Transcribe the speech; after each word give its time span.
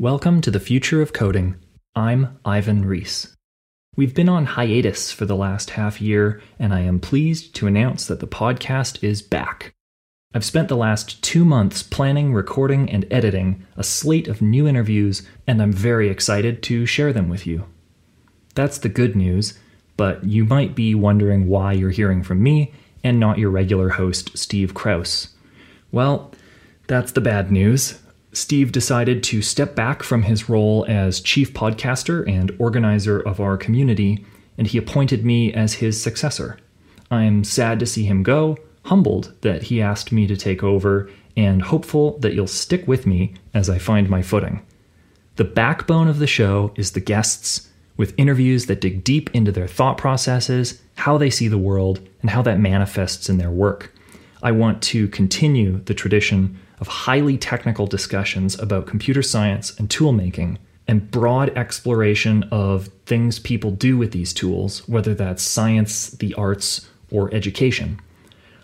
Welcome 0.00 0.40
to 0.40 0.50
the 0.50 0.58
Future 0.58 1.02
of 1.02 1.12
Coding. 1.12 1.56
I'm 1.94 2.38
Ivan 2.42 2.86
Reese. 2.86 3.36
We've 3.96 4.14
been 4.14 4.30
on 4.30 4.46
hiatus 4.46 5.12
for 5.12 5.26
the 5.26 5.36
last 5.36 5.68
half 5.68 6.00
year, 6.00 6.40
and 6.58 6.72
I 6.72 6.80
am 6.80 7.00
pleased 7.00 7.54
to 7.56 7.66
announce 7.66 8.06
that 8.06 8.18
the 8.18 8.26
podcast 8.26 9.04
is 9.04 9.20
back. 9.20 9.74
I've 10.32 10.42
spent 10.42 10.68
the 10.68 10.74
last 10.74 11.22
two 11.22 11.44
months 11.44 11.82
planning, 11.82 12.32
recording, 12.32 12.88
and 12.88 13.06
editing 13.10 13.66
a 13.76 13.84
slate 13.84 14.26
of 14.26 14.40
new 14.40 14.66
interviews, 14.66 15.20
and 15.46 15.60
I'm 15.60 15.70
very 15.70 16.08
excited 16.08 16.62
to 16.62 16.86
share 16.86 17.12
them 17.12 17.28
with 17.28 17.46
you. 17.46 17.66
That's 18.54 18.78
the 18.78 18.88
good 18.88 19.14
news, 19.14 19.58
but 19.98 20.24
you 20.24 20.46
might 20.46 20.74
be 20.74 20.94
wondering 20.94 21.46
why 21.46 21.74
you're 21.74 21.90
hearing 21.90 22.22
from 22.22 22.42
me 22.42 22.72
and 23.04 23.20
not 23.20 23.36
your 23.36 23.50
regular 23.50 23.90
host, 23.90 24.38
Steve 24.38 24.72
Krouse. 24.72 25.28
Well, 25.92 26.32
that's 26.86 27.12
the 27.12 27.20
bad 27.20 27.52
news. 27.52 27.98
Steve 28.32 28.70
decided 28.70 29.22
to 29.24 29.42
step 29.42 29.74
back 29.74 30.02
from 30.02 30.22
his 30.22 30.48
role 30.48 30.84
as 30.88 31.20
chief 31.20 31.52
podcaster 31.52 32.28
and 32.28 32.54
organizer 32.58 33.20
of 33.20 33.40
our 33.40 33.56
community, 33.56 34.24
and 34.56 34.68
he 34.68 34.78
appointed 34.78 35.24
me 35.24 35.52
as 35.52 35.74
his 35.74 36.00
successor. 36.00 36.56
I'm 37.10 37.42
sad 37.42 37.80
to 37.80 37.86
see 37.86 38.04
him 38.04 38.22
go, 38.22 38.56
humbled 38.84 39.34
that 39.40 39.64
he 39.64 39.82
asked 39.82 40.12
me 40.12 40.26
to 40.28 40.36
take 40.36 40.62
over, 40.62 41.10
and 41.36 41.62
hopeful 41.62 42.18
that 42.18 42.34
you'll 42.34 42.46
stick 42.46 42.86
with 42.86 43.06
me 43.06 43.34
as 43.52 43.68
I 43.68 43.78
find 43.78 44.08
my 44.08 44.22
footing. 44.22 44.64
The 45.36 45.44
backbone 45.44 46.06
of 46.06 46.18
the 46.18 46.26
show 46.26 46.72
is 46.76 46.92
the 46.92 47.00
guests, 47.00 47.68
with 47.96 48.14
interviews 48.16 48.66
that 48.66 48.80
dig 48.80 49.02
deep 49.04 49.28
into 49.34 49.52
their 49.52 49.66
thought 49.66 49.98
processes, 49.98 50.80
how 50.96 51.18
they 51.18 51.30
see 51.30 51.48
the 51.48 51.58
world, 51.58 52.00
and 52.20 52.30
how 52.30 52.42
that 52.42 52.60
manifests 52.60 53.28
in 53.28 53.38
their 53.38 53.50
work. 53.50 53.92
I 54.42 54.52
want 54.52 54.82
to 54.84 55.08
continue 55.08 55.80
the 55.84 55.94
tradition 55.94 56.58
of 56.80 56.88
highly 56.88 57.36
technical 57.36 57.86
discussions 57.86 58.58
about 58.58 58.86
computer 58.86 59.22
science 59.22 59.78
and 59.78 59.90
tool 59.90 60.12
making 60.12 60.58
and 60.88 61.10
broad 61.10 61.56
exploration 61.56 62.42
of 62.50 62.88
things 63.06 63.38
people 63.38 63.70
do 63.70 63.96
with 63.96 64.10
these 64.10 64.32
tools, 64.32 64.88
whether 64.88 65.14
that's 65.14 65.42
science, 65.42 66.10
the 66.10 66.34
arts, 66.34 66.88
or 67.12 67.32
education. 67.32 68.00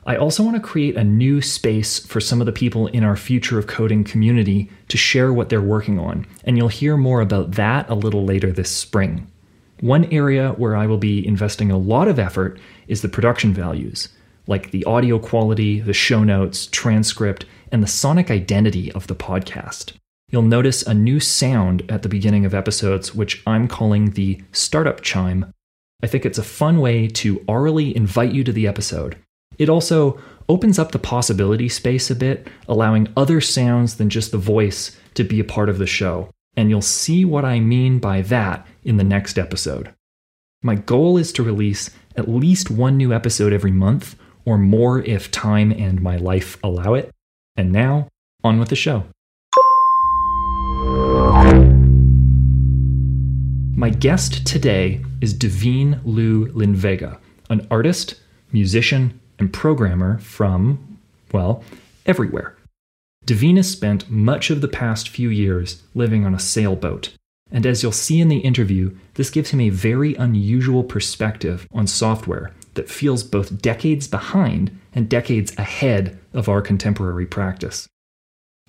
I 0.06 0.16
also 0.16 0.42
want 0.42 0.56
to 0.56 0.62
create 0.62 0.96
a 0.96 1.04
new 1.04 1.42
space 1.42 1.98
for 1.98 2.20
some 2.20 2.40
of 2.40 2.46
the 2.46 2.52
people 2.52 2.86
in 2.88 3.04
our 3.04 3.16
Future 3.16 3.58
of 3.58 3.66
Coding 3.66 4.04
community 4.04 4.70
to 4.88 4.96
share 4.96 5.32
what 5.32 5.48
they're 5.48 5.60
working 5.60 5.98
on, 5.98 6.26
and 6.44 6.56
you'll 6.56 6.68
hear 6.68 6.96
more 6.96 7.20
about 7.20 7.52
that 7.52 7.88
a 7.90 7.94
little 7.94 8.24
later 8.24 8.52
this 8.52 8.70
spring. 8.70 9.30
One 9.80 10.04
area 10.06 10.52
where 10.52 10.76
I 10.76 10.86
will 10.86 10.96
be 10.96 11.26
investing 11.26 11.70
a 11.70 11.76
lot 11.76 12.08
of 12.08 12.18
effort 12.18 12.58
is 12.88 13.02
the 13.02 13.08
production 13.08 13.52
values, 13.52 14.08
like 14.46 14.70
the 14.70 14.84
audio 14.84 15.18
quality, 15.18 15.80
the 15.80 15.92
show 15.92 16.24
notes, 16.24 16.66
transcript, 16.68 17.44
and 17.70 17.82
the 17.82 17.88
sonic 17.88 18.30
identity 18.30 18.92
of 18.92 19.06
the 19.06 19.14
podcast. 19.14 19.92
You'll 20.28 20.42
notice 20.42 20.82
a 20.82 20.94
new 20.94 21.20
sound 21.20 21.88
at 21.88 22.02
the 22.02 22.08
beginning 22.08 22.44
of 22.44 22.54
episodes, 22.54 23.14
which 23.14 23.42
I'm 23.46 23.68
calling 23.68 24.10
the 24.10 24.42
startup 24.52 25.00
chime. 25.00 25.52
I 26.02 26.06
think 26.08 26.26
it's 26.26 26.38
a 26.38 26.42
fun 26.42 26.80
way 26.80 27.06
to 27.08 27.44
orally 27.46 27.96
invite 27.96 28.32
you 28.32 28.42
to 28.44 28.52
the 28.52 28.66
episode. 28.66 29.16
It 29.58 29.68
also 29.68 30.20
opens 30.48 30.78
up 30.78 30.92
the 30.92 30.98
possibility 30.98 31.68
space 31.68 32.10
a 32.10 32.14
bit, 32.14 32.48
allowing 32.68 33.12
other 33.16 33.40
sounds 33.40 33.96
than 33.96 34.10
just 34.10 34.32
the 34.32 34.38
voice 34.38 34.98
to 35.14 35.24
be 35.24 35.40
a 35.40 35.44
part 35.44 35.68
of 35.68 35.78
the 35.78 35.86
show. 35.86 36.30
And 36.56 36.70
you'll 36.70 36.82
see 36.82 37.24
what 37.24 37.44
I 37.44 37.60
mean 37.60 37.98
by 37.98 38.22
that 38.22 38.66
in 38.84 38.96
the 38.96 39.04
next 39.04 39.38
episode. 39.38 39.92
My 40.62 40.74
goal 40.74 41.16
is 41.16 41.32
to 41.32 41.42
release 41.42 41.90
at 42.16 42.28
least 42.28 42.70
one 42.70 42.96
new 42.96 43.12
episode 43.12 43.52
every 43.52 43.70
month, 43.70 44.16
or 44.44 44.58
more 44.58 45.00
if 45.00 45.30
time 45.30 45.70
and 45.72 46.00
my 46.00 46.16
life 46.16 46.56
allow 46.62 46.94
it. 46.94 47.10
And 47.56 47.72
now, 47.72 48.08
on 48.44 48.58
with 48.58 48.68
the 48.68 48.76
show. 48.76 49.04
My 53.74 53.90
guest 53.90 54.46
today 54.46 55.02
is 55.20 55.32
Devine 55.32 56.00
Lu 56.04 56.46
Linvega, 56.52 57.18
an 57.48 57.66
artist, 57.70 58.20
musician, 58.52 59.20
and 59.38 59.52
programmer 59.52 60.18
from, 60.18 60.98
well, 61.32 61.62
everywhere. 62.04 62.56
Devine 63.24 63.56
has 63.56 63.70
spent 63.70 64.10
much 64.10 64.50
of 64.50 64.60
the 64.60 64.68
past 64.68 65.08
few 65.08 65.28
years 65.28 65.82
living 65.94 66.24
on 66.24 66.34
a 66.34 66.38
sailboat, 66.38 67.12
and 67.50 67.66
as 67.66 67.82
you'll 67.82 67.92
see 67.92 68.20
in 68.20 68.28
the 68.28 68.38
interview, 68.38 68.96
this 69.14 69.30
gives 69.30 69.50
him 69.50 69.60
a 69.60 69.70
very 69.70 70.14
unusual 70.14 70.84
perspective 70.84 71.66
on 71.72 71.86
software 71.86 72.52
that 72.74 72.90
feels 72.90 73.22
both 73.22 73.60
decades 73.62 74.08
behind 74.08 74.78
and 74.96 75.08
decades 75.08 75.56
ahead 75.58 76.18
of 76.32 76.48
our 76.48 76.60
contemporary 76.60 77.26
practice. 77.26 77.86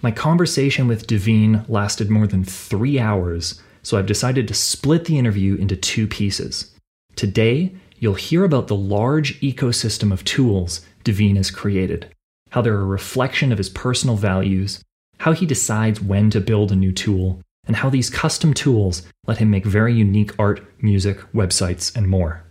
My 0.03 0.11
conversation 0.11 0.87
with 0.87 1.07
Devine 1.07 1.65
lasted 1.67 2.11
more 2.11 2.27
than 2.27 2.43
three 2.43 2.99
hours, 2.99 3.59
so 3.81 3.97
I've 3.97 4.05
decided 4.05 4.47
to 4.47 4.53
split 4.53 5.05
the 5.05 5.17
interview 5.17 5.55
into 5.55 5.75
two 5.75 6.05
pieces. 6.05 6.75
Today, 7.15 7.73
you'll 7.97 8.13
hear 8.13 8.43
about 8.43 8.67
the 8.67 8.75
large 8.75 9.39
ecosystem 9.39 10.11
of 10.11 10.23
tools 10.23 10.85
Devine 11.03 11.37
has 11.37 11.49
created, 11.49 12.13
how 12.51 12.61
they're 12.61 12.79
a 12.79 12.85
reflection 12.85 13.51
of 13.51 13.57
his 13.57 13.69
personal 13.69 14.17
values, 14.17 14.83
how 15.19 15.31
he 15.31 15.47
decides 15.47 15.99
when 15.99 16.29
to 16.29 16.39
build 16.39 16.71
a 16.71 16.75
new 16.75 16.91
tool, 16.91 17.41
and 17.65 17.77
how 17.77 17.89
these 17.89 18.09
custom 18.09 18.53
tools 18.53 19.01
let 19.25 19.39
him 19.39 19.49
make 19.49 19.65
very 19.65 19.93
unique 19.93 20.37
art, 20.37 20.61
music, 20.81 21.19
websites, 21.33 21.95
and 21.95 22.07
more. 22.07 22.46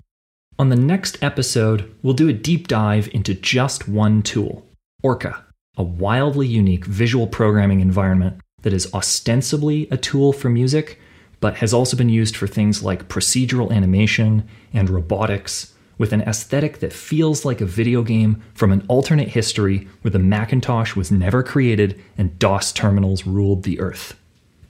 On 0.58 0.70
the 0.70 0.76
next 0.76 1.22
episode, 1.22 1.94
we'll 2.02 2.14
do 2.14 2.30
a 2.30 2.32
deep 2.32 2.66
dive 2.66 3.10
into 3.12 3.34
just 3.34 3.88
one 3.88 4.22
tool 4.22 4.66
Orca, 5.02 5.44
a 5.76 5.82
wildly 5.82 6.46
unique 6.46 6.86
visual 6.86 7.26
programming 7.26 7.80
environment 7.80 8.40
that 8.62 8.72
is 8.72 8.92
ostensibly 8.94 9.86
a 9.90 9.98
tool 9.98 10.32
for 10.32 10.48
music, 10.48 10.98
but 11.40 11.56
has 11.56 11.74
also 11.74 11.94
been 11.94 12.08
used 12.08 12.38
for 12.38 12.46
things 12.46 12.82
like 12.82 13.08
procedural 13.08 13.70
animation 13.70 14.48
and 14.72 14.88
robotics, 14.88 15.74
with 15.98 16.14
an 16.14 16.22
aesthetic 16.22 16.78
that 16.78 16.92
feels 16.92 17.44
like 17.44 17.60
a 17.60 17.66
video 17.66 18.02
game 18.02 18.42
from 18.54 18.72
an 18.72 18.82
alternate 18.88 19.28
history 19.28 19.86
where 20.00 20.10
the 20.10 20.18
Macintosh 20.18 20.96
was 20.96 21.12
never 21.12 21.42
created 21.42 22.02
and 22.16 22.38
DOS 22.38 22.72
terminals 22.72 23.26
ruled 23.26 23.64
the 23.64 23.78
earth. 23.78 24.18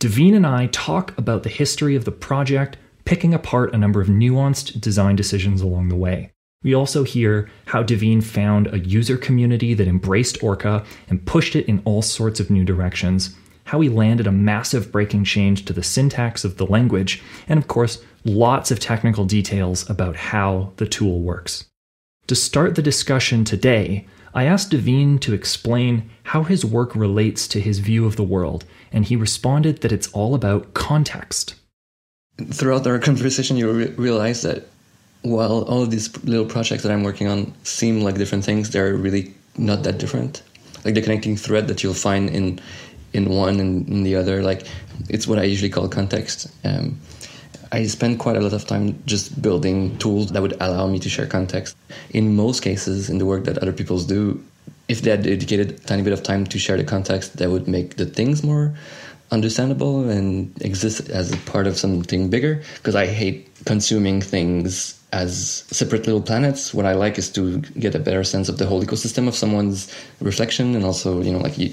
Devine 0.00 0.34
and 0.34 0.46
I 0.46 0.66
talk 0.66 1.16
about 1.16 1.44
the 1.44 1.48
history 1.48 1.94
of 1.94 2.04
the 2.04 2.12
project 2.12 2.76
picking 3.06 3.32
apart 3.32 3.72
a 3.72 3.78
number 3.78 4.02
of 4.02 4.08
nuanced 4.08 4.78
design 4.80 5.16
decisions 5.16 5.62
along 5.62 5.88
the 5.88 5.96
way. 5.96 6.32
We 6.62 6.74
also 6.74 7.04
hear 7.04 7.48
how 7.66 7.84
Devine 7.84 8.20
found 8.20 8.66
a 8.66 8.80
user 8.80 9.16
community 9.16 9.72
that 9.74 9.86
embraced 9.86 10.42
Orca 10.42 10.84
and 11.08 11.24
pushed 11.24 11.54
it 11.54 11.66
in 11.66 11.80
all 11.84 12.02
sorts 12.02 12.40
of 12.40 12.50
new 12.50 12.64
directions, 12.64 13.36
how 13.64 13.80
he 13.80 13.88
landed 13.88 14.26
a 14.26 14.32
massive 14.32 14.90
breaking 14.90 15.22
change 15.22 15.64
to 15.66 15.72
the 15.72 15.84
syntax 15.84 16.44
of 16.44 16.56
the 16.56 16.66
language, 16.66 17.22
and 17.48 17.58
of 17.58 17.68
course, 17.68 18.02
lots 18.24 18.72
of 18.72 18.80
technical 18.80 19.24
details 19.24 19.88
about 19.88 20.16
how 20.16 20.72
the 20.76 20.86
tool 20.86 21.20
works. 21.20 21.64
To 22.26 22.34
start 22.34 22.74
the 22.74 22.82
discussion 22.82 23.44
today, 23.44 24.08
I 24.34 24.44
asked 24.44 24.70
Devine 24.70 25.20
to 25.20 25.32
explain 25.32 26.10
how 26.24 26.42
his 26.42 26.64
work 26.64 26.96
relates 26.96 27.46
to 27.48 27.60
his 27.60 27.78
view 27.78 28.04
of 28.04 28.16
the 28.16 28.24
world, 28.24 28.64
and 28.90 29.04
he 29.04 29.14
responded 29.14 29.82
that 29.82 29.92
it's 29.92 30.08
all 30.08 30.34
about 30.34 30.74
context 30.74 31.54
throughout 32.50 32.86
our 32.86 32.98
conversation, 33.10 33.56
you 33.56 33.70
re- 33.70 33.94
realize 33.96 34.42
that 34.42 34.64
while 35.22 35.62
all 35.64 35.82
of 35.82 35.90
these 35.90 36.24
little 36.24 36.46
projects 36.46 36.82
that 36.82 36.92
I'm 36.92 37.02
working 37.02 37.26
on 37.28 37.52
seem 37.64 38.00
like 38.00 38.16
different 38.16 38.44
things, 38.44 38.70
they're 38.70 38.94
really 38.94 39.34
not 39.56 39.82
that 39.82 39.98
different. 39.98 40.42
Like 40.84 40.94
the 40.94 41.02
connecting 41.02 41.36
thread 41.36 41.68
that 41.68 41.82
you'll 41.82 41.94
find 41.94 42.30
in 42.30 42.60
in 43.12 43.30
one 43.30 43.60
and 43.60 43.88
in 43.88 44.02
the 44.02 44.14
other, 44.14 44.42
like 44.42 44.66
it's 45.08 45.26
what 45.26 45.38
I 45.38 45.44
usually 45.44 45.70
call 45.70 45.88
context. 45.88 46.48
Um, 46.64 47.00
I 47.72 47.86
spend 47.86 48.18
quite 48.18 48.36
a 48.36 48.40
lot 48.40 48.52
of 48.52 48.66
time 48.66 49.02
just 49.06 49.40
building 49.40 49.96
tools 49.98 50.30
that 50.32 50.42
would 50.42 50.56
allow 50.60 50.86
me 50.86 50.98
to 51.00 51.08
share 51.08 51.26
context. 51.26 51.76
In 52.10 52.36
most 52.36 52.62
cases, 52.62 53.10
in 53.10 53.18
the 53.18 53.24
work 53.24 53.44
that 53.44 53.58
other 53.58 53.72
people 53.72 53.98
do, 54.00 54.42
if 54.88 55.02
they 55.02 55.10
had 55.10 55.22
dedicated 55.22 55.70
a 55.70 55.78
tiny 55.78 56.02
bit 56.02 56.12
of 56.12 56.22
time 56.22 56.46
to 56.46 56.58
share 56.58 56.76
the 56.76 56.84
context, 56.84 57.38
that 57.38 57.50
would 57.50 57.66
make 57.66 57.96
the 57.96 58.06
things 58.06 58.44
more 58.44 58.74
understandable 59.30 60.08
and 60.08 60.50
exist 60.62 61.08
as 61.10 61.32
a 61.32 61.36
part 61.38 61.66
of 61.66 61.76
something 61.76 62.30
bigger 62.30 62.62
because 62.76 62.94
I 62.94 63.06
hate 63.06 63.48
consuming 63.64 64.20
things 64.20 65.00
as 65.12 65.64
separate 65.70 66.06
little 66.06 66.20
planets. 66.20 66.74
What 66.74 66.86
I 66.86 66.92
like 66.92 67.18
is 67.18 67.30
to 67.32 67.58
get 67.78 67.94
a 67.94 67.98
better 67.98 68.24
sense 68.24 68.48
of 68.48 68.58
the 68.58 68.66
whole 68.66 68.82
ecosystem 68.82 69.28
of 69.28 69.34
someone's 69.34 69.92
reflection 70.20 70.74
and 70.74 70.84
also, 70.84 71.22
you 71.22 71.32
know, 71.32 71.38
like 71.38 71.56
you, 71.58 71.72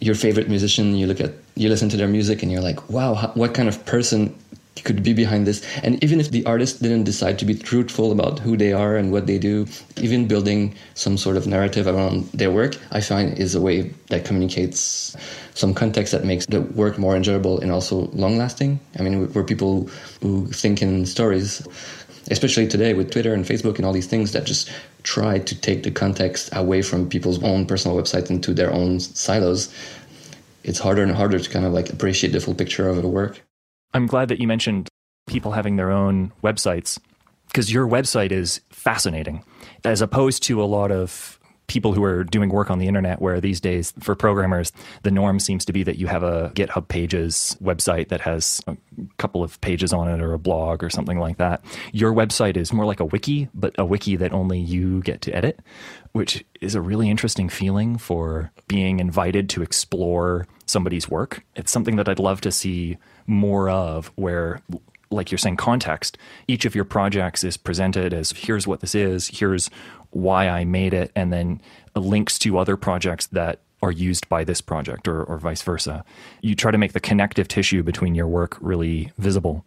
your 0.00 0.14
favorite 0.14 0.48
musician, 0.48 0.94
you 0.94 1.06
look 1.06 1.20
at, 1.20 1.32
you 1.54 1.68
listen 1.68 1.88
to 1.88 1.96
their 1.96 2.08
music 2.08 2.42
and 2.42 2.52
you're 2.52 2.60
like, 2.60 2.90
wow, 2.90 3.32
what 3.34 3.54
kind 3.54 3.68
of 3.68 3.84
person 3.86 4.34
could 4.86 5.02
be 5.02 5.12
behind 5.12 5.46
this. 5.46 5.60
And 5.82 6.02
even 6.02 6.20
if 6.20 6.30
the 6.30 6.44
artist 6.46 6.80
didn't 6.80 7.04
decide 7.04 7.38
to 7.40 7.44
be 7.44 7.54
truthful 7.54 8.12
about 8.12 8.38
who 8.38 8.56
they 8.56 8.72
are 8.72 8.96
and 8.96 9.12
what 9.12 9.26
they 9.26 9.38
do, 9.38 9.66
even 10.00 10.26
building 10.26 10.74
some 10.94 11.18
sort 11.18 11.36
of 11.36 11.46
narrative 11.46 11.86
around 11.86 12.24
their 12.32 12.50
work, 12.50 12.76
I 12.92 13.00
find 13.00 13.36
is 13.38 13.54
a 13.54 13.60
way 13.60 13.92
that 14.08 14.24
communicates 14.24 15.14
some 15.54 15.74
context 15.74 16.12
that 16.12 16.24
makes 16.24 16.46
the 16.46 16.62
work 16.62 16.96
more 16.98 17.16
enjoyable 17.16 17.60
and 17.60 17.70
also 17.70 18.08
long 18.12 18.38
lasting. 18.38 18.80
I 18.98 19.02
mean, 19.02 19.30
we're 19.32 19.44
people 19.44 19.90
who 20.22 20.46
think 20.46 20.80
in 20.80 21.04
stories, 21.04 21.66
especially 22.30 22.68
today 22.68 22.94
with 22.94 23.10
Twitter 23.10 23.34
and 23.34 23.44
Facebook 23.44 23.76
and 23.76 23.84
all 23.84 23.92
these 23.92 24.06
things 24.06 24.32
that 24.32 24.44
just 24.46 24.70
try 25.02 25.38
to 25.38 25.60
take 25.60 25.82
the 25.82 25.90
context 25.90 26.48
away 26.52 26.82
from 26.82 27.08
people's 27.08 27.42
own 27.42 27.66
personal 27.66 27.96
websites 27.96 28.30
into 28.30 28.54
their 28.54 28.72
own 28.72 29.00
silos 29.00 29.68
it's 30.66 30.80
harder 30.80 31.02
and 31.04 31.12
harder 31.12 31.38
to 31.38 31.48
kind 31.48 31.64
of 31.64 31.72
like 31.72 31.90
appreciate 31.90 32.32
the 32.32 32.40
full 32.40 32.54
picture 32.54 32.88
of 32.88 33.00
the 33.00 33.08
work. 33.08 33.45
I'm 33.96 34.06
glad 34.06 34.28
that 34.28 34.38
you 34.40 34.46
mentioned 34.46 34.90
people 35.26 35.52
having 35.52 35.76
their 35.76 35.90
own 35.90 36.30
websites 36.44 36.98
because 37.48 37.72
your 37.72 37.88
website 37.88 38.30
is 38.30 38.60
fascinating 38.68 39.42
as 39.84 40.02
opposed 40.02 40.42
to 40.44 40.62
a 40.62 40.66
lot 40.66 40.92
of 40.92 41.35
people 41.66 41.92
who 41.92 42.04
are 42.04 42.24
doing 42.24 42.48
work 42.50 42.70
on 42.70 42.78
the 42.78 42.86
internet 42.86 43.20
where 43.20 43.40
these 43.40 43.60
days 43.60 43.92
for 44.00 44.14
programmers 44.14 44.72
the 45.02 45.10
norm 45.10 45.40
seems 45.40 45.64
to 45.64 45.72
be 45.72 45.82
that 45.82 45.98
you 45.98 46.06
have 46.06 46.22
a 46.22 46.50
github 46.54 46.88
pages 46.88 47.56
website 47.62 48.08
that 48.08 48.20
has 48.20 48.60
a 48.66 48.76
couple 49.18 49.42
of 49.42 49.60
pages 49.60 49.92
on 49.92 50.08
it 50.08 50.20
or 50.20 50.32
a 50.32 50.38
blog 50.38 50.82
or 50.82 50.90
something 50.90 51.18
like 51.18 51.38
that. 51.38 51.64
Your 51.92 52.12
website 52.12 52.56
is 52.56 52.72
more 52.72 52.86
like 52.86 53.00
a 53.00 53.04
wiki 53.04 53.48
but 53.54 53.74
a 53.78 53.84
wiki 53.84 54.16
that 54.16 54.32
only 54.32 54.58
you 54.58 55.00
get 55.02 55.20
to 55.22 55.34
edit 55.34 55.60
which 56.12 56.44
is 56.62 56.74
a 56.74 56.80
really 56.80 57.10
interesting 57.10 57.48
feeling 57.48 57.98
for 57.98 58.50
being 58.68 59.00
invited 59.00 59.50
to 59.50 59.62
explore 59.62 60.46
somebody's 60.64 61.10
work. 61.10 61.44
It's 61.54 61.70
something 61.70 61.96
that 61.96 62.08
i'd 62.08 62.18
love 62.18 62.40
to 62.42 62.52
see 62.52 62.96
more 63.26 63.68
of 63.68 64.10
where 64.14 64.62
like 65.10 65.30
you're 65.30 65.38
saying 65.38 65.56
context. 65.56 66.18
Each 66.48 66.64
of 66.64 66.74
your 66.74 66.84
projects 66.84 67.44
is 67.44 67.56
presented 67.56 68.12
as 68.12 68.32
here's 68.32 68.66
what 68.66 68.80
this 68.80 68.94
is. 68.94 69.28
Here's 69.28 69.70
why 70.16 70.48
I 70.48 70.64
made 70.64 70.94
it, 70.94 71.12
and 71.14 71.32
then 71.32 71.60
links 71.94 72.38
to 72.40 72.58
other 72.58 72.76
projects 72.76 73.26
that 73.28 73.60
are 73.82 73.92
used 73.92 74.28
by 74.28 74.44
this 74.44 74.60
project 74.60 75.06
or, 75.06 75.22
or 75.22 75.38
vice 75.38 75.62
versa. 75.62 76.04
You 76.40 76.54
try 76.54 76.70
to 76.70 76.78
make 76.78 76.92
the 76.92 77.00
connective 77.00 77.48
tissue 77.48 77.82
between 77.82 78.14
your 78.14 78.26
work 78.26 78.56
really 78.60 79.12
visible. 79.18 79.64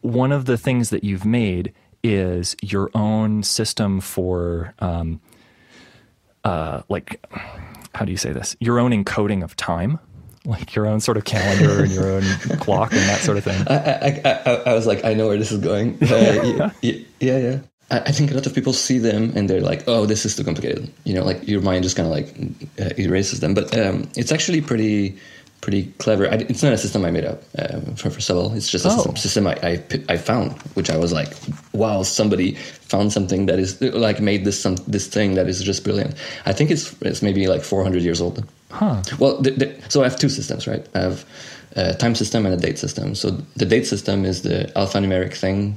One 0.00 0.32
of 0.32 0.44
the 0.44 0.56
things 0.56 0.90
that 0.90 1.04
you've 1.04 1.24
made 1.24 1.72
is 2.02 2.56
your 2.62 2.90
own 2.94 3.42
system 3.42 4.00
for, 4.00 4.74
um, 4.78 5.20
uh, 6.44 6.82
like, 6.88 7.24
how 7.94 8.04
do 8.04 8.12
you 8.12 8.16
say 8.16 8.32
this? 8.32 8.56
Your 8.60 8.78
own 8.78 8.92
encoding 8.92 9.42
of 9.42 9.56
time 9.56 9.98
like 10.46 10.74
your 10.74 10.86
own 10.86 11.00
sort 11.00 11.18
of 11.18 11.24
calendar 11.24 11.82
and 11.82 11.92
your 11.92 12.10
own 12.10 12.22
clock 12.60 12.92
and 12.92 13.02
that 13.02 13.20
sort 13.20 13.36
of 13.36 13.44
thing. 13.44 13.62
I, 13.68 13.74
I, 13.74 14.22
I, 14.24 14.54
I, 14.70 14.74
was 14.74 14.86
like, 14.86 15.04
I 15.04 15.12
know 15.12 15.26
where 15.26 15.36
this 15.36 15.52
is 15.52 15.58
going. 15.58 15.98
Uh, 16.02 16.70
yeah, 16.82 16.92
yeah, 17.20 17.38
yeah. 17.38 17.58
I 17.90 18.12
think 18.12 18.30
a 18.30 18.34
lot 18.34 18.46
of 18.46 18.54
people 18.54 18.72
see 18.72 18.98
them 18.98 19.32
and 19.34 19.50
they're 19.50 19.60
like, 19.60 19.82
"Oh, 19.88 20.06
this 20.06 20.24
is 20.24 20.36
too 20.36 20.44
complicated." 20.44 20.92
You 21.04 21.14
know, 21.14 21.24
like 21.24 21.46
your 21.48 21.60
mind 21.60 21.82
just 21.82 21.96
kind 21.96 22.06
of 22.06 22.12
like 22.14 22.28
uh, 22.80 22.94
erases 22.96 23.40
them. 23.40 23.52
But 23.52 23.76
um, 23.76 24.08
it's 24.16 24.30
actually 24.30 24.60
pretty, 24.60 25.18
pretty 25.60 25.86
clever. 25.98 26.28
I, 26.28 26.34
it's 26.48 26.62
not 26.62 26.72
a 26.72 26.78
system 26.78 27.04
I 27.04 27.10
made 27.10 27.24
up 27.24 27.42
uh, 27.58 27.80
for 27.96 28.10
for 28.10 28.20
Seville. 28.20 28.54
It's 28.54 28.70
just 28.70 28.84
a 28.86 28.90
oh. 28.90 29.14
system, 29.14 29.48
I, 29.48 29.54
I, 29.62 29.82
I 30.08 30.16
found, 30.18 30.52
which 30.74 30.88
I 30.88 30.96
was 30.96 31.12
like, 31.12 31.32
"Wow, 31.72 32.04
somebody 32.04 32.54
found 32.54 33.12
something 33.12 33.46
that 33.46 33.58
is 33.58 33.80
like 33.80 34.20
made 34.20 34.44
this 34.44 34.60
some 34.60 34.76
this 34.86 35.08
thing 35.08 35.34
that 35.34 35.48
is 35.48 35.60
just 35.60 35.82
brilliant." 35.82 36.14
I 36.46 36.52
think 36.52 36.70
it's 36.70 36.94
it's 37.02 37.22
maybe 37.22 37.48
like 37.48 37.62
400 37.62 38.02
years 38.02 38.20
old. 38.20 38.44
Huh. 38.70 39.02
Well, 39.18 39.38
the, 39.42 39.50
the, 39.50 39.74
so 39.88 40.02
I 40.02 40.04
have 40.04 40.16
two 40.16 40.28
systems, 40.28 40.68
right? 40.68 40.86
I 40.94 41.00
have 41.00 41.24
a 41.74 41.94
time 41.94 42.14
system 42.14 42.46
and 42.46 42.54
a 42.54 42.56
date 42.56 42.78
system. 42.78 43.16
So 43.16 43.30
the 43.56 43.66
date 43.66 43.86
system 43.86 44.24
is 44.24 44.42
the 44.42 44.70
alphanumeric 44.76 45.34
thing. 45.34 45.76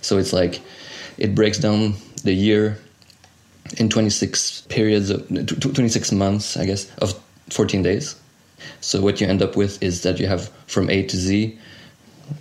So 0.00 0.18
it's 0.18 0.32
like 0.32 0.60
it 1.18 1.34
breaks 1.34 1.58
down 1.58 1.94
the 2.24 2.32
year 2.32 2.78
in 3.78 3.88
26 3.88 4.62
periods 4.62 5.10
of 5.10 5.26
26 5.28 6.12
months, 6.12 6.56
I 6.56 6.66
guess, 6.66 6.90
of 6.98 7.18
14 7.50 7.82
days. 7.82 8.16
So 8.80 9.00
what 9.00 9.20
you 9.20 9.26
end 9.26 9.42
up 9.42 9.56
with 9.56 9.82
is 9.82 10.02
that 10.02 10.18
you 10.20 10.26
have 10.26 10.48
from 10.66 10.90
A 10.90 11.02
to 11.04 11.16
Z, 11.16 11.58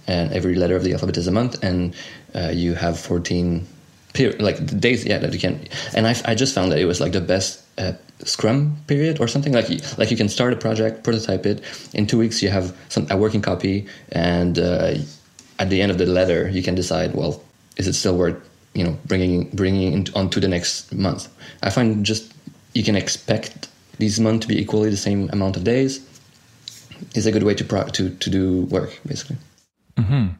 and 0.07 0.31
every 0.33 0.55
letter 0.55 0.75
of 0.75 0.83
the 0.83 0.93
alphabet 0.93 1.17
is 1.17 1.27
a 1.27 1.31
month, 1.31 1.63
and 1.63 1.95
uh, 2.35 2.51
you 2.53 2.75
have 2.75 2.99
14 2.99 3.65
period 4.13 4.41
like 4.41 4.57
the 4.57 4.75
days 4.75 5.05
yeah 5.05 5.17
that 5.17 5.31
you 5.31 5.39
can 5.39 5.65
and 5.93 6.05
I, 6.05 6.15
I 6.25 6.35
just 6.35 6.53
found 6.53 6.69
that 6.73 6.79
it 6.79 6.83
was 6.85 6.99
like 6.99 7.13
the 7.13 7.21
best 7.21 7.63
uh, 7.77 7.93
scrum 8.25 8.75
period 8.87 9.21
or 9.21 9.27
something 9.29 9.53
like 9.53 9.69
you, 9.69 9.79
like 9.97 10.11
you 10.11 10.17
can 10.17 10.27
start 10.27 10.51
a 10.51 10.57
project 10.57 11.05
prototype 11.05 11.45
it 11.45 11.63
in 11.93 12.07
two 12.07 12.17
weeks 12.17 12.43
you 12.43 12.49
have 12.49 12.75
some 12.89 13.07
a 13.09 13.15
working 13.15 13.41
copy 13.41 13.87
and 14.11 14.59
uh, 14.59 14.95
at 15.59 15.69
the 15.69 15.81
end 15.81 15.91
of 15.91 15.97
the 15.97 16.05
letter 16.05 16.49
you 16.49 16.61
can 16.61 16.75
decide 16.75 17.15
well 17.15 17.41
is 17.77 17.87
it 17.87 17.93
still 17.93 18.17
worth 18.17 18.50
you 18.73 18.83
know 18.83 18.97
bringing 19.05 19.49
bringing 19.49 20.07
on 20.15 20.29
to 20.29 20.39
the 20.39 20.47
next 20.47 20.93
month. 20.93 21.27
I 21.63 21.69
find 21.69 22.05
just 22.05 22.33
you 22.73 22.83
can 22.83 22.95
expect 22.95 23.67
these 23.97 24.19
months 24.19 24.45
to 24.45 24.47
be 24.47 24.59
equally 24.59 24.89
the 24.89 24.97
same 24.97 25.29
amount 25.31 25.57
of 25.57 25.63
days. 25.63 26.05
Is 27.15 27.25
a 27.25 27.31
good 27.31 27.43
way 27.43 27.55
to 27.55 27.63
pro- 27.63 27.87
to 27.87 28.09
to 28.09 28.29
do 28.29 28.61
work 28.63 28.99
basically. 29.05 29.37
Mm-hmm. 29.97 30.35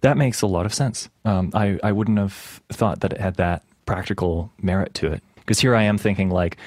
That 0.00 0.16
makes 0.16 0.42
a 0.42 0.46
lot 0.46 0.66
of 0.66 0.74
sense. 0.74 1.08
Um, 1.24 1.50
I 1.54 1.78
I 1.82 1.92
wouldn't 1.92 2.18
have 2.18 2.62
thought 2.70 3.00
that 3.00 3.12
it 3.12 3.20
had 3.20 3.36
that 3.36 3.62
practical 3.86 4.50
merit 4.60 4.94
to 4.94 5.10
it 5.12 5.22
because 5.36 5.60
here 5.60 5.74
I 5.74 5.82
am 5.82 5.98
thinking 5.98 6.30
like 6.30 6.58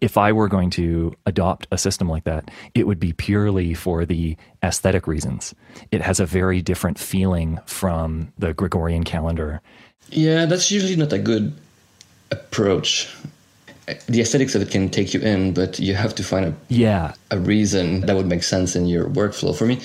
if 0.00 0.16
I 0.16 0.32
were 0.32 0.48
going 0.48 0.70
to 0.70 1.14
adopt 1.26 1.66
a 1.70 1.78
system 1.78 2.08
like 2.08 2.24
that, 2.24 2.50
it 2.74 2.86
would 2.86 2.98
be 2.98 3.12
purely 3.12 3.74
for 3.74 4.06
the 4.06 4.36
aesthetic 4.62 5.06
reasons. 5.06 5.54
It 5.90 6.00
has 6.00 6.20
a 6.20 6.26
very 6.26 6.62
different 6.62 6.98
feeling 6.98 7.60
from 7.66 8.32
the 8.38 8.54
Gregorian 8.54 9.04
calendar. 9.04 9.60
Yeah, 10.10 10.46
that's 10.46 10.70
usually 10.70 10.96
not 10.96 11.12
a 11.12 11.18
good 11.18 11.52
approach. 12.30 13.08
The 14.06 14.20
aesthetics 14.20 14.54
of 14.54 14.62
it 14.62 14.70
can 14.70 14.88
take 14.88 15.14
you 15.14 15.20
in, 15.20 15.52
but 15.52 15.78
you 15.78 15.94
have 15.94 16.14
to 16.16 16.22
find 16.22 16.46
a 16.46 16.54
yeah 16.68 17.14
a 17.30 17.38
reason 17.38 18.02
that 18.02 18.16
would 18.16 18.26
make 18.26 18.42
sense 18.42 18.76
in 18.76 18.86
your 18.86 19.08
workflow. 19.08 19.56
For 19.56 19.66
me, 19.66 19.80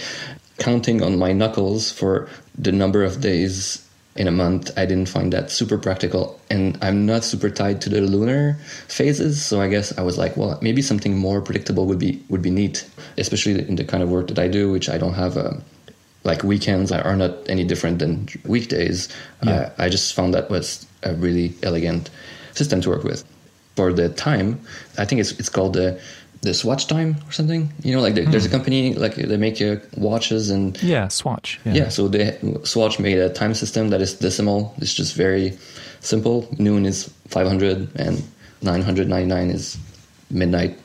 counting 0.60 1.02
on 1.02 1.18
my 1.18 1.32
knuckles 1.34 1.92
for 1.92 2.28
the 2.58 2.72
number 2.72 3.04
of 3.04 3.22
days 3.22 3.88
in 4.16 4.28
a 4.28 4.32
month, 4.32 4.72
I 4.78 4.86
didn't 4.86 5.10
find 5.10 5.34
that 5.34 5.52
super 5.52 5.78
practical. 5.78 6.40
And 6.50 6.78
I'm 6.82 7.06
not 7.06 7.24
super 7.24 7.50
tied 7.50 7.82
to 7.82 7.90
the 7.90 8.02
lunar 8.02 8.58
phases, 8.88 9.44
so 9.44 9.60
I 9.60 9.68
guess 9.68 9.98
I 9.98 10.02
was 10.02 10.18
like, 10.18 10.38
well, 10.38 10.58
maybe 10.62 10.82
something 10.82 11.18
more 11.18 11.42
predictable 11.42 11.86
would 11.88 12.00
be 12.00 12.24
would 12.30 12.42
be 12.42 12.52
neat, 12.52 12.88
especially 13.18 13.68
in 13.68 13.76
the 13.76 13.84
kind 13.84 14.04
of 14.04 14.10
work 14.10 14.28
that 14.28 14.40
I 14.40 14.48
do, 14.48 14.72
which 14.72 14.88
I 14.88 14.98
don't 14.98 15.16
have 15.16 15.36
a 15.38 15.62
like 16.26 16.44
weekends 16.44 16.92
are 16.92 17.16
not 17.16 17.38
any 17.48 17.64
different 17.64 18.00
than 18.00 18.28
weekdays. 18.46 19.08
Yeah. 19.44 19.52
Uh, 19.52 19.70
I 19.78 19.90
just 19.90 20.14
found 20.14 20.34
that 20.34 20.50
was 20.50 20.86
a 21.04 21.14
really 21.14 21.54
elegant 21.64 22.10
system 22.54 22.82
to 22.82 22.90
work 22.90 23.04
with. 23.04 23.24
For 23.76 23.94
the 23.94 24.10
time, 24.10 24.60
I 24.98 25.06
think 25.06 25.22
it's 25.22 25.32
it's 25.34 25.50
called 25.50 25.74
the 25.74 26.00
the 26.42 26.54
Swatch 26.54 26.88
time 26.88 27.18
or 27.28 27.32
something. 27.32 27.72
You 27.84 27.96
know, 27.96 28.02
like 28.02 28.16
the, 28.16 28.24
hmm. 28.24 28.32
there's 28.32 28.46
a 28.46 28.50
hmm. 28.50 28.56
company 28.56 28.94
like 28.94 29.16
they 29.16 29.38
make 29.38 29.62
uh, 29.62 29.78
watches 29.98 30.50
and 30.50 30.82
yeah, 30.82 31.08
Swatch. 31.10 31.60
Yeah. 31.66 31.74
yeah, 31.74 31.90
so 31.90 32.08
the 32.08 32.62
Swatch 32.64 33.00
made 33.00 33.20
a 33.20 33.30
time 33.30 33.54
system 33.54 33.90
that 33.90 34.02
is 34.02 34.14
decimal. 34.14 34.74
It's 34.78 34.94
just 34.94 35.16
very 35.16 35.58
simple. 36.00 36.48
Noon 36.58 36.86
is 36.86 37.12
500 37.28 37.90
and 37.96 38.24
999 38.62 39.50
is 39.50 39.78
midnight. 40.32 40.80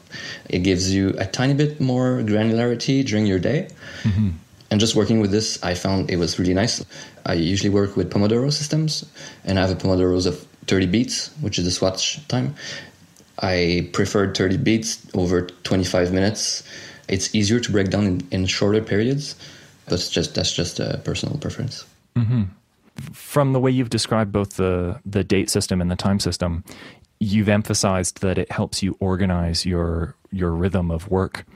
It 0.49 0.61
gives 0.61 0.93
you 0.93 1.15
a 1.19 1.27
tiny 1.27 1.55
bit 1.55 1.81
more 1.81 2.23
granularity 2.23 3.07
during 3.07 3.27
your 3.27 3.39
day. 3.39 3.69
Mm-hmm 4.03 4.31
and 4.71 4.79
just 4.79 4.95
working 4.95 5.21
with 5.21 5.31
this, 5.31 5.63
I 5.63 5.75
found 5.75 6.11
it 6.11 6.17
was 6.17 6.39
really 6.39 6.55
nice. 6.55 6.85
I 7.27 7.35
usually 7.35 7.71
work 7.71 7.97
with 7.97 8.11
Pomodoro 8.11 8.53
systems, 8.53 9.05
and 9.45 9.59
I 9.59 9.63
have 9.67 9.71
a 9.71 9.75
Pomodoro's 9.75 10.27
of 10.27 10.47
30 10.67 10.87
beats, 10.87 11.31
which 11.41 11.59
is 11.59 11.65
the 11.65 11.71
Swatch 11.71 12.27
time. 12.29 12.55
I 13.41 13.89
prefer 13.93 14.33
30 14.33 14.59
beats 14.59 15.05
over 15.15 15.43
25 15.43 16.13
minutes. 16.13 16.63
It's 17.09 17.35
easier 17.35 17.59
to 17.59 17.73
break 17.73 17.91
down 17.91 18.07
in, 18.07 18.29
in 18.31 18.47
shorter 18.47 18.81
periods, 18.81 19.35
but 19.89 20.09
just 20.11 20.35
that's 20.35 20.53
just 20.53 20.79
a 20.79 21.01
personal 21.05 21.37
preference. 21.39 21.85
Mm-hmm. 22.17 22.45
From 23.13 23.53
the 23.53 23.61
way 23.61 23.71
you've 23.71 23.91
described 23.91 24.31
both 24.31 24.57
the 24.57 25.01
the 25.07 25.25
date 25.25 25.51
system 25.51 25.81
and 25.81 25.91
the 25.91 25.97
time 25.97 26.21
system, 26.21 26.65
you've 27.19 27.49
emphasized 27.49 28.21
that 28.21 28.39
it 28.39 28.53
helps 28.53 28.83
you 28.83 28.97
organize 29.01 29.65
your 29.65 30.15
your 30.31 30.53
rhythm 30.53 30.91
of 30.91 31.09
work. 31.11 31.47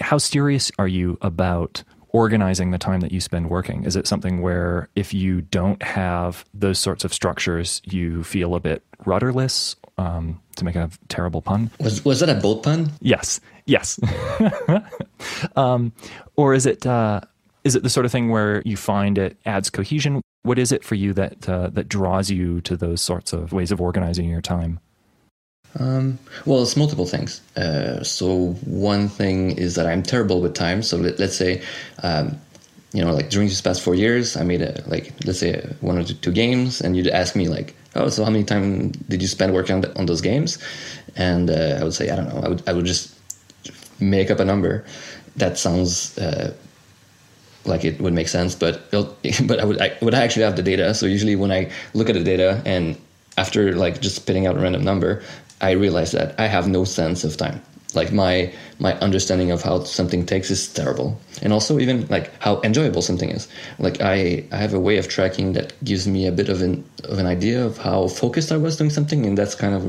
How 0.00 0.18
serious 0.18 0.72
are 0.78 0.88
you 0.88 1.18
about 1.20 1.84
organizing 2.10 2.70
the 2.70 2.78
time 2.78 3.00
that 3.00 3.12
you 3.12 3.20
spend 3.20 3.50
working? 3.50 3.84
Is 3.84 3.96
it 3.96 4.06
something 4.06 4.40
where 4.40 4.88
if 4.94 5.12
you 5.12 5.42
don't 5.42 5.82
have 5.82 6.44
those 6.54 6.78
sorts 6.78 7.04
of 7.04 7.12
structures, 7.12 7.82
you 7.84 8.24
feel 8.24 8.54
a 8.54 8.60
bit 8.60 8.82
rudderless? 9.04 9.76
Um, 9.98 10.40
to 10.58 10.64
make 10.64 10.76
a 10.76 10.90
terrible 11.08 11.42
pun. 11.42 11.70
Was 11.80 12.04
was 12.04 12.20
that 12.20 12.28
a 12.28 12.34
boat 12.34 12.62
pun? 12.62 12.92
Yes, 13.00 13.40
yes. 13.66 13.98
um, 15.56 15.92
or 16.36 16.54
is 16.54 16.66
it 16.66 16.86
uh, 16.86 17.20
is 17.64 17.74
it 17.74 17.82
the 17.82 17.90
sort 17.90 18.06
of 18.06 18.12
thing 18.12 18.30
where 18.30 18.62
you 18.64 18.76
find 18.76 19.18
it 19.18 19.38
adds 19.46 19.70
cohesion? 19.70 20.20
What 20.42 20.58
is 20.58 20.72
it 20.72 20.84
for 20.84 20.94
you 20.94 21.12
that 21.14 21.48
uh, 21.48 21.68
that 21.70 21.88
draws 21.88 22.30
you 22.30 22.60
to 22.62 22.76
those 22.76 23.00
sorts 23.00 23.32
of 23.32 23.52
ways 23.52 23.72
of 23.72 23.80
organizing 23.80 24.28
your 24.28 24.40
time? 24.40 24.80
Um, 25.78 26.18
well, 26.46 26.62
it's 26.62 26.76
multiple 26.76 27.06
things. 27.06 27.40
Uh, 27.56 28.02
so 28.02 28.52
one 28.64 29.08
thing 29.08 29.52
is 29.52 29.74
that 29.74 29.86
I'm 29.86 30.02
terrible 30.02 30.40
with 30.40 30.54
time. 30.54 30.82
So 30.82 30.96
let, 30.96 31.20
us 31.20 31.36
say, 31.36 31.62
um, 32.02 32.40
you 32.92 33.04
know, 33.04 33.12
like 33.12 33.30
during 33.30 33.48
these 33.48 33.60
past 33.60 33.82
four 33.82 33.94
years, 33.94 34.36
I 34.36 34.44
made 34.44 34.62
a 34.62 34.82
like 34.86 35.12
let's 35.24 35.40
say 35.40 35.60
one 35.80 35.98
or 35.98 36.04
two 36.04 36.32
games, 36.32 36.80
and 36.80 36.96
you'd 36.96 37.08
ask 37.08 37.36
me 37.36 37.48
like, 37.48 37.74
oh, 37.94 38.08
so 38.08 38.24
how 38.24 38.30
many 38.30 38.44
time 38.44 38.90
did 39.08 39.20
you 39.20 39.28
spend 39.28 39.52
working 39.52 39.76
on, 39.76 39.80
the, 39.82 39.98
on 39.98 40.06
those 40.06 40.20
games? 40.20 40.58
And 41.16 41.50
uh, 41.50 41.78
I 41.80 41.84
would 41.84 41.94
say 41.94 42.08
I 42.10 42.16
don't 42.16 42.28
know. 42.28 42.40
I 42.40 42.48
would 42.48 42.68
I 42.68 42.72
would 42.72 42.86
just 42.86 43.14
make 44.00 44.30
up 44.30 44.40
a 44.40 44.44
number 44.44 44.84
that 45.36 45.58
sounds. 45.58 46.16
Uh, 46.18 46.54
like 47.64 47.84
it 47.84 48.00
would 48.00 48.14
make 48.14 48.28
sense, 48.28 48.54
but 48.54 48.90
but 48.90 49.60
I 49.60 49.64
would 49.64 49.80
I 49.80 49.96
would 50.00 50.14
actually 50.14 50.44
have 50.44 50.56
the 50.56 50.62
data. 50.62 50.94
So 50.94 51.04
usually 51.04 51.36
when 51.36 51.52
I 51.52 51.70
look 51.92 52.08
at 52.08 52.14
the 52.14 52.24
data 52.24 52.62
and 52.64 52.96
after 53.36 53.74
like 53.74 54.00
just 54.00 54.16
spitting 54.16 54.46
out 54.46 54.56
a 54.56 54.58
random 54.58 54.82
number, 54.82 55.22
I 55.60 55.72
realized 55.72 56.12
that 56.14 56.38
I 56.38 56.46
have 56.46 56.68
no 56.68 56.84
sense 56.84 57.24
of 57.24 57.36
time. 57.36 57.60
like 57.94 58.12
my 58.12 58.52
my 58.78 58.92
understanding 59.00 59.50
of 59.50 59.62
how 59.62 59.82
something 59.84 60.26
takes 60.26 60.50
is 60.50 60.68
terrible. 60.68 61.18
And 61.42 61.52
also 61.52 61.78
even 61.78 62.06
like 62.08 62.30
how 62.40 62.60
enjoyable 62.60 63.02
something 63.02 63.30
is. 63.30 63.48
Like 63.78 64.00
i 64.00 64.44
i 64.52 64.56
have 64.56 64.74
a 64.74 64.80
way 64.80 64.98
of 64.98 65.08
tracking 65.08 65.54
that 65.54 65.72
gives 65.84 66.06
me 66.06 66.26
a 66.26 66.32
bit 66.32 66.48
of 66.48 66.60
an 66.62 66.84
of 67.04 67.18
an 67.18 67.26
idea 67.26 67.64
of 67.64 67.78
how 67.78 68.08
focused 68.08 68.52
i 68.52 68.56
was 68.58 68.76
doing 68.76 68.90
something. 68.90 69.24
And 69.26 69.38
that's 69.38 69.54
kind 69.54 69.74
of 69.74 69.82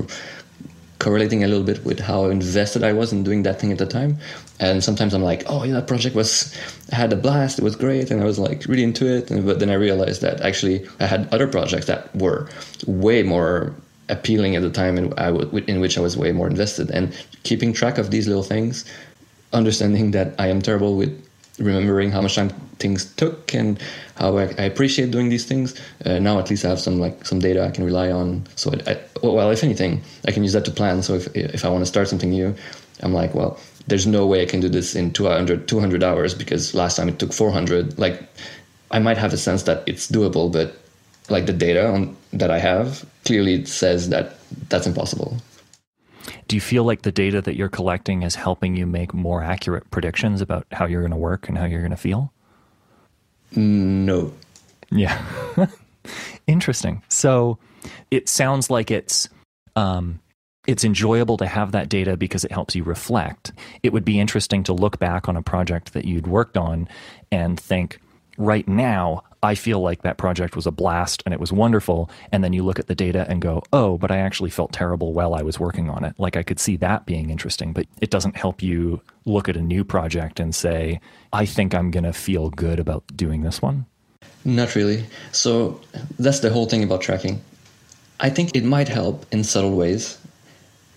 correlating 0.99 1.43
a 1.43 1.47
little 1.47 1.63
bit 1.63 1.83
with 1.85 1.99
how 1.99 2.25
invested 2.25 2.83
i 2.83 2.91
was 2.91 3.13
in 3.13 3.23
doing 3.23 3.43
that 3.43 3.59
thing 3.59 3.71
at 3.71 3.77
the 3.77 3.85
time. 3.85 4.17
And 4.59 4.83
sometimes 4.83 5.13
i'm 5.13 5.23
like 5.23 5.43
oh 5.47 5.63
yeah 5.65 5.73
that 5.73 5.87
project 5.87 6.15
was 6.15 6.55
I 6.91 6.95
had 6.95 7.11
a 7.13 7.17
blast. 7.17 7.59
It 7.59 7.63
was 7.63 7.75
great. 7.75 8.11
And 8.11 8.21
i 8.21 8.25
was 8.25 8.39
like 8.39 8.65
really 8.65 8.83
into 8.83 9.05
it. 9.17 9.29
And, 9.31 9.45
but 9.45 9.59
then 9.59 9.69
i 9.69 9.75
realized 9.75 10.21
that 10.21 10.39
actually 10.41 10.87
i 11.03 11.05
had 11.05 11.27
other 11.33 11.47
projects 11.47 11.87
that 11.87 12.15
were 12.15 12.47
way 12.87 13.23
more 13.23 13.73
appealing 14.09 14.55
at 14.55 14.61
the 14.61 14.69
time 14.69 14.97
and 14.97 15.13
I 15.17 15.27
w- 15.27 15.63
in 15.67 15.79
which 15.79 15.97
I 15.97 16.01
was 16.01 16.17
way 16.17 16.31
more 16.31 16.47
invested. 16.47 16.89
And 16.91 17.15
keeping 17.43 17.73
track 17.73 17.97
of 17.97 18.11
these 18.11 18.27
little 18.27 18.43
things, 18.43 18.85
understanding 19.53 20.11
that 20.11 20.35
I 20.39 20.47
am 20.47 20.61
terrible 20.61 20.95
with 20.95 21.11
remembering 21.59 22.11
how 22.11 22.21
much 22.21 22.35
time 22.35 22.49
things 22.79 23.13
took 23.15 23.53
and 23.53 23.81
how 24.15 24.37
I, 24.37 24.43
I 24.43 24.63
appreciate 24.63 25.11
doing 25.11 25.29
these 25.29 25.45
things. 25.45 25.79
Uh, 26.05 26.19
now 26.19 26.39
at 26.39 26.49
least 26.49 26.65
I 26.65 26.69
have 26.69 26.79
some 26.79 26.99
like 26.99 27.25
some 27.25 27.39
data 27.39 27.63
I 27.65 27.71
can 27.71 27.83
rely 27.83 28.11
on. 28.11 28.45
So 28.55 28.71
I, 28.87 28.91
I, 28.91 28.99
well, 29.21 29.51
if 29.51 29.63
anything, 29.63 30.01
I 30.25 30.31
can 30.31 30.43
use 30.43 30.53
that 30.53 30.65
to 30.65 30.71
plan. 30.71 31.03
So 31.03 31.15
if 31.15 31.35
if 31.35 31.65
I 31.65 31.69
want 31.69 31.81
to 31.81 31.85
start 31.85 32.07
something 32.07 32.29
new, 32.29 32.55
I'm 33.01 33.13
like, 33.13 33.35
well, 33.35 33.59
there's 33.87 34.07
no 34.07 34.25
way 34.25 34.41
I 34.41 34.45
can 34.45 34.59
do 34.59 34.69
this 34.69 34.95
in 34.95 35.11
200 35.11 35.67
200 35.67 36.03
hours 36.03 36.33
because 36.33 36.73
last 36.73 36.97
time 36.97 37.09
it 37.09 37.19
took 37.19 37.33
400. 37.33 37.97
Like, 37.99 38.23
I 38.91 38.99
might 38.99 39.17
have 39.17 39.33
a 39.33 39.37
sense 39.37 39.63
that 39.63 39.83
it's 39.85 40.09
doable, 40.09 40.51
but 40.51 40.75
like 41.31 41.45
the 41.45 41.53
data 41.53 41.87
on, 41.87 42.15
that 42.33 42.51
I 42.51 42.59
have 42.59 43.05
clearly 43.25 43.53
it 43.53 43.67
says 43.67 44.09
that 44.09 44.37
that's 44.69 44.87
impossible. 44.87 45.37
Do 46.47 46.55
you 46.55 46.61
feel 46.61 46.83
like 46.83 47.03
the 47.03 47.11
data 47.11 47.41
that 47.41 47.55
you're 47.55 47.69
collecting 47.69 48.23
is 48.23 48.35
helping 48.35 48.75
you 48.75 48.85
make 48.85 49.13
more 49.13 49.43
accurate 49.43 49.89
predictions 49.91 50.41
about 50.41 50.65
how 50.71 50.85
you're 50.85 51.01
going 51.01 51.11
to 51.11 51.17
work 51.17 51.47
and 51.47 51.57
how 51.57 51.65
you're 51.65 51.81
going 51.81 51.91
to 51.91 51.97
feel? 51.97 52.33
No. 53.55 54.33
Yeah. 54.91 55.23
Interesting. 56.47 57.03
So 57.09 57.59
it 58.09 58.27
sounds 58.29 58.69
like 58.69 58.89
it's 58.91 59.29
um, 59.75 60.19
it's 60.67 60.83
enjoyable 60.83 61.37
to 61.37 61.47
have 61.47 61.71
that 61.71 61.89
data 61.89 62.17
because 62.17 62.43
it 62.43 62.51
helps 62.51 62.75
you 62.75 62.83
reflect. 62.83 63.51
It 63.81 63.93
would 63.93 64.05
be 64.05 64.19
interesting 64.19 64.63
to 64.63 64.73
look 64.73 64.99
back 64.99 65.29
on 65.29 65.37
a 65.37 65.41
project 65.41 65.93
that 65.93 66.05
you'd 66.05 66.27
worked 66.27 66.57
on 66.57 66.87
and 67.31 67.59
think, 67.59 67.99
right 68.37 68.67
now, 68.67 69.23
I 69.41 69.55
feel 69.55 69.79
like 69.79 70.01
that 70.01 70.17
project 70.17 70.55
was 70.55 70.67
a 70.67 70.71
blast 70.71 71.23
and 71.25 71.33
it 71.33 71.39
was 71.39 71.51
wonderful. 71.51 72.09
And 72.31 72.43
then 72.43 72.51
you 72.51 72.63
look 72.63 72.79
at 72.79 72.87
the 72.87 72.95
data 72.95 73.25
and 73.29 73.41
go, 73.41 73.63
oh, 73.71 73.97
but 73.97 74.11
I 74.11 74.17
actually 74.17 74.49
felt 74.49 74.73
terrible 74.73 75.13
while 75.13 75.33
I 75.33 75.41
was 75.41 75.59
working 75.59 75.89
on 75.89 76.03
it. 76.03 76.13
Like 76.17 76.35
I 76.35 76.43
could 76.43 76.59
see 76.59 76.75
that 76.77 77.05
being 77.05 77.29
interesting, 77.29 77.71
but 77.71 77.87
it 78.01 78.09
doesn't 78.09 78.35
help 78.35 78.61
you 78.61 79.01
look 79.25 79.47
at 79.47 79.55
a 79.55 79.61
new 79.61 79.85
project 79.85 80.39
and 80.39 80.53
say, 80.53 80.99
I 81.31 81.45
think 81.45 81.73
I'm 81.73 81.91
going 81.91 82.03
to 82.03 82.13
feel 82.13 82.49
good 82.49 82.79
about 82.79 83.03
doing 83.15 83.43
this 83.43 83.61
one. 83.61 83.85
Not 84.43 84.75
really. 84.75 85.05
So 85.31 85.79
that's 86.17 86.41
the 86.41 86.49
whole 86.49 86.65
thing 86.65 86.83
about 86.83 87.01
tracking. 87.01 87.41
I 88.19 88.29
think 88.29 88.55
it 88.55 88.65
might 88.65 88.89
help 88.89 89.25
in 89.31 89.45
subtle 89.45 89.75
ways. 89.75 90.17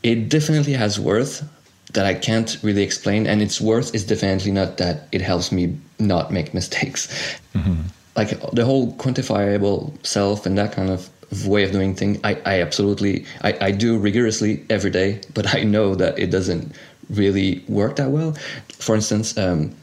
It 0.03 0.29
definitely 0.29 0.73
has 0.73 0.99
worth 0.99 1.49
that 1.93 2.07
I 2.07 2.15
can't 2.15 2.57
really 2.63 2.83
explain, 2.83 3.27
and 3.27 3.43
its 3.43 3.61
worth 3.61 3.95
is 3.95 4.05
definitely 4.05 4.51
not 4.51 4.79
that 4.79 5.07
it 5.13 5.21
helps 5.21 5.53
me 5.53 5.79
not 5.99 6.33
make 6.33 6.55
mistakes. 6.55 7.07
Mm-hmm 7.55 7.83
like 8.17 8.39
the 8.53 8.65
whole 8.65 8.93
quantifiable 8.95 9.93
self 10.05 10.47
and 10.47 10.59
that 10.59 10.73
kind 10.73 10.91
of 10.91 11.09
way 11.47 11.65
of 11.65 11.73
doing 11.73 11.95
things 11.95 12.19
i, 12.25 12.35
I 12.45 12.61
absolutely 12.61 13.25
I, 13.43 13.57
I 13.61 13.71
do 13.71 13.99
rigorously 13.99 14.65
every 14.69 14.91
day 14.91 15.21
but 15.33 15.55
i 15.55 15.63
know 15.63 15.95
that 15.95 16.19
it 16.19 16.31
doesn't 16.31 16.75
really 17.13 17.65
work 17.69 17.97
that 17.97 18.11
well. 18.11 18.33
For 18.79 18.95
instance 18.95 19.37
um, 19.39 19.75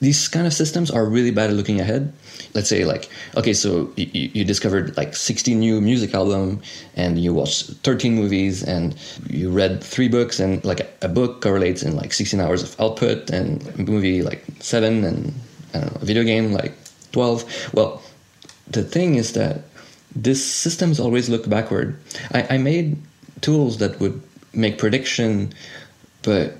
these 0.00 0.26
kind 0.26 0.48
of 0.48 0.52
systems 0.52 0.90
are 0.90 1.04
really 1.04 1.30
bad 1.30 1.50
at 1.50 1.54
looking 1.54 1.80
ahead. 1.80 2.12
Let's 2.54 2.68
say 2.68 2.84
like 2.84 3.08
okay 3.36 3.52
so 3.52 3.92
you, 3.96 4.30
you 4.34 4.44
discovered 4.44 4.96
like 4.96 5.14
60 5.14 5.54
new 5.54 5.80
music 5.80 6.14
album 6.14 6.60
and 6.96 7.18
you 7.18 7.32
watched 7.32 7.70
13 7.84 8.14
movies 8.14 8.62
and 8.62 8.96
you 9.28 9.50
read 9.50 9.82
three 9.82 10.08
books 10.08 10.40
and 10.40 10.64
like 10.64 10.80
a 11.02 11.08
book 11.08 11.40
correlates 11.40 11.82
in 11.82 11.94
like 11.96 12.12
16 12.12 12.40
hours 12.40 12.62
of 12.62 12.80
output 12.80 13.30
and 13.30 13.78
movie 13.78 14.22
like 14.22 14.44
seven 14.60 15.04
and 15.04 15.34
know, 15.74 15.90
a 16.00 16.04
video 16.04 16.24
game 16.24 16.52
like 16.52 16.74
12. 17.12 17.74
Well, 17.74 18.02
the 18.68 18.82
thing 18.82 19.14
is 19.16 19.32
that 19.32 19.62
this 20.14 20.44
systems 20.44 21.00
always 21.00 21.28
look 21.28 21.48
backward. 21.48 21.96
I, 22.32 22.54
I 22.54 22.58
made 22.58 22.96
tools 23.40 23.78
that 23.78 24.00
would 24.00 24.20
make 24.52 24.78
prediction, 24.78 25.52
but 26.22 26.56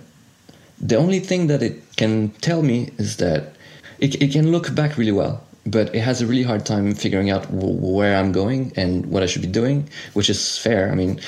the 0.81 0.97
only 0.97 1.21
thing 1.21 1.47
that 1.47 1.63
it 1.63 1.81
can 1.97 2.31
tell 2.41 2.63
me 2.63 2.91
is 2.99 3.19
that 3.19 3.55
it, 3.99 4.21
it 4.21 4.33
can 4.33 4.51
look 4.51 4.75
back 4.75 4.97
really 4.97 5.13
well, 5.13 5.45
but 5.67 5.95
it 5.95 6.01
has 6.01 6.21
a 6.21 6.27
really 6.27 6.43
hard 6.43 6.67
time 6.67 6.95
figuring 6.95 7.31
out 7.31 7.47
where 7.51 8.17
I'm 8.17 8.33
going 8.33 8.73
and 8.77 9.07
what 9.07 9.23
I 9.23 9.27
should 9.27 9.43
be 9.43 9.49
doing, 9.49 9.89
which 10.15 10.29
is 10.29 10.59
fair. 10.59 10.91
I 10.91 10.95
mean, 10.95 11.21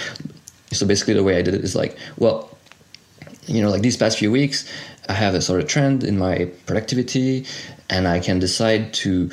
so 0.73 0.87
basically 0.87 1.15
the 1.15 1.23
way 1.23 1.39
I 1.39 1.43
did 1.43 1.55
it 1.55 1.63
is 1.63 1.77
like, 1.77 1.97
well, 2.19 2.51
you 3.47 3.63
know, 3.63 3.71
like 3.71 3.83
these 3.83 3.97
past 3.97 4.19
few 4.19 4.33
weeks, 4.33 4.69
I 5.09 5.13
have 5.13 5.35
a 5.35 5.41
sort 5.41 5.61
of 5.61 5.69
trend 5.69 6.05
in 6.05 6.19
my 6.19 6.51
productivity 6.67 7.47
and 7.91 8.09
I 8.09 8.21
can 8.21 8.39
decide 8.39 8.95
to 8.95 9.31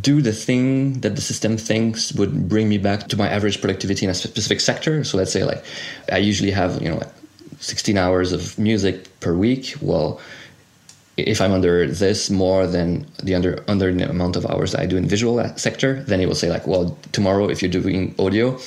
do 0.00 0.22
the 0.22 0.32
thing 0.32 1.00
that 1.00 1.14
the 1.14 1.20
system 1.20 1.56
thinks 1.56 2.12
would 2.14 2.48
bring 2.48 2.68
me 2.68 2.78
back 2.78 3.08
to 3.08 3.16
my 3.16 3.28
average 3.28 3.60
productivity 3.60 4.06
in 4.06 4.10
a 4.10 4.14
specific 4.14 4.60
sector. 4.60 5.04
So 5.04 5.18
let's 5.18 5.32
say 5.32 5.44
like 5.44 5.62
I 6.10 6.18
usually 6.18 6.50
have, 6.52 6.80
you 6.80 6.88
know, 6.88 7.02
16 7.60 7.96
hours 7.96 8.32
of 8.32 8.58
music 8.58 9.20
per 9.20 9.34
week. 9.34 9.74
Well, 9.80 10.20
if 11.16 11.40
I'm 11.40 11.52
under 11.52 11.86
this 11.86 12.28
more 12.28 12.66
than 12.66 13.06
the 13.22 13.34
under 13.34 13.62
under 13.68 13.92
the 13.92 14.10
amount 14.10 14.36
of 14.36 14.44
hours 14.46 14.74
I 14.74 14.86
do 14.86 14.96
in 14.96 15.06
visual 15.06 15.42
sector, 15.56 16.02
then 16.02 16.20
it 16.20 16.26
will 16.26 16.34
say 16.34 16.50
like, 16.50 16.66
well, 16.66 16.96
tomorrow 17.12 17.48
if 17.48 17.62
you're 17.62 17.70
doing 17.70 18.14
audio, 18.18 18.58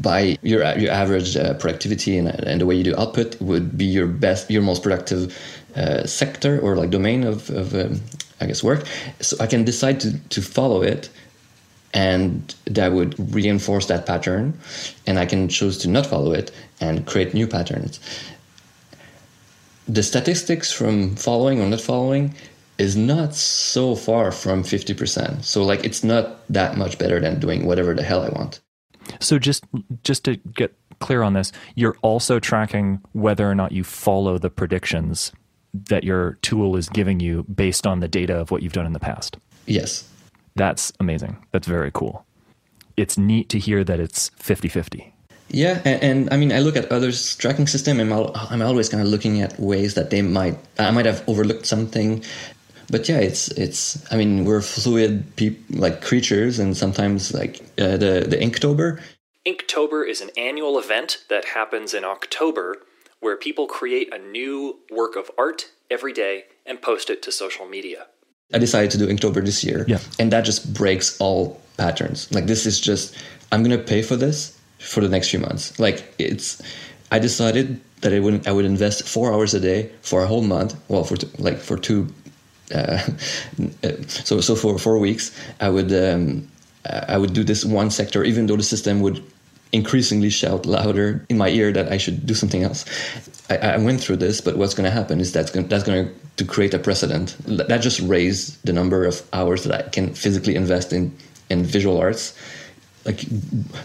by 0.00 0.38
your 0.42 0.62
your 0.78 0.92
average 0.92 1.36
uh, 1.36 1.54
productivity 1.54 2.16
and, 2.16 2.28
and 2.28 2.60
the 2.60 2.66
way 2.66 2.76
you 2.76 2.84
do 2.84 2.94
output 2.96 3.40
would 3.40 3.76
be 3.76 3.84
your 3.84 4.06
best, 4.06 4.50
your 4.50 4.62
most 4.62 4.82
productive 4.82 5.36
uh, 5.74 6.06
sector 6.06 6.60
or 6.60 6.76
like 6.76 6.90
domain 6.90 7.24
of, 7.24 7.50
of 7.50 7.74
um, 7.74 8.00
I 8.40 8.46
guess 8.46 8.62
work. 8.62 8.84
So 9.20 9.36
I 9.40 9.46
can 9.48 9.64
decide 9.64 9.98
to 10.00 10.16
to 10.16 10.40
follow 10.40 10.82
it, 10.82 11.10
and 11.94 12.54
that 12.66 12.92
would 12.92 13.34
reinforce 13.34 13.86
that 13.86 14.06
pattern, 14.06 14.56
and 15.04 15.18
I 15.18 15.26
can 15.26 15.48
choose 15.48 15.78
to 15.78 15.88
not 15.88 16.06
follow 16.06 16.32
it 16.32 16.52
and 16.80 17.04
create 17.06 17.34
new 17.34 17.48
patterns 17.48 17.98
the 19.88 20.02
statistics 20.02 20.70
from 20.70 21.16
following 21.16 21.60
or 21.60 21.66
not 21.66 21.80
following 21.80 22.34
is 22.76 22.96
not 22.96 23.34
so 23.34 23.96
far 23.96 24.30
from 24.30 24.62
50%. 24.62 25.42
So 25.42 25.64
like 25.64 25.84
it's 25.84 26.04
not 26.04 26.46
that 26.48 26.76
much 26.76 26.98
better 26.98 27.18
than 27.18 27.40
doing 27.40 27.66
whatever 27.66 27.94
the 27.94 28.02
hell 28.02 28.22
I 28.22 28.28
want. 28.28 28.60
So 29.20 29.38
just 29.38 29.64
just 30.04 30.24
to 30.24 30.36
get 30.36 30.76
clear 31.00 31.22
on 31.22 31.32
this, 31.32 31.52
you're 31.74 31.96
also 32.02 32.38
tracking 32.38 33.00
whether 33.12 33.48
or 33.48 33.54
not 33.54 33.72
you 33.72 33.82
follow 33.82 34.38
the 34.38 34.50
predictions 34.50 35.32
that 35.72 36.04
your 36.04 36.38
tool 36.42 36.76
is 36.76 36.88
giving 36.88 37.20
you 37.20 37.44
based 37.44 37.86
on 37.86 38.00
the 38.00 38.08
data 38.08 38.34
of 38.34 38.50
what 38.50 38.62
you've 38.62 38.72
done 38.72 38.86
in 38.86 38.92
the 38.92 39.00
past. 39.00 39.38
Yes. 39.66 40.08
That's 40.56 40.92
amazing. 41.00 41.44
That's 41.52 41.66
very 41.66 41.90
cool. 41.92 42.26
It's 42.96 43.16
neat 43.16 43.48
to 43.50 43.58
hear 43.58 43.84
that 43.84 44.00
it's 44.00 44.30
50-50. 44.30 45.12
Yeah, 45.50 45.80
and, 45.84 46.02
and, 46.02 46.32
I 46.32 46.36
mean, 46.36 46.52
I 46.52 46.58
look 46.58 46.76
at 46.76 46.90
others' 46.92 47.34
tracking 47.36 47.66
system, 47.66 48.00
and 48.00 48.12
I'm 48.12 48.62
always 48.62 48.88
kind 48.88 49.02
of 49.02 49.08
looking 49.08 49.40
at 49.40 49.58
ways 49.58 49.94
that 49.94 50.10
they 50.10 50.20
might, 50.22 50.58
I 50.78 50.90
might 50.90 51.06
have 51.06 51.26
overlooked 51.26 51.66
something. 51.66 52.22
But 52.90 53.08
yeah, 53.08 53.18
it's 53.18 53.48
it's. 53.48 54.10
I 54.12 54.16
mean, 54.16 54.44
we're 54.44 54.62
fluid, 54.62 55.36
peop, 55.36 55.62
like 55.70 56.00
creatures, 56.02 56.58
and 56.58 56.76
sometimes 56.76 57.34
like 57.34 57.60
uh, 57.78 57.98
the 57.98 58.26
the 58.26 58.36
Inktober. 58.36 59.00
Inktober 59.46 60.08
is 60.08 60.20
an 60.20 60.30
annual 60.36 60.78
event 60.78 61.18
that 61.28 61.46
happens 61.46 61.92
in 61.92 62.04
October, 62.04 62.76
where 63.20 63.36
people 63.36 63.66
create 63.66 64.12
a 64.12 64.18
new 64.18 64.78
work 64.90 65.16
of 65.16 65.30
art 65.36 65.70
every 65.90 66.12
day 66.14 66.44
and 66.64 66.80
post 66.80 67.10
it 67.10 67.22
to 67.22 67.32
social 67.32 67.66
media. 67.66 68.06
I 68.54 68.58
decided 68.58 68.90
to 68.92 68.98
do 68.98 69.06
Inktober 69.06 69.44
this 69.44 69.62
year, 69.62 69.84
yeah. 69.86 69.98
and 70.18 70.32
that 70.32 70.46
just 70.46 70.72
breaks 70.72 71.18
all 71.20 71.60
patterns. 71.76 72.32
Like 72.32 72.46
this 72.46 72.64
is 72.64 72.80
just, 72.80 73.14
I'm 73.52 73.62
gonna 73.62 73.76
pay 73.76 74.00
for 74.00 74.16
this 74.16 74.57
for 74.78 75.00
the 75.00 75.08
next 75.08 75.30
few 75.30 75.38
months. 75.38 75.78
Like 75.78 76.14
it's, 76.18 76.62
I 77.10 77.18
decided 77.18 77.80
that 78.00 78.12
I 78.12 78.20
would 78.20 78.46
I 78.46 78.52
would 78.52 78.64
invest 78.64 79.06
four 79.08 79.32
hours 79.32 79.54
a 79.54 79.60
day 79.60 79.90
for 80.02 80.22
a 80.22 80.26
whole 80.26 80.42
month. 80.42 80.76
Well, 80.88 81.04
for 81.04 81.16
like 81.38 81.58
for 81.58 81.76
two, 81.76 82.08
uh, 82.74 82.98
so 84.08 84.40
so 84.40 84.54
for 84.54 84.78
four 84.78 84.98
weeks, 84.98 85.36
I 85.60 85.68
would 85.68 85.92
um, 85.92 86.48
I 86.86 87.18
would 87.18 87.32
do 87.32 87.44
this 87.44 87.64
one 87.64 87.90
sector, 87.90 88.24
even 88.24 88.46
though 88.46 88.56
the 88.56 88.62
system 88.62 89.00
would 89.00 89.22
increasingly 89.72 90.30
shout 90.30 90.64
louder 90.64 91.24
in 91.28 91.36
my 91.36 91.48
ear 91.50 91.72
that 91.72 91.92
I 91.92 91.98
should 91.98 92.24
do 92.24 92.32
something 92.34 92.62
else. 92.62 92.86
I, 93.50 93.56
I 93.56 93.76
went 93.76 94.00
through 94.00 94.16
this, 94.16 94.40
but 94.40 94.56
what's 94.56 94.72
going 94.72 94.86
to 94.86 94.90
happen 94.90 95.20
is 95.20 95.32
that's 95.32 95.50
going 95.50 95.68
that's 95.68 95.84
going 95.84 96.14
to 96.36 96.44
create 96.44 96.72
a 96.74 96.78
precedent 96.78 97.36
that 97.46 97.80
just 97.82 98.00
raised 98.00 98.64
the 98.64 98.72
number 98.72 99.04
of 99.04 99.22
hours 99.32 99.64
that 99.64 99.86
I 99.86 99.88
can 99.88 100.14
physically 100.14 100.54
invest 100.54 100.92
in 100.92 101.16
in 101.50 101.64
visual 101.64 101.98
arts 101.98 102.34
like 103.08 103.24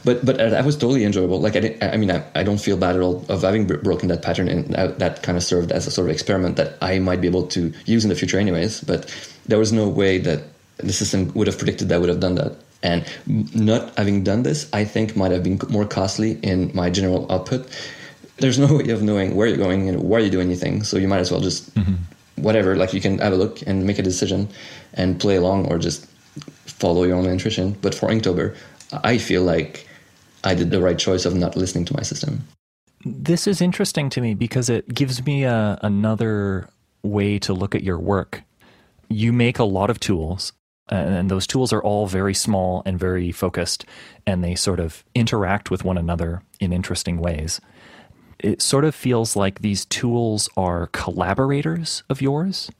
but 0.03 0.25
but 0.27 0.35
that 0.37 0.65
was 0.65 0.75
totally 0.75 1.03
enjoyable. 1.05 1.39
Like 1.39 1.55
i 1.55 1.61
didn't, 1.61 1.81
i 1.81 1.97
mean 1.97 2.11
I, 2.11 2.19
I 2.35 2.43
don't 2.43 2.61
feel 2.67 2.77
bad 2.77 2.95
at 2.97 3.01
all 3.01 3.25
of 3.29 3.41
having 3.41 3.65
broken 3.65 4.09
that 4.09 4.21
pattern 4.21 4.47
and 4.49 4.65
that, 4.75 4.99
that 4.99 5.23
kind 5.23 5.37
of 5.37 5.43
served 5.43 5.71
as 5.71 5.87
a 5.87 5.91
sort 5.91 6.07
of 6.07 6.13
experiment 6.13 6.57
that 6.57 6.77
i 6.81 6.99
might 6.99 7.21
be 7.21 7.27
able 7.33 7.47
to 7.55 7.61
use 7.85 8.03
in 8.05 8.09
the 8.09 8.19
future 8.21 8.37
anyways 8.37 8.81
but 8.81 9.01
there 9.47 9.59
was 9.63 9.71
no 9.71 9.87
way 9.87 10.17
that 10.17 10.41
the 10.77 10.93
system 10.93 11.31
would 11.33 11.47
have 11.47 11.57
predicted 11.57 11.87
that 11.89 11.95
I 11.95 11.97
would 11.99 12.09
have 12.09 12.19
done 12.19 12.35
that. 12.35 12.53
And 12.81 13.05
not 13.55 13.95
having 13.97 14.23
done 14.23 14.43
this 14.43 14.67
i 14.73 14.83
think 14.83 15.15
might 15.15 15.31
have 15.31 15.43
been 15.43 15.57
more 15.69 15.85
costly 15.85 16.31
in 16.51 16.71
my 16.73 16.89
general 16.89 17.31
output. 17.31 17.61
There's 18.37 18.59
no 18.59 18.69
way 18.79 18.89
of 18.89 19.01
knowing 19.01 19.35
where 19.35 19.47
you're 19.47 19.63
going 19.67 19.87
and 19.89 20.03
why 20.09 20.19
you 20.19 20.29
do 20.29 20.41
anything 20.41 20.83
so 20.83 20.97
you 20.97 21.07
might 21.07 21.23
as 21.25 21.31
well 21.31 21.39
just 21.39 21.73
mm-hmm. 21.75 21.95
whatever 22.47 22.75
like 22.75 22.91
you 22.93 22.99
can 22.99 23.19
have 23.19 23.31
a 23.31 23.37
look 23.43 23.55
and 23.67 23.85
make 23.87 23.99
a 23.99 24.07
decision 24.11 24.49
and 24.93 25.19
play 25.23 25.37
along 25.37 25.71
or 25.71 25.77
just 25.77 26.07
follow 26.83 27.03
your 27.03 27.15
own 27.15 27.25
intuition. 27.25 27.77
But 27.81 27.95
for 27.95 28.09
inktober 28.09 28.55
I 29.03 29.17
feel 29.17 29.43
like 29.43 29.87
I 30.43 30.55
did 30.55 30.71
the 30.71 30.81
right 30.81 30.97
choice 30.97 31.25
of 31.25 31.35
not 31.35 31.55
listening 31.55 31.85
to 31.85 31.93
my 31.95 32.03
system. 32.03 32.45
This 33.05 33.47
is 33.47 33.61
interesting 33.61 34.09
to 34.11 34.21
me 34.21 34.33
because 34.33 34.69
it 34.69 34.87
gives 34.93 35.25
me 35.25 35.43
a, 35.43 35.77
another 35.81 36.69
way 37.01 37.37
to 37.39 37.53
look 37.53 37.75
at 37.75 37.83
your 37.83 37.99
work. 37.99 38.43
You 39.09 39.33
make 39.33 39.59
a 39.59 39.65
lot 39.65 39.89
of 39.89 39.99
tools, 39.99 40.53
and 40.89 41.29
those 41.29 41.45
tools 41.47 41.73
are 41.73 41.83
all 41.83 42.07
very 42.07 42.33
small 42.33 42.81
and 42.85 42.99
very 42.99 43.31
focused, 43.31 43.85
and 44.25 44.43
they 44.43 44.55
sort 44.55 44.79
of 44.79 45.03
interact 45.13 45.69
with 45.69 45.83
one 45.83 45.97
another 45.97 46.41
in 46.59 46.71
interesting 46.73 47.17
ways. 47.17 47.59
It 48.39 48.61
sort 48.61 48.85
of 48.85 48.95
feels 48.95 49.35
like 49.35 49.59
these 49.59 49.85
tools 49.85 50.49
are 50.57 50.87
collaborators 50.87 52.03
of 52.09 52.21
yours. 52.21 52.71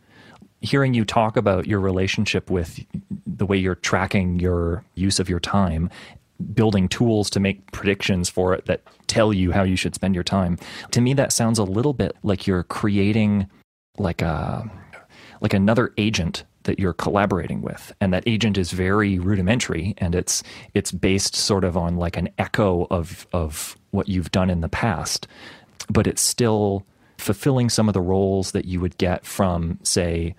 Hearing 0.62 0.94
you 0.94 1.06
talk 1.06 1.38
about 1.38 1.68
your 1.68 1.80
relationship 1.80 2.50
with 2.50 2.86
the 3.38 3.46
way 3.46 3.58
you're 3.58 3.76
tracking 3.76 4.40
your 4.40 4.84
use 4.96 5.20
of 5.20 5.30
your 5.30 5.40
time 5.40 5.90
building 6.54 6.90
tools 6.90 7.30
to 7.30 7.40
make 7.40 7.72
predictions 7.72 8.30
for 8.30 8.54
it 8.54 8.66
that 8.66 8.82
tell 9.08 9.32
you 9.32 9.52
how 9.52 9.64
you 9.64 9.76
should 9.76 9.96
spend 9.96 10.16
your 10.16 10.24
time. 10.24 10.58
To 10.92 11.02
me 11.02 11.14
that 11.14 11.32
sounds 11.32 11.60
a 11.60 11.64
little 11.64 11.94
bit 11.94 12.16
like 12.24 12.48
you're 12.48 12.64
creating 12.64 13.50
like 13.98 14.22
a 14.22 14.70
like 15.42 15.54
another 15.54 15.94
agent 15.98 16.44
that 16.64 16.80
you're 16.80 16.94
collaborating 16.94 17.62
with 17.62 17.94
and 18.00 18.14
that 18.14 18.24
agent 18.26 18.58
is 18.58 18.72
very 18.72 19.20
rudimentary 19.20 19.94
and 19.98 20.16
it's 20.16 20.42
it's 20.74 20.92
based 20.92 21.36
sort 21.36 21.64
of 21.64 21.78
on 21.78 21.98
like 21.98 22.18
an 22.18 22.30
echo 22.38 22.88
of 22.90 23.28
of 23.34 23.78
what 23.92 24.08
you've 24.08 24.32
done 24.32 24.50
in 24.50 24.62
the 24.62 24.70
past 24.70 25.28
but 25.90 26.08
it's 26.08 26.22
still 26.22 26.86
fulfilling 27.18 27.70
some 27.70 27.88
of 27.88 27.94
the 27.94 28.02
roles 28.02 28.54
that 28.54 28.66
you 28.66 28.80
would 28.80 28.98
get 28.98 29.26
from 29.26 29.78
say 29.84 30.34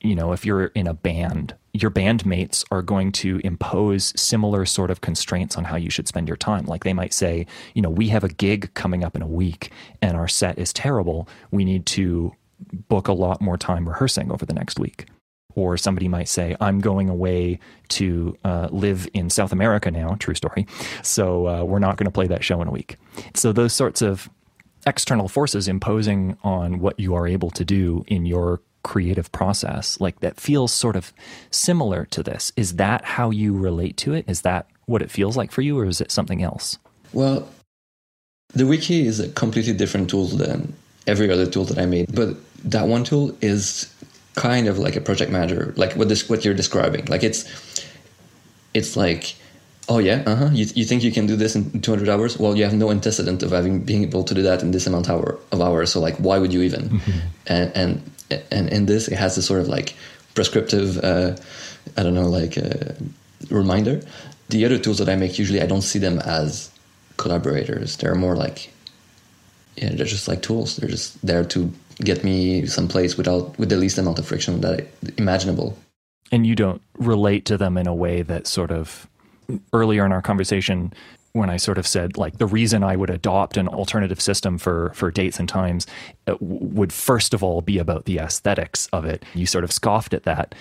you 0.00 0.14
know 0.14 0.32
if 0.32 0.44
you're 0.44 0.66
in 0.66 0.86
a 0.86 0.94
band 0.94 1.54
your 1.80 1.90
bandmates 1.90 2.64
are 2.70 2.82
going 2.82 3.12
to 3.12 3.40
impose 3.44 4.12
similar 4.20 4.64
sort 4.64 4.90
of 4.90 5.00
constraints 5.00 5.56
on 5.56 5.64
how 5.64 5.76
you 5.76 5.90
should 5.90 6.08
spend 6.08 6.28
your 6.28 6.36
time. 6.36 6.64
Like 6.64 6.84
they 6.84 6.92
might 6.92 7.12
say, 7.12 7.46
you 7.74 7.82
know, 7.82 7.90
we 7.90 8.08
have 8.08 8.24
a 8.24 8.28
gig 8.28 8.72
coming 8.74 9.04
up 9.04 9.14
in 9.14 9.22
a 9.22 9.26
week 9.26 9.70
and 10.00 10.16
our 10.16 10.28
set 10.28 10.58
is 10.58 10.72
terrible. 10.72 11.28
We 11.50 11.64
need 11.64 11.86
to 11.86 12.34
book 12.88 13.08
a 13.08 13.12
lot 13.12 13.40
more 13.40 13.58
time 13.58 13.88
rehearsing 13.88 14.32
over 14.32 14.46
the 14.46 14.54
next 14.54 14.78
week. 14.78 15.06
Or 15.54 15.78
somebody 15.78 16.06
might 16.06 16.28
say, 16.28 16.54
I'm 16.60 16.80
going 16.80 17.08
away 17.08 17.60
to 17.88 18.36
uh, 18.44 18.68
live 18.70 19.08
in 19.14 19.30
South 19.30 19.52
America 19.52 19.90
now, 19.90 20.14
true 20.18 20.34
story. 20.34 20.66
So 21.02 21.48
uh, 21.48 21.64
we're 21.64 21.78
not 21.78 21.96
going 21.96 22.04
to 22.04 22.10
play 22.10 22.26
that 22.26 22.44
show 22.44 22.60
in 22.60 22.68
a 22.68 22.70
week. 22.70 22.96
So 23.34 23.52
those 23.52 23.72
sorts 23.72 24.02
of 24.02 24.28
external 24.86 25.28
forces 25.28 25.66
imposing 25.66 26.36
on 26.44 26.78
what 26.78 27.00
you 27.00 27.14
are 27.14 27.26
able 27.26 27.50
to 27.50 27.64
do 27.64 28.04
in 28.06 28.26
your 28.26 28.60
creative 28.92 29.28
process 29.32 30.00
like 30.00 30.20
that 30.20 30.40
feels 30.40 30.72
sort 30.72 30.96
of 30.96 31.12
similar 31.50 32.04
to 32.06 32.22
this. 32.22 32.52
Is 32.56 32.76
that 32.76 33.04
how 33.16 33.30
you 33.30 33.56
relate 33.68 33.96
to 34.04 34.14
it? 34.14 34.24
Is 34.28 34.42
that 34.42 34.62
what 34.86 35.02
it 35.02 35.10
feels 35.10 35.36
like 35.36 35.50
for 35.50 35.62
you 35.62 35.78
or 35.78 35.86
is 35.86 36.00
it 36.00 36.10
something 36.12 36.42
else? 36.42 36.78
Well 37.12 37.48
the 38.54 38.66
wiki 38.66 39.06
is 39.06 39.18
a 39.20 39.28
completely 39.28 39.72
different 39.72 40.08
tool 40.08 40.26
than 40.26 40.72
every 41.06 41.30
other 41.30 41.46
tool 41.46 41.64
that 41.64 41.78
i 41.78 41.84
made 41.84 42.06
but 42.14 42.30
that 42.64 42.86
one 42.88 43.04
tool 43.04 43.36
is 43.40 43.92
kind 44.36 44.68
of 44.68 44.78
like 44.78 44.94
a 44.96 45.00
project 45.00 45.32
manager 45.32 45.72
like 45.76 45.94
what 45.94 46.08
this 46.08 46.28
what 46.28 46.44
you're 46.44 46.54
describing. 46.54 47.04
Like 47.06 47.24
it's 47.24 47.40
it's 48.74 48.96
like 48.96 49.34
oh 49.88 49.98
yeah 49.98 50.22
uh-huh 50.26 50.50
you, 50.52 50.66
you 50.74 50.84
think 50.84 51.02
you 51.02 51.10
can 51.10 51.26
do 51.26 51.36
this 51.36 51.56
in 51.56 51.80
200 51.80 52.08
hours? 52.08 52.38
Well 52.38 52.56
you 52.56 52.64
have 52.64 52.74
no 52.74 52.90
antecedent 52.90 53.42
of 53.42 53.50
having 53.50 53.80
being 53.80 54.02
able 54.02 54.24
to 54.24 54.34
do 54.34 54.42
that 54.42 54.62
in 54.62 54.70
this 54.70 54.86
amount 54.86 55.08
of 55.08 55.60
hours 55.60 55.90
so 55.90 56.00
like 56.00 56.16
why 56.18 56.38
would 56.38 56.52
you 56.52 56.62
even? 56.62 56.82
Mm-hmm. 56.90 57.18
and 57.46 57.72
and 57.74 58.10
and 58.50 58.68
in 58.70 58.86
this 58.86 59.08
it 59.08 59.16
has 59.16 59.36
this 59.36 59.46
sort 59.46 59.60
of 59.60 59.68
like 59.68 59.94
prescriptive 60.34 60.98
uh, 60.98 61.34
i 61.96 62.02
don't 62.02 62.14
know 62.14 62.28
like 62.28 62.58
uh, 62.58 62.92
reminder. 63.50 64.00
The 64.48 64.64
other 64.64 64.78
tools 64.78 64.98
that 64.98 65.08
i 65.08 65.16
make 65.16 65.38
usually 65.38 65.60
i 65.60 65.66
don't 65.66 65.82
see 65.82 65.98
them 65.98 66.18
as 66.20 66.70
collaborators. 67.16 67.96
They're 67.96 68.14
more 68.14 68.36
like 68.36 68.72
yeah 69.76 69.90
they're 69.90 70.06
just 70.06 70.28
like 70.28 70.42
tools. 70.42 70.76
They're 70.76 70.90
just 70.90 71.24
there 71.26 71.44
to 71.44 71.72
get 72.02 72.24
me 72.24 72.66
someplace 72.66 73.16
without 73.16 73.58
with 73.58 73.68
the 73.68 73.76
least 73.76 73.98
amount 73.98 74.18
of 74.18 74.26
friction 74.26 74.60
that 74.60 74.80
I, 74.80 74.86
imaginable. 75.18 75.78
And 76.32 76.46
you 76.46 76.54
don't 76.54 76.82
relate 76.98 77.44
to 77.46 77.56
them 77.56 77.78
in 77.78 77.86
a 77.86 77.94
way 77.94 78.22
that 78.22 78.46
sort 78.46 78.70
of 78.70 79.06
earlier 79.72 80.04
in 80.04 80.12
our 80.12 80.22
conversation 80.22 80.92
when 81.36 81.50
I 81.50 81.56
sort 81.56 81.78
of 81.78 81.86
said 81.86 82.16
like 82.16 82.38
the 82.38 82.46
reason 82.46 82.82
I 82.82 82.96
would 82.96 83.10
adopt 83.10 83.56
an 83.56 83.68
alternative 83.68 84.20
system 84.20 84.58
for 84.58 84.92
for 84.94 85.10
dates 85.10 85.38
and 85.38 85.48
times 85.48 85.86
uh, 86.26 86.36
would 86.40 86.92
first 86.92 87.34
of 87.34 87.42
all 87.42 87.62
be 87.62 87.78
about 87.78 88.04
the 88.04 88.18
aesthetics 88.18 88.88
of 88.92 89.04
it. 89.04 89.24
You 89.34 89.46
sort 89.46 89.64
of 89.64 89.72
scoffed 89.72 90.14
at 90.14 90.24
that. 90.24 90.54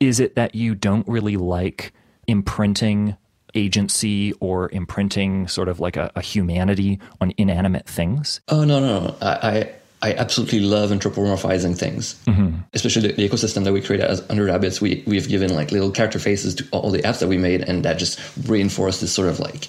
Is 0.00 0.20
it 0.20 0.34
that 0.34 0.54
you 0.54 0.74
don't 0.74 1.06
really 1.06 1.36
like 1.36 1.92
imprinting 2.26 3.16
agency 3.54 4.32
or 4.40 4.70
imprinting 4.70 5.46
sort 5.46 5.68
of 5.68 5.78
like 5.78 5.96
a, 5.96 6.10
a 6.16 6.22
humanity 6.22 6.98
on 7.20 7.32
inanimate 7.36 7.86
things? 7.86 8.40
Oh 8.48 8.64
no 8.64 8.80
no, 8.80 9.00
no. 9.00 9.16
I, 9.20 9.72
I 10.02 10.14
absolutely 10.14 10.60
love 10.60 10.90
anthropomorphizing 10.90 11.78
things, 11.78 12.20
mm-hmm. 12.26 12.56
especially 12.74 13.08
the, 13.08 13.14
the, 13.14 13.28
ecosystem 13.28 13.62
that 13.62 13.72
we 13.72 13.80
create 13.80 14.02
as 14.02 14.18
Hundred 14.26 14.46
Rabbits. 14.46 14.80
We 14.80 15.04
we've 15.06 15.28
given 15.28 15.54
like 15.54 15.70
little 15.70 15.92
character 15.92 16.18
faces 16.18 16.56
to 16.56 16.66
all 16.72 16.90
the 16.90 17.02
apps 17.02 17.20
that 17.20 17.28
we 17.28 17.38
made, 17.38 17.62
and 17.62 17.84
that 17.84 17.98
just 17.98 18.18
reinforced 18.48 19.00
this 19.00 19.12
sort 19.12 19.28
of 19.28 19.38
like 19.38 19.68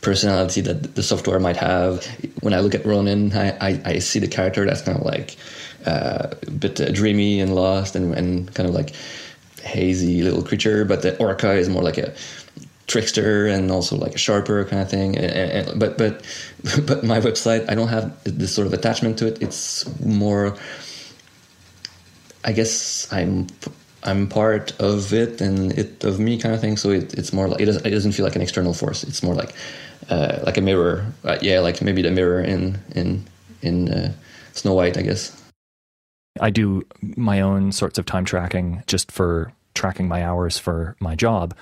personality 0.00 0.60
that 0.62 0.94
the 0.94 1.02
software 1.02 1.40
might 1.40 1.56
have. 1.56 2.06
When 2.40 2.54
I 2.54 2.60
look 2.60 2.74
at 2.74 2.84
Ronin, 2.84 3.32
I, 3.32 3.50
I, 3.60 3.82
I 3.84 3.98
see 3.98 4.18
the 4.18 4.28
character 4.28 4.64
that's 4.64 4.82
kind 4.82 4.98
of 4.98 5.04
like 5.04 5.36
uh, 5.86 6.28
a 6.46 6.50
bit 6.50 6.80
uh, 6.80 6.90
dreamy 6.90 7.40
and 7.40 7.54
lost 7.54 7.96
and, 7.96 8.14
and 8.14 8.52
kind 8.54 8.68
of 8.68 8.74
like 8.74 8.94
hazy 9.62 10.22
little 10.22 10.42
creature. 10.42 10.84
But 10.84 11.02
the 11.02 11.16
orca 11.18 11.52
is 11.52 11.68
more 11.68 11.82
like 11.82 11.98
a 11.98 12.14
trickster 12.86 13.46
and 13.46 13.70
also 13.70 13.96
like 13.96 14.14
a 14.14 14.18
sharper 14.18 14.64
kind 14.64 14.82
of 14.82 14.90
thing. 14.90 15.16
And, 15.16 15.68
and, 15.68 15.80
but 15.80 15.98
but 15.98 16.24
but 16.86 17.04
my 17.04 17.20
website, 17.20 17.68
I 17.68 17.74
don't 17.74 17.88
have 17.88 18.16
this 18.24 18.54
sort 18.54 18.66
of 18.66 18.72
attachment 18.72 19.18
to 19.18 19.26
it. 19.26 19.42
It's 19.42 19.84
more, 20.00 20.56
I 22.44 22.52
guess 22.52 23.12
I'm 23.12 23.46
I'm 24.04 24.28
part 24.28 24.72
of 24.80 25.12
it 25.12 25.40
and 25.40 25.72
it 25.72 26.04
of 26.04 26.18
me 26.18 26.38
kind 26.38 26.54
of 26.54 26.60
thing. 26.60 26.76
So 26.76 26.90
it, 26.90 27.14
it's 27.14 27.32
more 27.32 27.48
like 27.48 27.60
it 27.60 27.66
doesn't, 27.66 27.86
it 27.86 27.90
doesn't 27.90 28.12
feel 28.12 28.24
like 28.24 28.36
an 28.36 28.42
external 28.42 28.74
force. 28.74 29.04
It's 29.04 29.22
more 29.22 29.34
like 29.34 29.54
uh, 30.08 30.40
like 30.44 30.56
a 30.56 30.60
mirror. 30.60 31.06
Uh, 31.24 31.38
yeah, 31.40 31.60
like 31.60 31.82
maybe 31.82 32.02
the 32.02 32.10
mirror 32.10 32.40
in 32.40 32.78
in 32.94 33.24
in 33.62 33.88
uh, 33.90 34.12
Snow 34.52 34.74
White, 34.74 34.96
I 34.96 35.02
guess. 35.02 35.34
I 36.40 36.50
do 36.50 36.82
my 37.16 37.40
own 37.40 37.72
sorts 37.72 37.98
of 37.98 38.06
time 38.06 38.24
tracking 38.24 38.82
just 38.86 39.10
for 39.10 39.52
tracking 39.74 40.08
my 40.08 40.24
hours 40.24 40.58
for 40.58 40.96
my 41.00 41.14
job. 41.14 41.54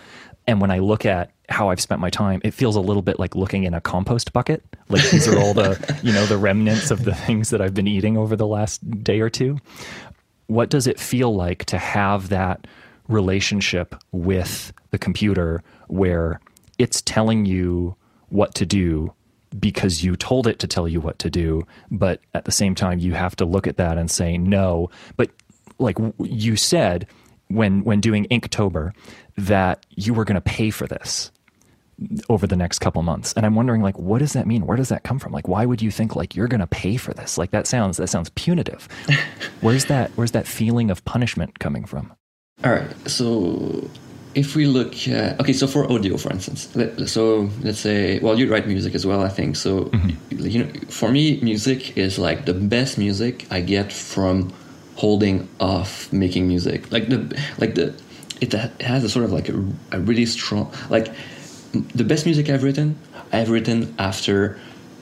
And 0.46 0.60
when 0.60 0.70
I 0.70 0.78
look 0.78 1.04
at 1.04 1.32
how 1.48 1.70
I've 1.70 1.80
spent 1.80 2.00
my 2.00 2.10
time, 2.10 2.40
it 2.44 2.52
feels 2.52 2.76
a 2.76 2.80
little 2.80 3.02
bit 3.02 3.18
like 3.18 3.34
looking 3.34 3.64
in 3.64 3.74
a 3.74 3.80
compost 3.80 4.32
bucket. 4.32 4.64
Like 4.88 5.08
these 5.10 5.26
are 5.26 5.38
all 5.38 5.54
the, 5.54 6.00
you 6.02 6.12
know, 6.12 6.26
the 6.26 6.36
remnants 6.36 6.90
of 6.90 7.04
the 7.04 7.14
things 7.14 7.50
that 7.50 7.60
I've 7.60 7.74
been 7.74 7.88
eating 7.88 8.16
over 8.16 8.36
the 8.36 8.46
last 8.46 9.02
day 9.02 9.20
or 9.20 9.30
two. 9.30 9.58
What 10.46 10.70
does 10.70 10.86
it 10.86 11.00
feel 11.00 11.34
like 11.34 11.64
to 11.66 11.78
have 11.78 12.28
that 12.28 12.66
relationship 13.08 13.94
with 14.12 14.72
the 14.90 14.98
computer 14.98 15.62
where 15.88 16.40
it's 16.78 17.02
telling 17.02 17.46
you 17.46 17.96
what 18.28 18.54
to 18.54 18.66
do 18.66 19.12
because 19.58 20.02
you 20.02 20.16
told 20.16 20.46
it 20.46 20.58
to 20.58 20.66
tell 20.66 20.88
you 20.88 21.00
what 21.00 21.18
to 21.18 21.30
do 21.30 21.66
but 21.90 22.20
at 22.34 22.44
the 22.44 22.52
same 22.52 22.74
time 22.74 22.98
you 22.98 23.12
have 23.12 23.36
to 23.36 23.44
look 23.44 23.66
at 23.66 23.76
that 23.76 23.98
and 23.98 24.10
say 24.10 24.36
no. 24.36 24.90
But 25.16 25.30
like 25.78 25.96
you 26.18 26.56
said 26.56 27.06
when 27.48 27.84
when 27.84 28.00
doing 28.00 28.26
inktober 28.30 28.92
that 29.36 29.84
you 29.90 30.14
were 30.14 30.24
going 30.24 30.34
to 30.36 30.40
pay 30.40 30.70
for 30.70 30.86
this 30.86 31.30
over 32.28 32.46
the 32.46 32.56
next 32.56 32.80
couple 32.80 33.02
months. 33.02 33.32
And 33.34 33.46
i'm 33.46 33.54
wondering 33.54 33.82
like 33.82 33.98
what 33.98 34.18
does 34.18 34.34
that 34.34 34.46
mean? 34.46 34.66
Where 34.66 34.76
does 34.76 34.90
that 34.90 35.02
come 35.02 35.18
from? 35.18 35.32
Like 35.32 35.48
why 35.48 35.64
would 35.64 35.80
you 35.80 35.90
think 35.90 36.16
like 36.16 36.34
you're 36.34 36.48
going 36.48 36.60
to 36.60 36.66
pay 36.66 36.96
for 36.96 37.14
this? 37.14 37.38
Like 37.38 37.52
that 37.52 37.66
sounds 37.66 37.96
that 37.98 38.08
sounds 38.08 38.30
punitive. 38.30 38.88
Where's 39.60 39.86
that 39.86 40.10
where's 40.16 40.32
that 40.32 40.46
feeling 40.46 40.90
of 40.90 41.04
punishment 41.04 41.58
coming 41.58 41.84
from? 41.84 42.12
All 42.64 42.72
right. 42.72 43.08
So 43.08 43.88
if 44.36 44.54
we 44.54 44.66
look 44.66 45.08
at, 45.08 45.40
okay 45.40 45.52
so 45.52 45.66
for 45.66 45.90
audio 45.90 46.16
for 46.16 46.30
instance 46.30 46.74
let, 46.76 47.08
so 47.08 47.50
let's 47.62 47.80
say 47.80 48.18
well 48.20 48.38
you 48.38 48.50
write 48.50 48.66
music 48.66 48.94
as 48.94 49.04
well 49.04 49.22
i 49.22 49.28
think 49.28 49.56
so 49.56 49.86
mm-hmm. 49.86 50.46
you 50.46 50.62
know 50.62 50.70
for 50.88 51.10
me 51.10 51.40
music 51.40 51.96
is 51.96 52.18
like 52.18 52.44
the 52.44 52.54
best 52.54 52.98
music 52.98 53.46
i 53.50 53.60
get 53.60 53.92
from 53.92 54.52
holding 54.96 55.48
off 55.58 56.12
making 56.12 56.46
music 56.46 56.90
like 56.92 57.08
the 57.08 57.18
like 57.58 57.74
the 57.74 57.94
it 58.40 58.52
has 58.82 59.02
a 59.02 59.08
sort 59.08 59.24
of 59.24 59.32
like 59.32 59.48
a, 59.48 59.56
a 59.92 60.00
really 60.00 60.26
strong 60.26 60.70
like 60.90 61.08
the 61.72 62.04
best 62.04 62.26
music 62.26 62.48
I've 62.48 62.62
written, 62.62 62.98
I've 63.32 63.50
written 63.50 63.94
after 63.98 64.58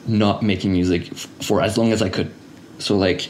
not 0.06 0.42
making 0.42 0.72
music 0.72 1.12
f- 1.12 1.28
for 1.40 1.62
as 1.62 1.78
long 1.78 1.92
as 1.92 2.02
I 2.02 2.08
could. 2.08 2.32
So 2.78 2.96
like, 2.96 3.28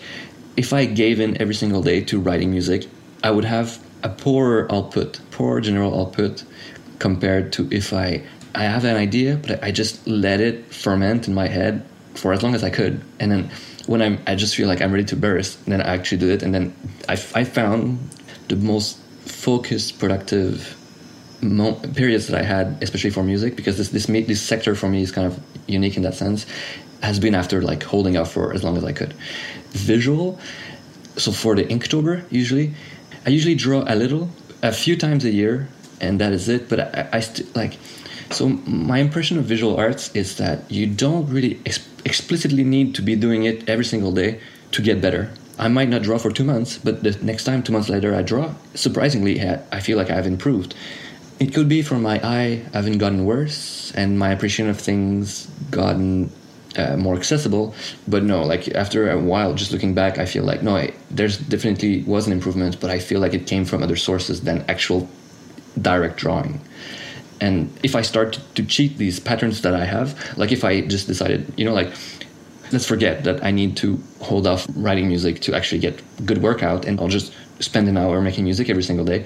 if 0.57 0.73
I 0.73 0.85
gave 0.85 1.21
in 1.21 1.41
every 1.41 1.55
single 1.55 1.83
day 1.83 2.01
to 2.03 2.21
writing 2.21 2.51
music, 2.51 2.87
I 3.23 3.31
would 3.31 3.45
have 3.45 3.79
a 4.05 4.09
poor 4.09 4.69
output, 4.71 5.19
poor 5.31 5.61
general 5.61 5.99
output, 6.01 6.45
compared 6.99 7.53
to 7.55 7.69
if 7.73 7.93
I 7.93 8.23
I 8.55 8.65
have 8.65 8.85
an 8.85 8.97
idea, 8.97 9.37
but 9.37 9.65
I 9.65 9.73
just 9.73 10.07
let 10.07 10.41
it 10.41 10.73
ferment 10.73 11.27
in 11.27 11.35
my 11.35 11.49
head 11.49 11.85
for 12.15 12.33
as 12.33 12.43
long 12.43 12.55
as 12.55 12.63
I 12.63 12.71
could, 12.71 13.03
and 13.19 13.33
then 13.33 13.51
when 13.87 14.01
I'm 14.01 14.19
I 14.27 14.37
just 14.37 14.55
feel 14.55 14.69
like 14.69 14.81
I'm 14.81 14.93
ready 14.93 15.05
to 15.07 15.17
burst, 15.17 15.65
then 15.67 15.81
I 15.81 15.95
actually 15.95 16.19
do 16.19 16.31
it, 16.31 16.43
and 16.43 16.55
then 16.55 16.75
I 17.09 17.15
I 17.35 17.45
found 17.45 17.99
the 18.49 18.57
most 18.57 18.99
focused, 19.25 19.99
productive 19.99 20.77
mo- 21.41 21.81
periods 21.95 22.27
that 22.29 22.39
I 22.39 22.45
had, 22.45 22.79
especially 22.83 23.11
for 23.11 23.23
music, 23.23 23.57
because 23.57 23.77
this 23.79 23.89
this 23.89 24.07
this 24.07 24.43
sector 24.43 24.75
for 24.75 24.89
me 24.89 25.03
is 25.03 25.11
kind 25.11 25.27
of 25.27 25.41
unique 25.67 25.97
in 25.97 26.03
that 26.03 26.15
sense, 26.15 26.47
has 27.03 27.19
been 27.19 27.35
after 27.35 27.63
like 27.63 27.83
holding 27.83 28.17
out 28.17 28.29
for 28.29 28.53
as 28.55 28.63
long 28.63 28.77
as 28.77 28.85
I 28.85 28.93
could. 28.93 29.15
Visual, 29.73 30.39
so 31.17 31.33
for 31.33 31.55
the 31.57 31.65
Inktober, 31.65 32.25
usually, 32.31 32.75
I 33.27 33.31
usually 33.31 33.55
draw 33.55 33.85
a 33.87 33.95
little, 33.95 34.31
a 34.63 34.73
few 34.73 34.97
times 34.97 35.25
a 35.25 35.31
year, 35.31 35.69
and 36.01 36.21
that 36.21 36.33
is 36.33 36.49
it. 36.49 36.69
But 36.69 36.81
I, 36.81 37.09
I 37.13 37.21
st- 37.21 37.55
like, 37.57 37.79
so 38.31 38.49
my 38.49 38.99
impression 38.99 39.39
of 39.39 39.45
visual 39.45 39.77
arts 39.77 40.15
is 40.15 40.37
that 40.37 40.71
you 40.71 40.87
don't 40.87 41.27
really 41.29 41.61
ex- 41.65 41.89
explicitly 42.05 42.65
need 42.65 42.95
to 42.97 43.03
be 43.03 43.17
doing 43.17 43.45
it 43.45 43.69
every 43.69 43.85
single 43.85 44.13
day 44.13 44.41
to 44.73 44.83
get 44.83 45.01
better. 45.01 45.33
I 45.59 45.69
might 45.69 45.89
not 45.89 46.03
draw 46.03 46.19
for 46.19 46.31
two 46.31 46.45
months, 46.45 46.79
but 46.79 47.03
the 47.03 47.13
next 47.23 47.45
time, 47.45 47.63
two 47.63 47.73
months 47.73 47.89
later, 47.89 48.15
I 48.15 48.23
draw. 48.23 48.55
Surprisingly, 48.75 49.41
I 49.41 49.81
feel 49.81 49.97
like 49.97 50.11
I've 50.11 50.27
improved. 50.27 50.75
It 51.39 51.55
could 51.55 51.69
be 51.69 51.83
from 51.83 52.03
my 52.03 52.21
eye 52.23 52.63
having 52.73 52.99
gotten 52.99 53.25
worse 53.25 53.93
and 53.95 54.19
my 54.19 54.31
appreciation 54.31 54.69
of 54.69 54.79
things 54.79 55.47
gotten 55.71 56.31
uh, 56.77 56.97
more 56.97 57.17
accessible. 57.17 57.75
But 58.09 58.23
no, 58.23 58.43
like 58.43 58.69
after 58.69 59.11
a 59.11 59.19
while, 59.19 59.55
just 59.55 59.73
looking 59.73 59.95
back, 59.95 60.19
I 60.19 60.27
feel 60.27 60.45
like 60.45 60.63
no, 60.63 60.77
I, 60.77 60.93
there's 61.11 61.39
definitely 61.39 62.03
was 62.03 62.27
an 62.27 62.33
improvement, 62.33 62.81
but 62.81 62.91
I 62.91 62.99
feel 62.99 63.21
like 63.21 63.35
it 63.35 63.47
came 63.47 63.65
from 63.65 63.83
other 63.83 63.97
sources 63.97 64.43
than 64.43 64.65
actual 64.69 65.09
direct 65.81 66.17
drawing. 66.17 66.61
And 67.41 67.77
if 67.83 67.95
I 67.97 68.03
start 68.03 68.41
to 68.55 68.65
cheat 68.65 68.97
these 68.97 69.19
patterns 69.21 69.63
that 69.63 69.75
I 69.75 69.85
have, 69.85 70.17
like 70.39 70.53
if 70.53 70.65
I 70.65 70.83
just 70.83 71.07
decided, 71.07 71.53
you 71.57 71.65
know, 71.65 71.75
like 71.75 71.93
let's 72.73 72.87
forget 72.87 73.25
that 73.25 73.45
I 73.45 73.51
need 73.51 73.77
to 73.79 74.01
hold 74.21 74.47
off 74.47 74.67
writing 74.75 75.09
music 75.09 75.41
to 75.43 75.55
actually 75.55 75.81
get 75.81 76.01
good 76.25 76.39
workout, 76.39 76.85
and 76.85 77.01
I'll 77.01 77.09
just 77.09 77.33
spend 77.61 77.89
an 77.89 77.97
hour 77.97 78.21
making 78.21 78.45
music 78.45 78.69
every 78.69 78.83
single 78.83 79.05
day 79.05 79.25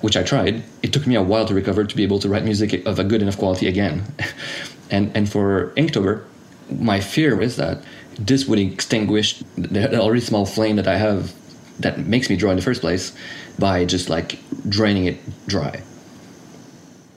which 0.00 0.16
I 0.16 0.22
tried, 0.22 0.62
it 0.82 0.92
took 0.92 1.06
me 1.06 1.14
a 1.16 1.22
while 1.22 1.46
to 1.46 1.54
recover 1.54 1.84
to 1.84 1.96
be 1.96 2.02
able 2.02 2.18
to 2.20 2.28
write 2.28 2.44
music 2.44 2.86
of 2.86 2.98
a 2.98 3.04
good 3.04 3.22
enough 3.22 3.38
quality 3.38 3.66
again. 3.68 4.04
and 4.90 5.14
and 5.16 5.28
for 5.28 5.72
Inktober, 5.76 6.24
my 6.70 7.00
fear 7.00 7.40
is 7.40 7.56
that 7.56 7.82
this 8.18 8.46
would 8.46 8.58
extinguish 8.58 9.38
the 9.56 10.00
already 10.00 10.20
small 10.20 10.44
flame 10.46 10.76
that 10.76 10.88
I 10.88 10.96
have 10.96 11.32
that 11.80 11.98
makes 11.98 12.28
me 12.28 12.36
draw 12.36 12.50
in 12.50 12.56
the 12.56 12.62
first 12.62 12.80
place 12.80 13.16
by 13.58 13.84
just 13.84 14.08
like 14.08 14.38
draining 14.68 15.06
it 15.06 15.46
dry. 15.46 15.82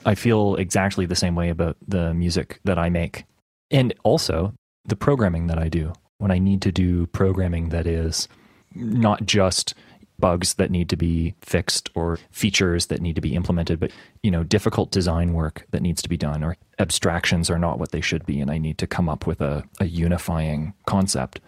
I 0.04 0.14
feel 0.14 0.56
exactly 0.56 1.06
the 1.06 1.16
same 1.16 1.34
way 1.34 1.48
about 1.48 1.76
the 1.86 2.14
music 2.14 2.60
that 2.64 2.78
I 2.78 2.88
make. 2.88 3.24
And 3.70 3.94
also 4.04 4.54
the 4.84 4.96
programming 4.96 5.46
that 5.46 5.58
I 5.58 5.68
do. 5.68 5.92
When 6.18 6.30
I 6.30 6.38
need 6.38 6.62
to 6.62 6.72
do 6.72 7.06
programming 7.08 7.70
that 7.70 7.86
is 7.86 8.28
not 8.74 9.26
just 9.26 9.74
bugs 10.22 10.54
that 10.54 10.70
need 10.70 10.88
to 10.88 10.96
be 10.96 11.34
fixed 11.42 11.90
or 11.94 12.18
features 12.30 12.86
that 12.86 13.02
need 13.02 13.16
to 13.16 13.20
be 13.20 13.34
implemented, 13.34 13.78
but 13.80 13.90
you 14.22 14.30
know, 14.30 14.44
difficult 14.44 14.90
design 14.92 15.34
work 15.34 15.66
that 15.72 15.82
needs 15.82 16.00
to 16.00 16.08
be 16.08 16.16
done 16.16 16.42
or 16.42 16.56
abstractions 16.78 17.50
are 17.50 17.58
not 17.58 17.78
what 17.78 17.90
they 17.90 18.00
should 18.00 18.24
be 18.24 18.40
and 18.40 18.50
I 18.50 18.56
need 18.56 18.78
to 18.78 18.86
come 18.86 19.08
up 19.08 19.26
with 19.26 19.40
a, 19.40 19.64
a 19.80 19.86
unifying 19.86 20.72
concept. 20.86 21.40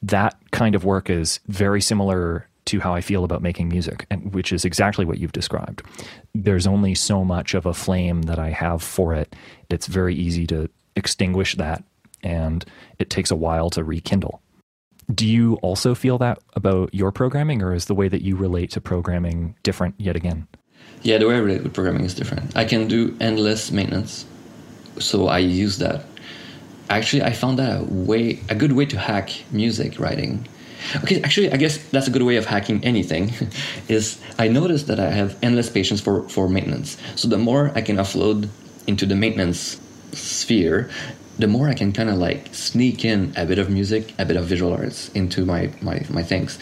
That 0.00 0.36
kind 0.52 0.74
of 0.74 0.84
work 0.84 1.10
is 1.10 1.40
very 1.48 1.82
similar 1.82 2.48
to 2.66 2.78
how 2.78 2.94
I 2.94 3.00
feel 3.00 3.24
about 3.24 3.42
making 3.42 3.68
music, 3.68 4.06
and 4.08 4.32
which 4.32 4.52
is 4.52 4.64
exactly 4.64 5.04
what 5.04 5.18
you've 5.18 5.32
described. 5.32 5.82
There's 6.32 6.66
only 6.66 6.94
so 6.94 7.24
much 7.24 7.54
of 7.54 7.66
a 7.66 7.74
flame 7.74 8.22
that 8.22 8.38
I 8.38 8.50
have 8.50 8.84
for 8.84 9.14
it. 9.14 9.34
It's 9.68 9.88
very 9.88 10.14
easy 10.14 10.46
to 10.46 10.70
extinguish 10.94 11.56
that, 11.56 11.82
and 12.22 12.64
it 13.00 13.10
takes 13.10 13.32
a 13.32 13.36
while 13.36 13.68
to 13.70 13.82
rekindle. 13.82 14.40
Do 15.12 15.26
you 15.26 15.54
also 15.56 15.94
feel 15.94 16.18
that 16.18 16.38
about 16.54 16.94
your 16.94 17.12
programming, 17.12 17.62
or 17.62 17.74
is 17.74 17.86
the 17.86 17.94
way 17.94 18.08
that 18.08 18.22
you 18.22 18.36
relate 18.36 18.70
to 18.72 18.80
programming 18.80 19.56
different 19.62 19.94
yet 19.98 20.16
again? 20.16 20.46
Yeah, 21.02 21.18
the 21.18 21.26
way 21.26 21.34
I 21.34 21.38
relate 21.38 21.62
with 21.64 21.74
programming 21.74 22.04
is 22.04 22.14
different. 22.14 22.56
I 22.56 22.64
can 22.64 22.86
do 22.86 23.16
endless 23.20 23.72
maintenance, 23.72 24.24
so 24.98 25.26
I 25.26 25.38
use 25.38 25.78
that. 25.78 26.04
Actually, 26.90 27.22
I 27.22 27.32
found 27.32 27.58
that 27.58 27.80
a 27.80 27.84
way, 27.84 28.40
a 28.48 28.54
good 28.54 28.72
way 28.72 28.86
to 28.86 28.98
hack 28.98 29.30
music 29.50 29.98
writing. 29.98 30.46
Okay, 30.96 31.22
actually, 31.22 31.52
I 31.52 31.56
guess 31.56 31.78
that's 31.90 32.06
a 32.06 32.10
good 32.10 32.22
way 32.22 32.36
of 32.36 32.46
hacking 32.46 32.84
anything. 32.84 33.32
is 33.88 34.20
I 34.38 34.48
noticed 34.48 34.86
that 34.86 35.00
I 35.00 35.10
have 35.10 35.36
endless 35.42 35.70
patience 35.70 36.00
for 36.00 36.28
for 36.28 36.48
maintenance. 36.48 36.96
So 37.16 37.28
the 37.28 37.38
more 37.38 37.72
I 37.74 37.82
can 37.82 37.96
offload 37.96 38.48
into 38.86 39.06
the 39.06 39.14
maintenance 39.14 39.80
sphere, 40.12 40.90
the 41.38 41.46
more 41.46 41.68
I 41.68 41.74
can 41.74 41.92
kind 41.92 42.10
of 42.10 42.16
like 42.16 42.54
sneak 42.54 43.04
in 43.04 43.32
a 43.36 43.46
bit 43.46 43.58
of 43.58 43.70
music, 43.70 44.14
a 44.18 44.24
bit 44.24 44.36
of 44.36 44.44
visual 44.44 44.72
arts 44.72 45.08
into 45.10 45.44
my 45.44 45.70
my, 45.80 46.02
my 46.10 46.22
things, 46.22 46.58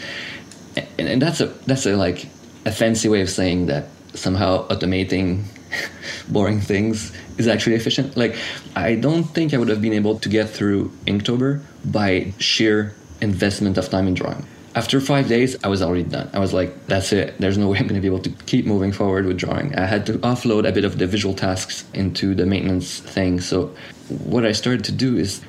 and, 0.75 1.07
and 1.07 1.21
that's 1.21 1.41
a 1.41 1.47
that's 1.67 1.85
a 1.85 1.95
like 1.95 2.27
a 2.65 2.71
fancy 2.71 3.09
way 3.09 3.21
of 3.21 3.29
saying 3.29 3.67
that 3.67 3.87
somehow 4.13 4.67
automating 4.67 5.43
boring 6.29 6.59
things 6.59 7.11
is 7.37 7.47
actually 7.47 7.75
efficient. 7.75 8.15
Like 8.15 8.35
I 8.75 8.95
don't 8.95 9.23
think 9.23 9.53
I 9.53 9.57
would 9.57 9.69
have 9.69 9.81
been 9.81 9.93
able 9.93 10.19
to 10.19 10.29
get 10.29 10.49
through 10.49 10.91
Inktober 11.05 11.61
by 11.85 12.33
sheer 12.37 12.95
investment 13.21 13.77
of 13.77 13.89
time 13.89 14.07
in 14.07 14.13
drawing. 14.13 14.45
After 14.73 15.01
five 15.01 15.27
days, 15.27 15.57
I 15.65 15.67
was 15.67 15.81
already 15.81 16.03
done. 16.03 16.29
I 16.31 16.39
was 16.39 16.53
like, 16.53 16.87
that's 16.87 17.11
it. 17.11 17.37
There's 17.39 17.57
no 17.57 17.67
way 17.67 17.79
I'm 17.79 17.87
going 17.87 17.95
to 17.95 18.01
be 18.01 18.07
able 18.07 18.23
to 18.23 18.29
keep 18.45 18.65
moving 18.65 18.93
forward 18.93 19.25
with 19.25 19.37
drawing. 19.37 19.75
I 19.75 19.85
had 19.85 20.05
to 20.05 20.13
offload 20.19 20.65
a 20.65 20.71
bit 20.71 20.85
of 20.85 20.97
the 20.97 21.07
visual 21.07 21.33
tasks 21.33 21.83
into 21.93 22.33
the 22.33 22.45
maintenance 22.45 22.99
thing. 22.99 23.41
So, 23.41 23.75
what 24.23 24.45
I 24.45 24.53
started 24.53 24.85
to 24.85 24.93
do 24.93 25.17
is 25.17 25.41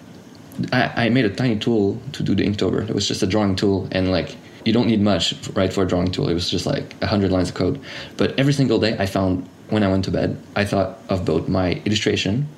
I, 0.72 1.06
I 1.06 1.08
made 1.08 1.24
a 1.24 1.30
tiny 1.30 1.56
tool 1.56 2.00
to 2.12 2.22
do 2.24 2.35
the 2.35 2.44
Inktober. 2.44 2.88
It 2.88 2.94
was 2.94 3.06
just 3.06 3.22
a 3.22 3.26
drawing 3.28 3.54
tool, 3.54 3.87
and 3.92 4.11
like, 4.11 4.37
you 4.64 4.72
don't 4.72 4.88
need 4.88 5.00
much, 5.00 5.35
right, 5.54 5.72
for 5.72 5.85
a 5.85 5.87
drawing 5.87 6.11
tool. 6.11 6.28
It 6.28 6.35
was 6.35 6.50
just 6.50 6.66
like 6.66 6.92
100 6.98 7.30
lines 7.30 7.48
of 7.48 7.54
code. 7.54 7.80
But 8.16 8.37
every 8.40 8.52
single 8.52 8.80
day, 8.80 8.96
I 8.98 9.06
found 9.06 9.48
when 9.70 9.85
I 9.85 9.88
went 9.88 10.04
to 10.06 10.11
bed, 10.11 10.37
I 10.56 10.64
thought 10.64 10.98
of 11.08 11.24
both 11.24 11.48
my 11.48 11.80
illustration 11.85 12.48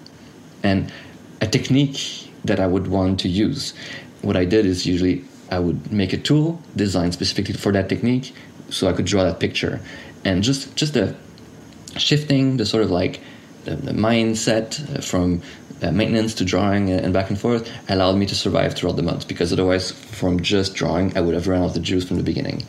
and 0.62 0.90
a 1.42 1.46
technique 1.46 2.30
that 2.44 2.58
I 2.58 2.66
would 2.66 2.86
want 2.86 3.20
to 3.20 3.28
use. 3.28 3.74
What 4.22 4.36
I 4.36 4.46
did 4.46 4.64
is 4.64 4.86
usually 4.86 5.24
I 5.50 5.58
would 5.58 5.92
make 5.92 6.12
a 6.12 6.18
tool 6.18 6.60
designed 6.74 7.14
specifically 7.14 7.54
for 7.54 7.72
that 7.72 7.88
technique, 7.88 8.34
so 8.70 8.88
I 8.88 8.92
could 8.92 9.04
draw 9.04 9.24
that 9.24 9.40
picture, 9.40 9.80
and 10.24 10.42
just 10.42 10.74
just 10.76 10.94
the 10.94 11.14
shifting, 11.96 12.56
the 12.56 12.66
sort 12.66 12.82
of 12.82 12.90
like 12.90 13.20
the, 13.64 13.76
the 13.76 13.92
mindset 13.92 15.02
from 15.04 15.42
uh, 15.82 15.90
maintenance 15.90 16.34
to 16.34 16.44
drawing 16.44 16.90
and 16.90 17.12
back 17.12 17.30
and 17.30 17.38
forth 17.38 17.70
allowed 17.88 18.16
me 18.16 18.26
to 18.26 18.34
survive 18.34 18.74
throughout 18.74 18.96
the 18.96 19.02
month 19.02 19.28
because 19.28 19.52
otherwise, 19.52 19.92
from 19.92 20.40
just 20.40 20.74
drawing, 20.74 21.16
I 21.16 21.20
would 21.20 21.34
have 21.34 21.48
run 21.48 21.62
out 21.62 21.66
of 21.66 21.74
the 21.74 21.80
juice 21.80 22.06
from 22.06 22.16
the 22.16 22.22
beginning. 22.22 22.64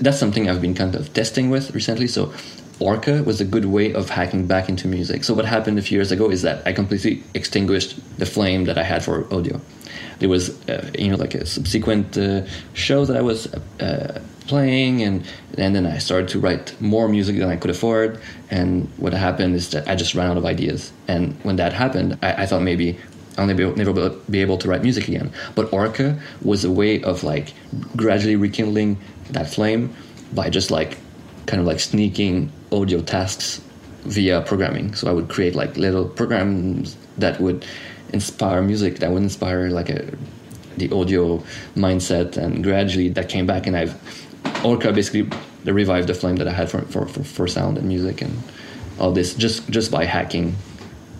That's 0.00 0.18
something 0.18 0.48
I've 0.48 0.62
been 0.62 0.74
kind 0.74 0.94
of 0.94 1.12
testing 1.12 1.50
with 1.50 1.74
recently. 1.74 2.06
So, 2.06 2.32
Orca 2.80 3.24
was 3.24 3.40
a 3.40 3.44
good 3.44 3.64
way 3.64 3.92
of 3.92 4.10
hacking 4.10 4.46
back 4.46 4.68
into 4.68 4.86
music. 4.86 5.24
So, 5.24 5.34
what 5.34 5.44
happened 5.44 5.78
a 5.78 5.82
few 5.82 5.98
years 5.98 6.12
ago 6.12 6.30
is 6.30 6.42
that 6.42 6.64
I 6.66 6.72
completely 6.72 7.22
extinguished 7.34 7.98
the 8.18 8.26
flame 8.26 8.64
that 8.64 8.78
I 8.78 8.84
had 8.84 9.04
for 9.04 9.32
audio 9.34 9.60
there 10.18 10.28
was 10.28 10.50
uh, 10.68 10.90
you 10.98 11.10
know 11.10 11.16
like 11.16 11.34
a 11.34 11.46
subsequent 11.46 12.16
uh, 12.18 12.42
show 12.74 13.04
that 13.04 13.16
I 13.16 13.22
was 13.22 13.46
uh, 13.80 14.20
playing 14.46 15.02
and 15.02 15.24
and 15.56 15.74
then 15.74 15.86
I 15.86 15.98
started 15.98 16.28
to 16.30 16.40
write 16.40 16.80
more 16.80 17.08
music 17.08 17.36
than 17.36 17.48
I 17.48 17.56
could 17.56 17.70
afford. 17.70 18.20
And 18.50 18.88
what 18.96 19.12
happened 19.12 19.54
is 19.54 19.70
that 19.70 19.86
I 19.88 19.94
just 19.94 20.14
ran 20.14 20.30
out 20.30 20.36
of 20.36 20.46
ideas. 20.46 20.92
And 21.06 21.36
when 21.42 21.56
that 21.56 21.72
happened 21.72 22.18
I, 22.22 22.42
I 22.42 22.46
thought 22.46 22.62
maybe 22.62 22.98
I'll 23.36 23.46
never, 23.46 23.74
never 23.76 24.10
be 24.30 24.40
able 24.40 24.58
to 24.58 24.68
write 24.68 24.82
music 24.82 25.06
again. 25.06 25.30
But 25.54 25.72
Orca 25.72 26.18
was 26.42 26.64
a 26.64 26.70
way 26.70 27.00
of 27.02 27.22
like 27.22 27.54
gradually 27.96 28.34
rekindling 28.34 28.98
that 29.30 29.48
flame 29.48 29.94
by 30.34 30.50
just 30.50 30.70
like 30.70 30.98
kind 31.46 31.60
of 31.60 31.66
like 31.66 31.78
sneaking 31.78 32.50
audio 32.72 33.00
tasks 33.00 33.60
via 34.02 34.42
programming. 34.42 34.94
So 34.94 35.08
I 35.08 35.12
would 35.12 35.28
create 35.28 35.54
like 35.54 35.76
little 35.76 36.04
programs 36.04 36.96
that 37.18 37.40
would 37.40 37.64
inspire 38.12 38.62
music 38.62 38.98
that 38.98 39.10
would 39.10 39.22
inspire 39.22 39.70
like 39.70 39.88
a 39.90 40.10
the 40.76 40.90
audio 40.92 41.38
mindset 41.74 42.36
and 42.36 42.62
gradually 42.62 43.08
that 43.08 43.28
came 43.28 43.46
back 43.46 43.66
and 43.66 43.76
I've 43.76 43.94
Orca 44.64 44.92
basically 44.92 45.28
revived 45.64 46.08
the 46.08 46.14
flame 46.14 46.36
that 46.36 46.48
I 46.48 46.52
had 46.52 46.70
for, 46.70 46.82
for, 46.82 47.06
for, 47.06 47.24
for 47.24 47.48
sound 47.48 47.78
and 47.78 47.88
music 47.88 48.22
and 48.22 48.42
all 49.00 49.12
this 49.12 49.34
just 49.34 49.68
just 49.70 49.90
by 49.90 50.04
hacking 50.04 50.56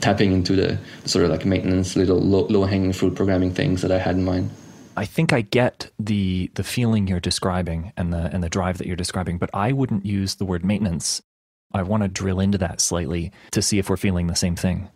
tapping 0.00 0.32
into 0.32 0.54
the, 0.54 0.78
sort 1.04 1.24
of 1.24 1.30
like 1.30 1.44
maintenance 1.44 1.96
little 1.96 2.20
low, 2.20 2.46
low 2.46 2.64
hanging 2.64 2.92
fruit 2.92 3.14
programming 3.14 3.52
things 3.52 3.82
that 3.82 3.90
I 3.90 3.98
had 3.98 4.16
in 4.16 4.24
mind. 4.24 4.50
I 4.96 5.04
think 5.04 5.32
I 5.32 5.42
get 5.42 5.90
the 5.98 6.50
the 6.54 6.64
feeling 6.64 7.06
you're 7.06 7.20
describing 7.20 7.92
and 7.96 8.12
the 8.12 8.30
and 8.32 8.42
the 8.42 8.48
drive 8.48 8.78
that 8.78 8.86
you're 8.86 8.96
describing, 8.96 9.38
but 9.38 9.50
I 9.54 9.72
wouldn't 9.72 10.04
use 10.04 10.36
the 10.36 10.44
word 10.44 10.64
maintenance. 10.64 11.22
I 11.72 11.82
want 11.82 12.02
to 12.02 12.08
drill 12.08 12.40
into 12.40 12.58
that 12.58 12.80
slightly 12.80 13.30
to 13.52 13.62
see 13.62 13.78
if 13.78 13.88
we're 13.90 13.96
feeling 13.96 14.26
the 14.26 14.34
same 14.34 14.56
thing. 14.56 14.88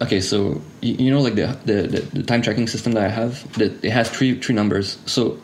Okay, 0.00 0.20
so 0.20 0.60
you, 0.80 0.94
you 0.94 1.10
know, 1.10 1.20
like 1.20 1.34
the, 1.34 1.58
the, 1.64 1.82
the 1.82 2.00
the 2.00 2.22
time 2.22 2.42
tracking 2.42 2.66
system 2.66 2.92
that 2.92 3.04
I 3.04 3.08
have, 3.08 3.52
that 3.58 3.84
it 3.84 3.90
has 3.90 4.08
three 4.08 4.40
three 4.40 4.54
numbers. 4.54 4.98
So 5.06 5.38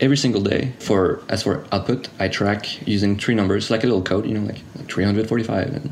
every 0.00 0.16
single 0.16 0.40
day 0.40 0.72
for 0.78 1.22
as 1.28 1.42
for 1.42 1.64
output, 1.72 2.08
I 2.18 2.28
track 2.28 2.86
using 2.86 3.18
three 3.18 3.34
numbers, 3.34 3.70
like 3.70 3.82
a 3.84 3.86
little 3.86 4.02
code, 4.02 4.26
you 4.26 4.34
know, 4.34 4.46
like, 4.46 4.60
like 4.76 4.88
345 4.88 5.74
and 5.74 5.90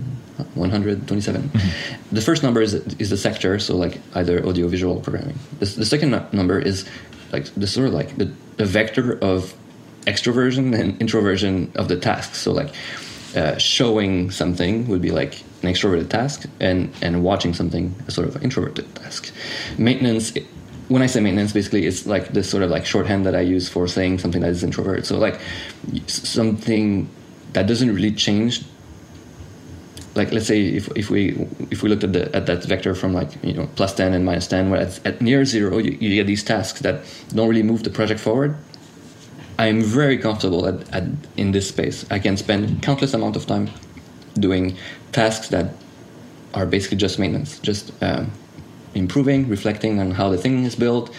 127. 0.54 1.42
Mm-hmm. 1.42 2.14
The 2.14 2.20
first 2.20 2.42
number 2.42 2.60
is 2.60 2.74
is 2.74 3.10
the 3.10 3.16
sector, 3.16 3.58
so 3.58 3.76
like 3.76 4.00
either 4.14 4.46
audio 4.46 4.68
visual 4.68 5.00
programming. 5.00 5.38
The, 5.58 5.66
the 5.66 5.84
second 5.84 6.10
number 6.32 6.58
is 6.58 6.88
like 7.32 7.46
the 7.54 7.66
sort 7.66 7.88
of 7.88 7.94
like 7.94 8.16
the, 8.16 8.32
the 8.56 8.64
vector 8.64 9.18
of 9.18 9.54
extroversion 10.06 10.78
and 10.78 11.00
introversion 11.00 11.70
of 11.74 11.88
the 11.88 11.96
task. 11.96 12.34
So 12.34 12.52
like 12.52 12.72
uh, 13.36 13.58
showing 13.58 14.30
something 14.30 14.88
would 14.88 15.02
be 15.02 15.10
like 15.10 15.42
an 15.62 15.68
extroverted 15.68 16.08
task, 16.08 16.46
and 16.60 16.92
and 17.02 17.22
watching 17.22 17.54
something 17.54 17.94
a 18.06 18.10
sort 18.10 18.28
of 18.28 18.42
introverted 18.42 18.92
task. 18.94 19.32
Maintenance. 19.76 20.32
When 20.88 21.02
I 21.02 21.06
say 21.06 21.20
maintenance, 21.20 21.52
basically 21.52 21.84
it's 21.84 22.06
like 22.06 22.28
this 22.28 22.48
sort 22.48 22.62
of 22.62 22.70
like 22.70 22.86
shorthand 22.86 23.26
that 23.26 23.34
I 23.34 23.40
use 23.40 23.68
for 23.68 23.86
saying 23.86 24.20
something 24.20 24.40
that 24.40 24.50
is 24.50 24.64
introvert. 24.64 25.04
So 25.04 25.18
like 25.18 25.38
something 26.06 27.10
that 27.52 27.66
doesn't 27.66 27.94
really 27.94 28.12
change 28.12 28.64
like 30.14 30.32
let's 30.32 30.46
say 30.46 30.62
if, 30.62 30.88
if 30.96 31.10
we 31.10 31.46
if 31.70 31.82
we 31.82 31.88
looked 31.88 32.04
at 32.04 32.12
the 32.12 32.34
at 32.34 32.46
that 32.46 32.64
vector 32.64 32.94
from 32.94 33.12
like 33.12 33.30
you 33.44 33.52
know 33.52 33.68
plus 33.76 33.94
10 33.94 34.14
and 34.14 34.24
minus 34.24 34.48
10 34.48 34.70
where 34.70 34.80
at, 34.80 35.06
at 35.06 35.20
near 35.20 35.44
zero 35.44 35.78
you, 35.78 35.96
you, 36.00 36.14
get 36.14 36.26
these 36.26 36.42
tasks 36.42 36.80
that 36.80 37.04
don't 37.28 37.48
really 37.48 37.62
move 37.62 37.84
the 37.84 37.90
project 37.90 38.18
forward 38.18 38.56
I'm 39.58 39.82
very 39.82 40.16
comfortable 40.18 40.66
at, 40.68 40.88
at, 40.94 41.02
in 41.36 41.50
this 41.50 41.68
space. 41.68 42.06
I 42.12 42.20
can 42.20 42.36
spend 42.36 42.80
countless 42.80 43.12
amount 43.12 43.34
of 43.34 43.44
time 43.46 43.68
doing 44.34 44.76
tasks 45.12 45.48
that 45.48 45.74
are 46.54 46.66
basically 46.66 46.96
just 46.96 47.18
maintenance, 47.18 47.58
just 47.60 47.92
um, 48.02 48.30
improving, 48.94 49.48
reflecting 49.48 50.00
on 50.00 50.10
how 50.10 50.28
the 50.28 50.38
thing 50.38 50.64
is 50.64 50.74
built, 50.74 51.14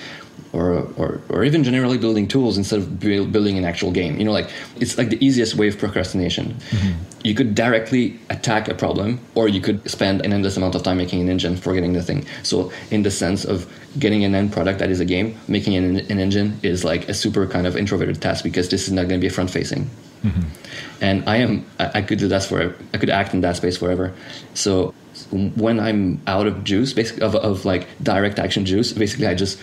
or, 0.51 0.87
or, 0.97 1.21
or 1.29 1.43
even 1.43 1.63
generally 1.63 1.97
building 1.97 2.27
tools 2.27 2.57
instead 2.57 2.79
of 2.79 2.99
build, 2.99 3.31
building 3.31 3.57
an 3.57 3.65
actual 3.65 3.91
game. 3.91 4.17
You 4.17 4.25
know, 4.25 4.31
like 4.31 4.49
it's 4.77 4.97
like 4.97 5.09
the 5.09 5.23
easiest 5.23 5.55
way 5.55 5.67
of 5.67 5.77
procrastination. 5.77 6.55
Mm-hmm. 6.69 7.03
You 7.23 7.35
could 7.35 7.53
directly 7.53 8.19
attack 8.29 8.67
a 8.67 8.73
problem, 8.73 9.19
or 9.35 9.47
you 9.47 9.61
could 9.61 9.87
spend 9.89 10.25
an 10.25 10.33
endless 10.33 10.57
amount 10.57 10.75
of 10.75 10.83
time 10.83 10.97
making 10.97 11.21
an 11.21 11.29
engine 11.29 11.55
for 11.57 11.73
getting 11.73 11.93
the 11.93 12.01
thing. 12.01 12.25
So, 12.43 12.71
in 12.91 13.03
the 13.03 13.11
sense 13.11 13.45
of 13.45 13.71
getting 13.99 14.23
an 14.23 14.33
end 14.33 14.53
product 14.53 14.79
that 14.79 14.89
is 14.89 14.99
a 14.99 15.05
game, 15.05 15.37
making 15.47 15.75
an, 15.75 15.97
an 15.97 16.19
engine 16.19 16.57
is 16.63 16.83
like 16.83 17.09
a 17.09 17.13
super 17.13 17.45
kind 17.45 17.67
of 17.67 17.75
introverted 17.75 18.21
task 18.21 18.43
because 18.43 18.69
this 18.69 18.87
is 18.87 18.93
not 18.93 19.07
going 19.07 19.19
to 19.19 19.25
be 19.25 19.29
front 19.29 19.51
facing. 19.51 19.89
Mm-hmm. 20.23 21.03
And 21.03 21.29
I 21.29 21.37
am, 21.37 21.65
I, 21.79 22.01
could 22.01 22.19
do 22.19 22.27
that 22.27 22.43
for, 22.43 22.75
I 22.93 22.97
could 22.97 23.09
act 23.09 23.33
in 23.33 23.41
that 23.41 23.55
space 23.55 23.77
forever. 23.77 24.13
So 24.53 24.93
when 25.31 25.79
I'm 25.79 26.21
out 26.27 26.47
of 26.47 26.63
juice, 26.63 26.93
basically 26.93 27.23
of, 27.23 27.35
of 27.35 27.65
like 27.65 27.87
direct 28.03 28.39
action 28.39 28.65
juice, 28.65 28.91
basically 28.91 29.27
I 29.27 29.35
just 29.35 29.59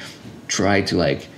try 0.49 0.81
to 0.83 0.97
like 0.97 1.29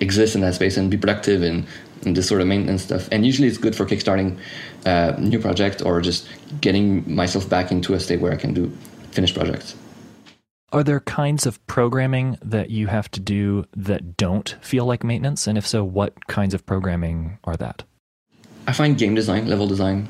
exist 0.00 0.34
in 0.34 0.40
that 0.42 0.54
space 0.54 0.76
and 0.76 0.90
be 0.90 0.96
productive 0.96 1.42
and, 1.42 1.66
in 2.02 2.14
this 2.14 2.28
sort 2.28 2.40
of 2.40 2.46
maintenance 2.46 2.82
stuff. 2.82 3.08
And 3.10 3.24
usually 3.24 3.48
it's 3.48 3.58
good 3.58 3.74
for 3.74 3.86
kickstarting 3.86 4.38
a 4.84 4.88
uh, 4.88 5.16
new 5.18 5.38
project 5.38 5.82
or 5.82 6.00
just 6.00 6.28
getting 6.60 7.12
myself 7.12 7.48
back 7.48 7.72
into 7.72 7.94
a 7.94 8.00
state 8.00 8.20
where 8.20 8.32
I 8.32 8.36
can 8.36 8.52
do 8.52 8.70
finished 9.12 9.34
projects. 9.34 9.74
Are 10.72 10.82
there 10.82 11.00
kinds 11.00 11.46
of 11.46 11.64
programming 11.66 12.36
that 12.42 12.70
you 12.70 12.88
have 12.88 13.10
to 13.12 13.20
do 13.20 13.64
that 13.76 14.16
don't 14.16 14.56
feel 14.60 14.84
like 14.84 15.04
maintenance? 15.04 15.46
And 15.46 15.56
if 15.56 15.66
so, 15.66 15.84
what 15.84 16.26
kinds 16.26 16.52
of 16.52 16.66
programming 16.66 17.38
are 17.44 17.56
that? 17.56 17.84
I 18.66 18.72
find 18.72 18.96
game 18.96 19.14
design, 19.14 19.46
level 19.46 19.66
design, 19.66 20.08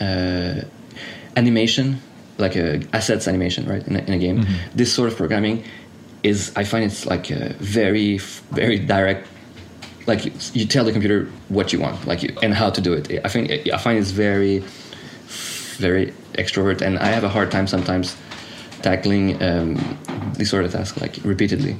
uh, 0.00 0.62
animation, 1.36 2.00
like 2.38 2.56
a 2.56 2.82
assets 2.92 3.26
animation, 3.28 3.66
right, 3.66 3.86
in 3.86 3.96
a, 3.96 3.98
in 4.00 4.12
a 4.12 4.18
game. 4.18 4.38
Mm-hmm. 4.42 4.76
This 4.76 4.92
sort 4.92 5.10
of 5.10 5.16
programming 5.16 5.64
is 6.26 6.52
I 6.56 6.64
find 6.64 6.84
it's 6.84 7.06
like 7.06 7.30
a 7.30 7.54
very 7.60 8.18
very 8.50 8.78
direct 8.78 9.28
like 10.06 10.24
you, 10.24 10.32
you 10.52 10.66
tell 10.66 10.84
the 10.84 10.92
computer 10.92 11.26
what 11.48 11.72
you 11.72 11.80
want 11.80 12.06
like 12.06 12.22
you, 12.22 12.36
and 12.42 12.52
how 12.54 12.70
to 12.70 12.80
do 12.80 12.92
it 12.92 13.24
I 13.24 13.28
think 13.28 13.50
I 13.72 13.78
find 13.78 13.98
it's 13.98 14.10
very 14.10 14.58
very 15.78 16.12
extrovert 16.34 16.80
and 16.80 16.98
I 16.98 17.06
have 17.06 17.24
a 17.24 17.28
hard 17.28 17.50
time 17.50 17.66
sometimes 17.66 18.16
tackling 18.82 19.42
um, 19.42 19.98
this 20.34 20.50
sort 20.50 20.64
of 20.64 20.72
task 20.72 21.00
like 21.00 21.16
repeatedly 21.24 21.76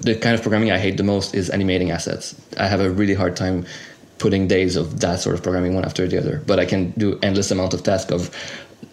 the 0.00 0.14
kind 0.14 0.34
of 0.34 0.42
programming 0.42 0.70
I 0.70 0.78
hate 0.78 0.96
the 0.96 1.04
most 1.04 1.34
is 1.34 1.50
animating 1.50 1.90
assets 1.90 2.34
I 2.58 2.66
have 2.66 2.80
a 2.80 2.90
really 2.90 3.14
hard 3.14 3.36
time 3.36 3.64
putting 4.18 4.48
days 4.48 4.76
of 4.76 5.00
that 5.00 5.20
sort 5.20 5.34
of 5.34 5.42
programming 5.42 5.74
one 5.74 5.84
after 5.84 6.06
the 6.06 6.18
other. 6.18 6.42
But 6.46 6.58
I 6.58 6.64
can 6.64 6.90
do 6.92 7.18
endless 7.22 7.50
amount 7.50 7.74
of 7.74 7.82
tasks 7.82 8.12
of 8.12 8.30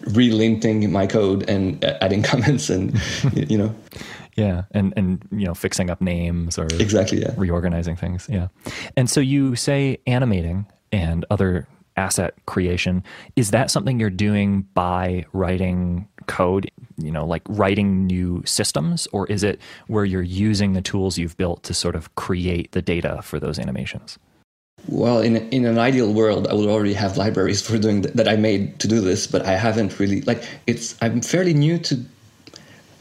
relinting 0.04 0.90
my 0.90 1.06
code 1.06 1.48
and 1.48 1.82
uh, 1.84 1.98
adding 2.00 2.22
comments 2.32 2.70
and 2.70 3.00
you 3.34 3.58
know. 3.58 3.74
Yeah, 4.36 4.62
and 4.70 4.94
and 4.96 5.22
you 5.30 5.46
know 5.46 5.54
fixing 5.54 5.90
up 5.90 6.00
names 6.00 6.58
or 6.58 6.64
exactly 6.64 7.20
yeah. 7.20 7.34
reorganizing 7.36 7.96
things. 7.96 8.26
Yeah, 8.30 8.48
and 8.96 9.10
so 9.10 9.20
you 9.20 9.56
say 9.56 9.98
animating 10.06 10.66
and 10.90 11.24
other 11.30 11.68
asset 11.96 12.34
creation. 12.46 13.04
Is 13.36 13.50
that 13.50 13.70
something 13.70 14.00
you're 14.00 14.08
doing 14.08 14.62
by 14.72 15.26
writing 15.34 16.08
code 16.26 16.70
you 16.96 17.10
know 17.10 17.26
like 17.26 17.42
writing 17.46 18.06
new 18.06 18.42
systems? 18.46 19.06
Or 19.12 19.26
is 19.26 19.42
it 19.42 19.60
where 19.86 20.06
you're 20.06 20.22
using 20.22 20.72
the 20.72 20.82
tools 20.82 21.18
you've 21.18 21.36
built 21.36 21.62
to 21.64 21.74
sort 21.74 21.94
of 21.94 22.14
create 22.14 22.72
the 22.72 22.80
data 22.80 23.20
for 23.22 23.38
those 23.38 23.58
animations 23.58 24.18
well 24.88 25.20
in 25.20 25.36
in 25.50 25.64
an 25.64 25.78
ideal 25.78 26.12
world 26.12 26.48
i 26.48 26.54
would 26.54 26.68
already 26.68 26.92
have 26.92 27.16
libraries 27.16 27.62
for 27.62 27.78
doing 27.78 28.02
th- 28.02 28.14
that 28.14 28.28
i 28.28 28.36
made 28.36 28.78
to 28.80 28.88
do 28.88 29.00
this 29.00 29.26
but 29.26 29.44
i 29.46 29.52
haven't 29.52 29.98
really 29.98 30.20
like 30.22 30.42
it's 30.66 30.96
i'm 31.00 31.20
fairly 31.20 31.54
new 31.54 31.78
to 31.78 31.96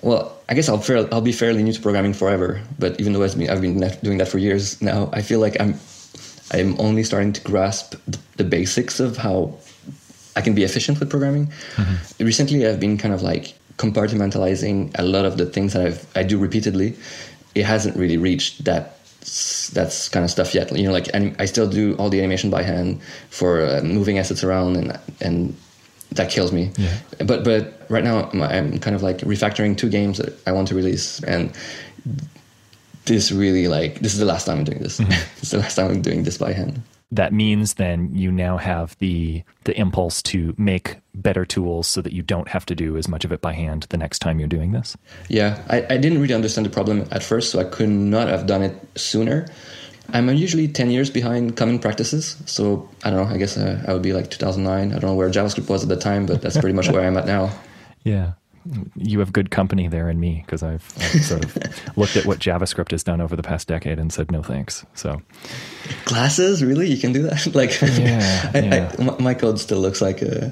well, 0.02 0.36
I 0.50 0.56
guess 0.56 0.68
I'll 0.68 0.80
fair, 0.80 1.08
I'll 1.14 1.22
be 1.22 1.32
fairly 1.32 1.64
new 1.64 1.74
to 1.74 1.82
programming 1.82 2.14
forever. 2.14 2.62
But 2.80 3.00
even 3.00 3.14
though 3.14 3.24
I've 3.24 3.38
been, 3.38 3.50
I've 3.50 3.62
been 3.62 3.80
doing 4.04 4.18
that 4.18 4.28
for 4.28 4.40
years 4.40 4.82
now, 4.82 5.10
I 5.14 5.22
feel 5.22 5.40
like 5.40 5.60
I'm 5.62 5.80
I'm 6.54 6.80
only 6.80 7.04
starting 7.04 7.34
to 7.34 7.42
grasp 7.42 7.96
the 8.36 8.44
basics 8.44 9.00
of 9.00 9.18
how 9.18 9.56
I 10.36 10.42
can 10.42 10.54
be 10.54 10.64
efficient 10.64 11.00
with 11.00 11.10
programming. 11.10 11.48
Mm-hmm. 11.76 12.26
Recently, 12.26 12.68
I've 12.68 12.80
been 12.80 12.98
kind 12.98 13.14
of 13.14 13.22
like 13.22 13.54
compartmentalizing 13.78 14.92
a 15.00 15.04
lot 15.04 15.26
of 15.26 15.38
the 15.38 15.46
things 15.46 15.74
that 15.74 15.86
I've, 15.86 16.06
I 16.16 16.24
do 16.24 16.38
repeatedly. 16.38 16.98
It 17.56 17.66
hasn't 17.66 17.96
really 17.96 18.18
reached 18.18 18.66
that 18.66 18.98
that's 19.74 20.10
kind 20.10 20.24
of 20.26 20.32
stuff 20.32 20.54
yet. 20.54 20.76
You 20.76 20.84
know, 20.84 20.92
like 20.92 21.10
I 21.14 21.46
still 21.46 21.70
do 21.70 21.96
all 21.96 22.10
the 22.10 22.20
animation 22.20 22.50
by 22.50 22.64
hand 22.64 23.02
for 23.30 23.62
uh, 23.62 23.82
moving 23.84 24.18
assets 24.18 24.44
around 24.44 24.76
and 24.76 25.00
and 25.22 25.56
that 26.12 26.30
kills 26.30 26.52
me. 26.52 26.72
Yeah. 26.78 26.98
But 27.26 27.44
but 27.44 27.86
right 27.90 28.04
now 28.04 28.30
I'm 28.32 28.80
kind 28.80 28.96
of 28.96 29.04
like 29.04 29.20
refactoring 29.20 29.78
two 29.78 29.90
games 29.90 30.18
that 30.18 30.38
I 30.48 30.52
want 30.52 30.68
to 30.70 30.76
release, 30.76 31.24
and 31.24 31.54
this 33.06 33.32
really 33.32 33.68
like 33.68 34.00
this 34.00 34.14
is 34.14 34.20
the 34.20 34.26
last 34.26 34.46
time 34.46 34.60
I'm 34.60 34.64
doing 34.64 34.80
this. 34.80 35.00
Mm-hmm. 35.00 35.12
it's 35.38 35.52
the 35.52 35.60
last 35.60 35.76
time 35.76 35.90
I'm 35.90 36.02
doing 36.02 36.24
this 36.24 36.38
by 36.38 36.54
hand. 36.54 36.82
That 37.12 37.34
means 37.34 37.74
then 37.74 38.16
you 38.16 38.32
now 38.32 38.58
have 38.58 38.98
the 39.00 39.44
the 39.66 39.78
impulse 39.78 40.22
to 40.24 40.56
make 40.58 40.98
better 41.14 41.46
tools 41.46 41.88
so 41.88 42.02
that 42.02 42.14
you 42.14 42.22
don't 42.22 42.48
have 42.48 42.66
to 42.68 42.76
do 42.76 42.98
as 42.98 43.08
much 43.08 43.26
of 43.26 43.32
it 43.32 43.42
by 43.42 43.54
hand 43.54 43.86
the 43.90 43.98
next 43.98 44.20
time 44.20 44.40
you're 44.40 44.48
doing 44.48 44.72
this. 44.72 44.96
Yeah, 45.28 45.62
I, 45.70 45.86
I 45.90 45.98
didn't 45.98 46.22
really 46.22 46.34
understand 46.34 46.66
the 46.66 46.70
problem 46.70 47.06
at 47.12 47.22
first, 47.22 47.52
so 47.52 47.60
I 47.60 47.66
could 47.66 47.90
not 47.90 48.28
have 48.30 48.48
done 48.48 48.64
it 48.64 48.76
sooner. 48.96 49.46
I'm 50.14 50.30
usually 50.30 50.68
10 50.68 50.92
years 50.92 51.10
behind 51.10 51.56
common 51.56 51.80
practices. 51.80 52.36
So 52.46 52.90
I 53.04 53.10
don't 53.10 53.28
know, 53.28 53.34
I 53.34 53.38
guess 53.38 53.58
uh, 53.58 53.84
I 53.88 53.94
would 53.94 54.02
be 54.02 54.14
like 54.14 54.30
2009. 54.30 54.90
I 54.90 55.00
don't 55.00 55.10
know 55.10 55.16
where 55.16 55.30
JavaScript 55.30 55.70
was 55.70 55.84
at 55.84 55.90
the 55.90 55.96
time, 55.96 56.26
but 56.26 56.42
that's 56.42 56.58
pretty 56.58 56.76
much 56.76 56.90
where 56.90 57.06
I'm 57.06 57.18
at 57.18 57.26
now. 57.26 57.52
Yeah. 58.04 58.32
You 58.96 59.20
have 59.20 59.34
good 59.34 59.50
company 59.50 59.88
there 59.88 60.10
in 60.10 60.20
me 60.20 60.44
because 60.46 60.62
I've, 60.62 60.94
I've, 60.98 61.24
sort 61.24 61.44
of 61.44 61.58
looked 61.98 62.16
at 62.16 62.26
what 62.26 62.40
JavaScript 62.40 62.92
has 62.92 63.04
done 63.04 63.20
over 63.22 63.36
the 63.36 63.44
past 63.44 63.68
decade 63.68 63.98
and 63.98 64.14
said 64.14 64.32
no 64.32 64.44
thanks. 64.44 64.86
So, 64.94 65.22
classes, 66.06 66.64
really? 66.64 66.88
You 66.88 66.98
can 66.98 67.12
do 67.12 67.24
that? 67.24 67.46
like, 67.56 67.80
yeah, 67.82 68.52
I, 68.54 68.60
yeah. 68.60 68.96
I, 69.00 69.22
my 69.22 69.34
code 69.34 69.60
still 69.60 69.80
looks 69.80 70.02
like 70.02 70.22
a, 70.22 70.52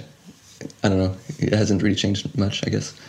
I 0.84 0.90
don't 0.90 0.98
know. 0.98 1.16
It 1.38 1.54
hasn't 1.54 1.84
really 1.84 1.96
changed 1.96 2.38
much, 2.38 2.66
I 2.66 2.70
guess. 2.70 3.00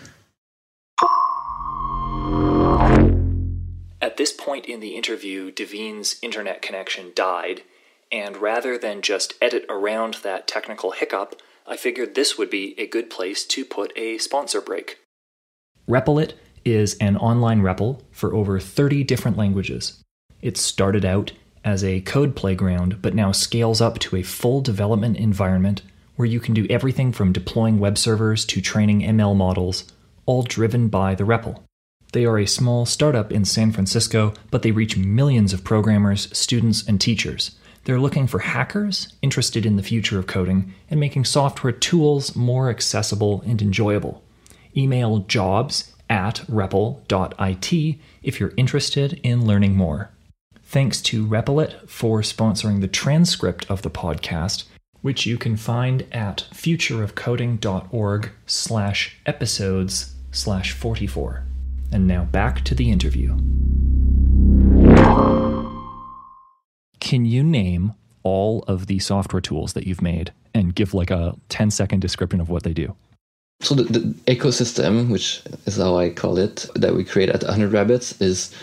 At 4.02 4.16
this 4.16 4.32
point 4.32 4.66
in 4.66 4.80
the 4.80 4.96
interview, 4.96 5.50
Devine's 5.50 6.16
internet 6.22 6.62
connection 6.62 7.12
died, 7.14 7.62
and 8.12 8.36
rather 8.36 8.76
than 8.76 9.02
just 9.02 9.34
edit 9.40 9.64
around 9.68 10.18
that 10.22 10.46
technical 10.46 10.92
hiccup, 10.92 11.40
I 11.66 11.76
figured 11.76 12.14
this 12.14 12.36
would 12.36 12.50
be 12.50 12.74
a 12.78 12.86
good 12.86 13.10
place 13.10 13.44
to 13.46 13.64
put 13.64 13.92
a 13.96 14.18
sponsor 14.18 14.60
break. 14.60 14.98
Repl.it 15.88 16.34
is 16.64 16.96
an 16.98 17.16
online 17.16 17.62
REPL 17.62 18.02
for 18.10 18.34
over 18.34 18.60
30 18.60 19.04
different 19.04 19.36
languages. 19.36 20.02
It 20.42 20.56
started 20.56 21.04
out 21.04 21.32
as 21.64 21.84
a 21.84 22.00
code 22.00 22.34
playground, 22.34 23.02
but 23.02 23.14
now 23.14 23.32
scales 23.32 23.80
up 23.80 23.98
to 24.00 24.16
a 24.16 24.22
full 24.22 24.60
development 24.60 25.16
environment 25.16 25.82
where 26.16 26.26
you 26.26 26.40
can 26.40 26.54
do 26.54 26.66
everything 26.68 27.12
from 27.12 27.32
deploying 27.32 27.78
web 27.78 27.96
servers 27.96 28.44
to 28.44 28.60
training 28.60 29.00
ML 29.00 29.36
models, 29.36 29.84
all 30.26 30.42
driven 30.42 30.88
by 30.88 31.14
the 31.14 31.24
REPL. 31.24 31.62
They 32.12 32.24
are 32.24 32.38
a 32.38 32.46
small 32.46 32.86
startup 32.86 33.30
in 33.30 33.44
San 33.44 33.72
Francisco, 33.72 34.34
but 34.50 34.62
they 34.62 34.72
reach 34.72 34.96
millions 34.96 35.52
of 35.52 35.64
programmers, 35.64 36.28
students, 36.36 36.86
and 36.86 37.00
teachers. 37.00 37.52
They're 37.90 37.98
looking 37.98 38.28
for 38.28 38.38
hackers 38.38 39.14
interested 39.20 39.66
in 39.66 39.74
the 39.74 39.82
future 39.82 40.16
of 40.16 40.28
coding 40.28 40.74
and 40.88 41.00
making 41.00 41.24
software 41.24 41.72
tools 41.72 42.36
more 42.36 42.70
accessible 42.70 43.42
and 43.44 43.60
enjoyable. 43.60 44.22
Email 44.76 45.18
jobs 45.26 45.92
at 46.08 46.36
repl.it 46.48 47.98
if 48.22 48.38
you're 48.38 48.52
interested 48.56 49.18
in 49.24 49.44
learning 49.44 49.74
more. 49.74 50.12
Thanks 50.62 51.02
to 51.02 51.26
Replit 51.26 51.88
for 51.88 52.20
sponsoring 52.20 52.80
the 52.80 52.86
transcript 52.86 53.68
of 53.68 53.82
the 53.82 53.90
podcast, 53.90 54.66
which 55.00 55.26
you 55.26 55.36
can 55.36 55.56
find 55.56 56.06
at 56.12 56.46
futureofcoding.org 56.54 58.30
slash 58.46 59.16
episodes 59.26 60.14
slash 60.30 60.74
44. 60.74 61.44
And 61.90 62.06
now 62.06 62.22
back 62.22 62.62
to 62.66 62.76
the 62.76 62.92
interview. 62.92 63.36
Can 67.00 67.24
you 67.24 67.42
name 67.42 67.94
all 68.22 68.62
of 68.68 68.86
the 68.86 68.98
software 68.98 69.40
tools 69.40 69.72
that 69.72 69.86
you've 69.86 70.02
made 70.02 70.32
and 70.54 70.74
give 70.74 70.94
like 70.94 71.10
a 71.10 71.34
10 71.48 71.70
second 71.70 72.00
description 72.00 72.40
of 72.40 72.48
what 72.48 72.62
they 72.62 72.72
do? 72.72 72.94
So 73.62 73.74
the, 73.74 73.84
the 73.84 74.00
ecosystem, 74.34 75.10
which 75.10 75.42
is 75.66 75.76
how 75.76 75.98
I 75.98 76.10
call 76.10 76.38
it, 76.38 76.66
that 76.74 76.94
we 76.94 77.04
create 77.04 77.28
at 77.28 77.42
Hundred 77.42 77.72
Rabbits 77.72 78.18
is 78.20 78.54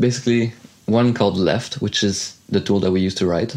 basically 0.00 0.52
one 0.86 1.14
called 1.14 1.36
Left, 1.36 1.74
which 1.76 2.02
is 2.02 2.36
the 2.48 2.60
tool 2.60 2.80
that 2.80 2.90
we 2.90 3.00
use 3.00 3.14
to 3.16 3.26
write. 3.26 3.56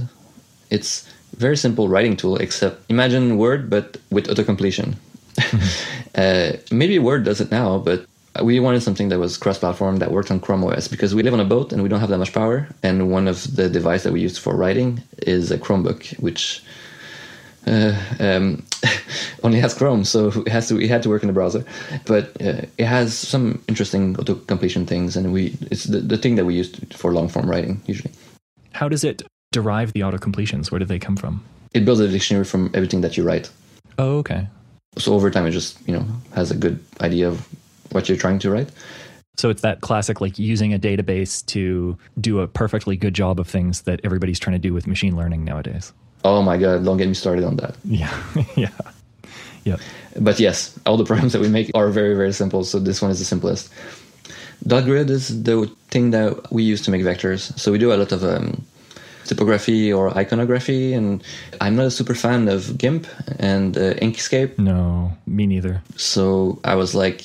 It's 0.70 1.08
a 1.34 1.38
very 1.38 1.58
simple 1.58 1.88
writing 1.88 2.16
tool, 2.16 2.38
except 2.38 2.90
imagine 2.90 3.38
Word, 3.38 3.70
but 3.70 3.98
with 4.12 4.30
auto-completion. 4.30 4.96
uh, 6.16 6.54
maybe 6.72 7.00
Word 7.00 7.24
does 7.24 7.42
it 7.42 7.52
now, 7.52 7.80
but 7.80 8.06
we 8.44 8.60
wanted 8.60 8.82
something 8.82 9.10
that 9.10 9.20
was 9.20 9.38
cross-platform 9.38 9.98
that 9.98 10.12
worked 10.12 10.32
on 10.32 10.40
Chrome 10.40 10.64
OS 10.64 10.88
because 10.88 11.14
we 11.16 11.24
live 11.24 11.34
on 11.34 11.40
a 11.40 11.46
boat 11.46 11.72
and 11.72 11.84
we 11.84 11.90
don't 11.90 12.00
have 12.00 12.10
that 12.10 12.18
much 12.18 12.34
power. 12.34 12.68
And 12.84 13.12
one 13.12 13.28
of 13.28 13.56
the 13.56 13.70
devices 13.70 14.04
that 14.04 14.14
we 14.14 14.22
use 14.22 14.38
for 14.38 14.56
writing 14.56 15.02
is 15.20 15.52
a 15.52 15.58
Chromebook, 15.58 16.20
which 16.20 16.64
uh, 17.68 17.94
um, 18.20 18.64
only 19.44 19.60
has 19.60 19.74
Chrome, 19.74 20.06
so 20.06 20.28
it 20.28 20.48
has 20.48 20.68
to 20.70 20.80
it 20.80 20.90
had 20.90 21.04
to 21.04 21.10
work 21.10 21.24
in 21.24 21.28
the 21.28 21.34
browser. 21.34 21.66
But 22.06 22.42
uh, 22.42 22.62
it 22.78 22.86
has 22.86 23.14
some 23.18 23.62
interesting 23.68 24.18
auto 24.18 24.36
completion 24.36 24.86
things, 24.86 25.18
and 25.18 25.34
we 25.34 25.58
it's 25.70 25.84
the, 25.84 26.00
the 26.00 26.18
thing 26.18 26.36
that 26.36 26.46
we 26.46 26.56
use 26.56 26.74
for 26.94 27.14
long 27.14 27.28
form 27.28 27.50
writing 27.50 27.82
usually. 27.86 28.12
How 28.72 28.88
does 28.88 29.04
it 29.04 29.22
derive 29.52 29.94
the 29.94 30.04
auto 30.04 30.18
completions? 30.18 30.72
Where 30.72 30.80
do 30.80 30.86
they 30.86 31.00
come 31.00 31.18
from? 31.18 31.44
It 31.74 31.84
builds 31.84 32.00
a 32.00 32.08
dictionary 32.08 32.46
from 32.46 32.72
everything 32.74 33.02
that 33.02 33.18
you 33.18 33.24
write. 33.24 33.50
Oh, 33.98 34.18
okay. 34.20 34.48
So 34.98 35.14
over 35.14 35.30
time, 35.30 35.46
it 35.46 35.52
just 35.52 35.78
you 35.88 35.94
know 35.94 36.06
has 36.34 36.52
a 36.52 36.56
good 36.56 36.80
idea 37.02 37.28
of 37.28 37.48
what 37.92 38.10
you're 38.10 38.18
trying 38.18 38.40
to 38.40 38.52
write. 38.52 38.70
So 39.38 39.50
it's 39.50 39.62
that 39.62 39.82
classic 39.82 40.20
like 40.20 40.40
using 40.40 40.74
a 40.74 40.80
database 40.80 41.46
to 41.48 41.98
do 42.20 42.40
a 42.40 42.48
perfectly 42.48 42.98
good 42.98 43.14
job 43.14 43.40
of 43.40 43.48
things 43.48 43.82
that 43.84 44.02
everybody's 44.04 44.40
trying 44.40 44.56
to 44.56 44.60
do 44.60 44.74
with 44.74 44.88
machine 44.88 45.16
learning 45.16 45.44
nowadays. 45.44 45.94
Oh 46.24 46.42
my 46.42 46.58
god, 46.58 46.84
don't 46.84 46.98
get 46.98 47.08
me 47.08 47.14
started 47.14 47.44
on 47.44 47.58
that. 47.58 47.76
Yeah. 47.86 48.12
yeah. 48.56 48.70
Yeah. 49.64 49.78
But 50.20 50.40
yes, 50.40 50.78
all 50.86 50.98
the 50.98 51.06
programs 51.12 51.34
that 51.34 51.42
we 51.42 51.50
make 51.50 51.70
are 51.76 51.90
very, 51.90 52.16
very 52.16 52.34
simple. 52.34 52.64
So 52.64 52.80
this 52.80 53.02
one 53.02 53.12
is 53.12 53.20
the 53.20 53.26
simplest. 53.26 53.70
Dotgrid 54.66 55.10
is 55.10 55.44
the 55.44 55.70
thing 55.90 56.12
that 56.12 56.52
we 56.52 56.64
use 56.64 56.82
to 56.84 56.92
make 56.92 57.04
vectors. 57.04 57.58
So 57.60 57.72
we 57.72 57.78
do 57.78 57.94
a 57.94 57.98
lot 57.98 58.12
of 58.12 58.24
um, 58.24 58.66
typography 59.26 59.94
or 59.94 60.18
iconography, 60.18 60.94
and 60.94 61.24
I'm 61.62 61.76
not 61.76 61.86
a 61.86 61.92
super 61.92 62.16
fan 62.16 62.48
of 62.48 62.78
GIMP 62.78 63.06
and 63.40 63.78
uh, 63.78 63.94
Inkscape. 63.96 64.58
No, 64.58 65.12
me 65.28 65.46
neither. 65.46 65.84
So 65.96 66.60
I 66.64 66.76
was 66.76 66.96
like, 66.96 67.22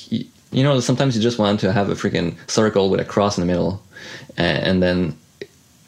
you 0.53 0.63
know, 0.63 0.79
sometimes 0.79 1.15
you 1.15 1.21
just 1.21 1.39
want 1.39 1.59
to 1.61 1.71
have 1.71 1.89
a 1.89 1.95
freaking 1.95 2.35
circle 2.49 2.89
with 2.89 2.99
a 2.99 3.05
cross 3.05 3.37
in 3.37 3.41
the 3.41 3.51
middle, 3.51 3.81
and 4.37 4.81
then 4.81 5.17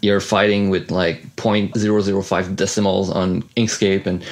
you're 0.01 0.21
fighting 0.21 0.69
with 0.69 0.91
like 0.91 1.36
0.005 1.36 2.56
decimals 2.56 3.10
on 3.10 3.41
Inkscape 3.58 4.06
and 4.06 4.23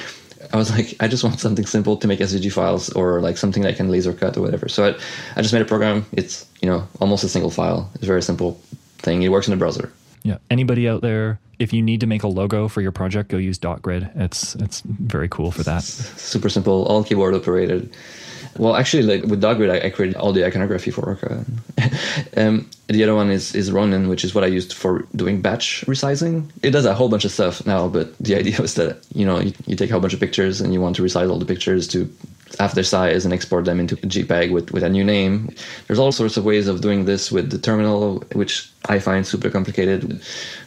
I 0.52 0.56
was 0.56 0.70
like, 0.70 0.94
I 1.00 1.08
just 1.08 1.24
want 1.24 1.40
something 1.40 1.66
simple 1.66 1.96
to 1.96 2.06
make 2.06 2.20
SVG 2.20 2.52
files 2.52 2.88
or 2.90 3.20
like 3.20 3.36
something 3.36 3.64
that 3.64 3.70
I 3.70 3.72
can 3.72 3.90
laser 3.90 4.12
cut 4.12 4.36
or 4.36 4.42
whatever. 4.42 4.68
So 4.68 4.90
I, 4.90 4.94
I 5.36 5.42
just 5.42 5.52
made 5.52 5.62
a 5.62 5.64
program. 5.64 6.06
It's, 6.12 6.46
you 6.62 6.68
know, 6.68 6.86
almost 7.00 7.24
a 7.24 7.28
single 7.28 7.50
file. 7.50 7.90
It's 7.94 8.04
a 8.04 8.06
very 8.06 8.22
simple 8.22 8.60
thing. 8.98 9.22
It 9.22 9.30
works 9.30 9.48
in 9.48 9.50
the 9.50 9.56
browser. 9.56 9.92
Yeah. 10.22 10.38
Anybody 10.50 10.88
out 10.88 11.00
there, 11.00 11.40
if 11.58 11.72
you 11.72 11.82
need 11.82 12.00
to 12.00 12.06
make 12.06 12.22
a 12.22 12.28
logo 12.28 12.68
for 12.68 12.82
your 12.82 12.92
project, 12.92 13.30
go 13.30 13.36
use 13.36 13.58
Dotgrid. 13.58 14.10
It's 14.16 14.54
it's 14.56 14.80
very 14.82 15.28
cool 15.28 15.50
for 15.50 15.62
that. 15.64 15.82
Super 15.82 16.48
simple, 16.48 16.84
all 16.86 17.02
keyboard 17.04 17.34
operated. 17.34 17.94
Well, 18.56 18.76
actually, 18.76 19.02
like 19.02 19.22
with 19.24 19.40
Grid, 19.40 19.70
I, 19.70 19.86
I 19.86 19.90
created 19.90 20.16
all 20.16 20.32
the 20.32 20.44
iconography 20.44 20.90
for 20.90 21.04
Orca. 21.06 21.44
um, 22.36 22.68
the 22.88 23.02
other 23.02 23.14
one 23.14 23.30
is 23.30 23.54
is 23.54 23.72
Ronin, 23.72 24.08
which 24.08 24.24
is 24.24 24.34
what 24.34 24.44
I 24.44 24.48
used 24.48 24.72
for 24.72 25.06
doing 25.16 25.40
batch 25.40 25.84
resizing. 25.86 26.50
It 26.62 26.70
does 26.70 26.84
a 26.84 26.94
whole 26.94 27.08
bunch 27.08 27.24
of 27.24 27.32
stuff 27.32 27.66
now, 27.66 27.88
but 27.88 28.16
the 28.18 28.36
idea 28.36 28.56
was 28.60 28.74
that 28.74 29.04
you 29.14 29.26
know 29.26 29.40
you, 29.40 29.52
you 29.66 29.76
take 29.76 29.90
a 29.90 29.92
whole 29.92 30.00
bunch 30.00 30.14
of 30.14 30.20
pictures 30.20 30.60
and 30.60 30.72
you 30.72 30.80
want 30.80 30.96
to 30.96 31.02
resize 31.02 31.30
all 31.30 31.38
the 31.38 31.46
pictures 31.46 31.88
to 31.88 32.08
half 32.58 32.74
their 32.74 32.84
size 32.84 33.24
and 33.24 33.34
export 33.34 33.64
them 33.64 33.80
into 33.80 33.96
JPEG 33.96 34.52
with, 34.52 34.70
with 34.70 34.82
a 34.82 34.88
new 34.88 35.02
name. 35.02 35.50
There's 35.86 35.98
all 35.98 36.12
sorts 36.12 36.36
of 36.36 36.44
ways 36.44 36.68
of 36.68 36.80
doing 36.80 37.04
this 37.04 37.32
with 37.32 37.50
the 37.50 37.58
terminal, 37.58 38.20
which 38.32 38.70
I 38.86 39.00
find 39.00 39.26
super 39.26 39.50
complicated. 39.50 40.20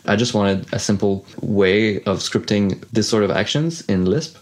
I 0.06 0.16
just 0.18 0.34
wanted 0.34 0.66
a 0.74 0.80
simple 0.80 1.26
way 1.42 1.98
of 2.04 2.20
scripting 2.20 2.84
this 2.92 3.08
sort 3.08 3.24
of 3.24 3.32
actions 3.32 3.82
in 3.82 4.06
Lisp 4.06 4.38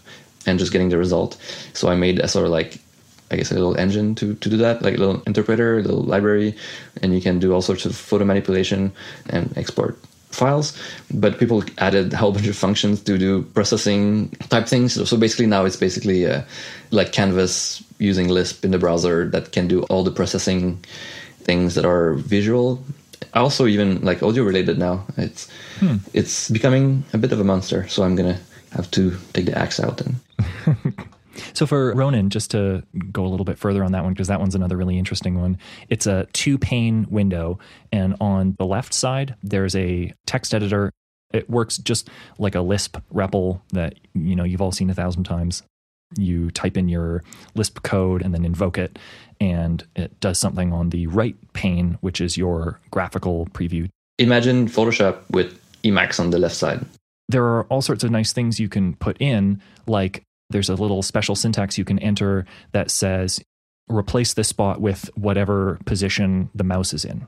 and 0.46 0.58
just 0.58 0.72
getting 0.72 0.88
the 0.88 0.98
result. 0.98 1.36
So 1.72 1.88
I 1.88 1.94
made 1.94 2.18
a 2.18 2.28
sort 2.28 2.46
of 2.46 2.52
like 2.52 2.80
I 3.30 3.36
guess 3.36 3.50
a 3.50 3.54
little 3.54 3.76
engine 3.76 4.14
to, 4.16 4.34
to 4.34 4.48
do 4.48 4.56
that, 4.58 4.82
like 4.82 4.94
a 4.94 4.98
little 4.98 5.22
interpreter, 5.26 5.78
a 5.78 5.82
little 5.82 6.02
library, 6.02 6.54
and 7.02 7.14
you 7.14 7.20
can 7.20 7.38
do 7.38 7.52
all 7.52 7.62
sorts 7.62 7.84
of 7.84 7.96
photo 7.96 8.24
manipulation 8.24 8.92
and 9.30 9.56
export 9.58 9.98
files. 10.30 10.78
But 11.12 11.38
people 11.38 11.64
added 11.78 12.12
a 12.12 12.16
whole 12.16 12.32
bunch 12.32 12.46
of 12.46 12.56
functions 12.56 13.02
to 13.02 13.18
do 13.18 13.42
processing 13.42 14.30
type 14.48 14.66
things. 14.66 14.94
So, 14.94 15.04
so 15.04 15.16
basically 15.16 15.46
now 15.46 15.64
it's 15.64 15.76
basically 15.76 16.26
uh, 16.26 16.42
like 16.90 17.12
Canvas 17.12 17.82
using 17.98 18.28
Lisp 18.28 18.64
in 18.64 18.70
the 18.70 18.78
browser 18.78 19.28
that 19.30 19.52
can 19.52 19.66
do 19.66 19.82
all 19.84 20.04
the 20.04 20.10
processing 20.10 20.78
things 21.40 21.74
that 21.74 21.84
are 21.84 22.14
visual. 22.14 22.82
Also, 23.34 23.66
even 23.66 24.00
like 24.02 24.22
audio 24.22 24.44
related 24.44 24.78
now. 24.78 25.04
It's 25.16 25.48
hmm. 25.80 25.96
it's 26.12 26.50
becoming 26.50 27.04
a 27.12 27.18
bit 27.18 27.32
of 27.32 27.40
a 27.40 27.44
monster. 27.44 27.88
So 27.88 28.02
I'm 28.02 28.14
gonna 28.14 28.38
have 28.72 28.90
to 28.92 29.16
take 29.32 29.46
the 29.46 29.58
axe 29.58 29.80
out 29.80 30.00
and. 30.00 30.16
So 31.52 31.66
for 31.66 31.94
Ronin, 31.94 32.30
just 32.30 32.50
to 32.52 32.82
go 33.12 33.24
a 33.24 33.28
little 33.28 33.44
bit 33.44 33.58
further 33.58 33.84
on 33.84 33.92
that 33.92 34.04
one, 34.04 34.12
because 34.12 34.28
that 34.28 34.40
one's 34.40 34.54
another 34.54 34.76
really 34.76 34.98
interesting 34.98 35.40
one. 35.40 35.58
It's 35.88 36.06
a 36.06 36.26
two 36.32 36.58
pane 36.58 37.06
window, 37.10 37.58
and 37.92 38.16
on 38.20 38.56
the 38.58 38.66
left 38.66 38.94
side 38.94 39.34
there's 39.42 39.76
a 39.76 40.12
text 40.26 40.54
editor. 40.54 40.92
It 41.32 41.50
works 41.50 41.78
just 41.78 42.08
like 42.38 42.54
a 42.54 42.60
Lisp 42.60 42.98
REPL 43.12 43.60
that 43.72 43.94
you 44.14 44.36
know 44.36 44.44
you've 44.44 44.62
all 44.62 44.72
seen 44.72 44.90
a 44.90 44.94
thousand 44.94 45.24
times. 45.24 45.62
You 46.16 46.50
type 46.52 46.76
in 46.76 46.88
your 46.88 47.24
Lisp 47.56 47.82
code 47.82 48.22
and 48.22 48.32
then 48.32 48.44
invoke 48.44 48.78
it, 48.78 48.98
and 49.40 49.84
it 49.96 50.18
does 50.20 50.38
something 50.38 50.72
on 50.72 50.90
the 50.90 51.08
right 51.08 51.36
pane, 51.52 51.98
which 52.00 52.20
is 52.20 52.36
your 52.36 52.80
graphical 52.90 53.46
preview. 53.46 53.88
Imagine 54.18 54.68
Photoshop 54.68 55.18
with 55.30 55.60
Emacs 55.82 56.18
on 56.20 56.30
the 56.30 56.38
left 56.38 56.54
side 56.54 56.86
there 57.28 57.44
are 57.44 57.64
all 57.64 57.82
sorts 57.82 58.04
of 58.04 58.10
nice 58.10 58.32
things 58.32 58.60
you 58.60 58.68
can 58.68 58.94
put 58.96 59.20
in, 59.20 59.60
like 59.86 60.22
there's 60.50 60.68
a 60.68 60.74
little 60.74 61.02
special 61.02 61.34
syntax 61.34 61.78
you 61.78 61.84
can 61.84 61.98
enter 61.98 62.46
that 62.72 62.90
says 62.90 63.40
replace 63.88 64.34
this 64.34 64.48
spot 64.48 64.80
with 64.80 65.10
whatever 65.16 65.78
position 65.84 66.50
the 66.54 66.64
mouse 66.64 66.92
is 66.92 67.04
in. 67.04 67.26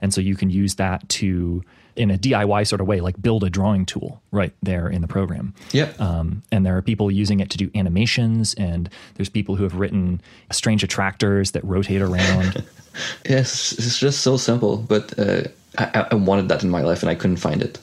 And 0.00 0.12
so 0.12 0.20
you 0.20 0.34
can 0.34 0.50
use 0.50 0.74
that 0.74 1.08
to, 1.10 1.62
in 1.94 2.10
a 2.10 2.18
DIY 2.18 2.66
sort 2.66 2.80
of 2.80 2.88
way, 2.88 3.00
like 3.00 3.20
build 3.22 3.44
a 3.44 3.50
drawing 3.50 3.86
tool 3.86 4.20
right 4.32 4.52
there 4.62 4.88
in 4.88 5.02
the 5.02 5.08
program. 5.08 5.54
Yeah. 5.72 5.92
Um, 6.00 6.42
and 6.50 6.66
there 6.66 6.76
are 6.76 6.82
people 6.82 7.10
using 7.10 7.38
it 7.38 7.50
to 7.50 7.58
do 7.58 7.70
animations, 7.76 8.54
and 8.54 8.90
there's 9.14 9.28
people 9.28 9.54
who 9.54 9.62
have 9.62 9.76
written 9.76 10.20
strange 10.50 10.82
attractors 10.82 11.52
that 11.52 11.64
rotate 11.64 12.02
around. 12.02 12.64
yes, 13.28 13.72
it's 13.72 13.98
just 13.98 14.22
so 14.22 14.36
simple, 14.36 14.78
but 14.78 15.16
uh, 15.16 15.42
I, 15.78 16.08
I, 16.10 16.14
wanted 16.16 16.48
that 16.48 16.64
in 16.64 16.70
my 16.70 16.82
life 16.82 17.02
and 17.02 17.10
I 17.10 17.14
couldn't 17.14 17.36
find 17.36 17.62
it. 17.62 17.78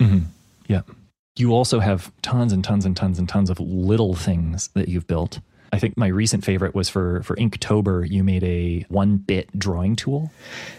Mm-hmm. 0.00 0.26
Yeah 0.66 0.82
you 1.38 1.52
also 1.52 1.80
have 1.80 2.10
tons 2.22 2.52
and 2.52 2.64
tons 2.64 2.84
and 2.84 2.96
tons 2.96 3.18
and 3.18 3.28
tons 3.28 3.50
of 3.50 3.60
little 3.60 4.14
things 4.14 4.68
that 4.74 4.88
you've 4.88 5.06
built. 5.06 5.40
I 5.72 5.78
think 5.78 5.96
my 5.96 6.06
recent 6.06 6.44
favorite 6.44 6.74
was 6.74 6.88
for 6.88 7.22
for 7.22 7.36
Inktober. 7.36 8.08
You 8.08 8.24
made 8.24 8.42
a 8.44 8.86
one 8.88 9.18
bit 9.18 9.56
drawing 9.58 9.96
tool. 9.96 10.30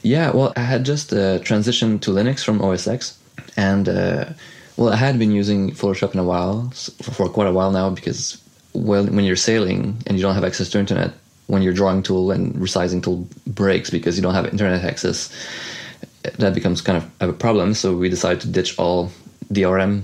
Yeah, 0.02 0.32
well, 0.32 0.52
I 0.56 0.62
had 0.62 0.84
just 0.84 1.14
uh, 1.14 1.40
transitioned 1.40 2.02
to 2.02 2.12
Linux 2.12 2.44
from 2.44 2.62
OS 2.62 2.88
X, 2.88 3.18
and 3.56 3.88
uh, 3.88 4.26
well, 4.78 4.92
I 4.92 4.96
had 4.96 5.20
been 5.20 5.32
using 5.32 5.72
Photoshop 5.72 6.14
in 6.14 6.20
a 6.20 6.24
while 6.24 6.72
for 7.02 7.30
quite 7.30 7.48
a 7.48 7.52
while 7.52 7.72
now 7.72 7.90
because 7.90 8.42
well, 8.74 9.06
when 9.06 9.26
you're 9.26 9.36
sailing 9.36 10.02
and 10.08 10.18
you 10.18 10.24
don't 10.24 10.36
have 10.36 10.44
access 10.44 10.70
to 10.70 10.80
internet, 10.80 11.14
when 11.48 11.62
your 11.62 11.74
drawing 11.74 12.02
tool 12.02 12.32
and 12.32 12.56
resizing 12.56 13.04
tool 13.04 13.28
breaks 13.46 13.90
because 13.90 14.16
you 14.16 14.24
don't 14.24 14.34
have 14.34 14.46
internet 14.46 14.84
access, 14.84 15.30
that 16.38 16.54
becomes 16.54 16.82
kind 16.82 16.98
of 16.98 17.30
a 17.30 17.34
problem. 17.34 17.74
So 17.74 17.96
we 17.96 18.10
decided 18.10 18.42
to 18.42 18.48
ditch 18.48 18.78
all 18.80 19.12
DRM 19.54 20.04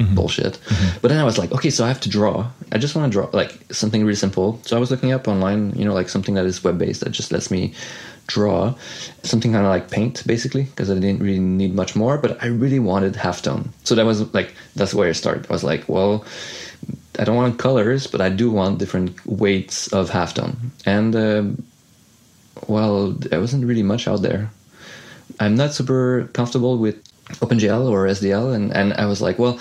mm-hmm. 0.00 0.14
bullshit. 0.14 0.54
Mm-hmm. 0.54 0.98
But 1.02 1.08
then 1.08 1.18
I 1.18 1.24
was 1.24 1.38
like, 1.38 1.52
okay, 1.52 1.70
so 1.70 1.84
I 1.84 1.88
have 1.88 2.00
to 2.00 2.08
draw. 2.08 2.50
I 2.72 2.78
just 2.78 2.94
want 2.94 3.12
to 3.12 3.16
draw 3.16 3.28
like 3.32 3.72
something 3.72 4.02
really 4.02 4.16
simple. 4.16 4.60
So 4.64 4.76
I 4.76 4.80
was 4.80 4.90
looking 4.90 5.12
up 5.12 5.28
online, 5.28 5.72
you 5.74 5.84
know, 5.84 5.94
like 5.94 6.08
something 6.08 6.34
that 6.34 6.46
is 6.46 6.62
web 6.64 6.78
based 6.78 7.00
that 7.00 7.10
just 7.10 7.32
lets 7.32 7.50
me 7.50 7.74
draw 8.26 8.72
something 9.24 9.52
kind 9.52 9.64
of 9.66 9.70
like 9.70 9.90
paint 9.90 10.22
basically 10.24 10.62
because 10.62 10.88
I 10.88 10.94
didn't 10.94 11.20
really 11.20 11.40
need 11.40 11.74
much 11.74 11.96
more, 11.96 12.16
but 12.16 12.42
I 12.42 12.46
really 12.46 12.78
wanted 12.78 13.14
halftone. 13.14 13.68
So 13.84 13.94
that 13.94 14.06
was 14.06 14.32
like 14.32 14.54
that's 14.76 14.94
where 14.94 15.08
I 15.08 15.12
started. 15.12 15.46
I 15.50 15.52
was 15.52 15.64
like, 15.64 15.88
well, 15.88 16.24
I 17.18 17.24
don't 17.24 17.36
want 17.36 17.58
colors, 17.58 18.06
but 18.06 18.20
I 18.20 18.28
do 18.28 18.50
want 18.50 18.78
different 18.78 19.14
weights 19.26 19.92
of 19.92 20.10
halftone. 20.10 20.70
And 20.86 21.16
uh, 21.16 21.42
well, 22.68 23.10
there 23.10 23.40
wasn't 23.40 23.64
really 23.66 23.82
much 23.82 24.06
out 24.06 24.22
there. 24.22 24.50
I'm 25.40 25.56
not 25.56 25.72
super 25.72 26.28
comfortable 26.32 26.78
with 26.78 26.96
OpenGL 27.38 27.88
or 27.88 28.06
SDL, 28.06 28.54
and, 28.54 28.72
and 28.72 28.92
I 28.94 29.06
was 29.06 29.20
like, 29.20 29.38
well, 29.38 29.58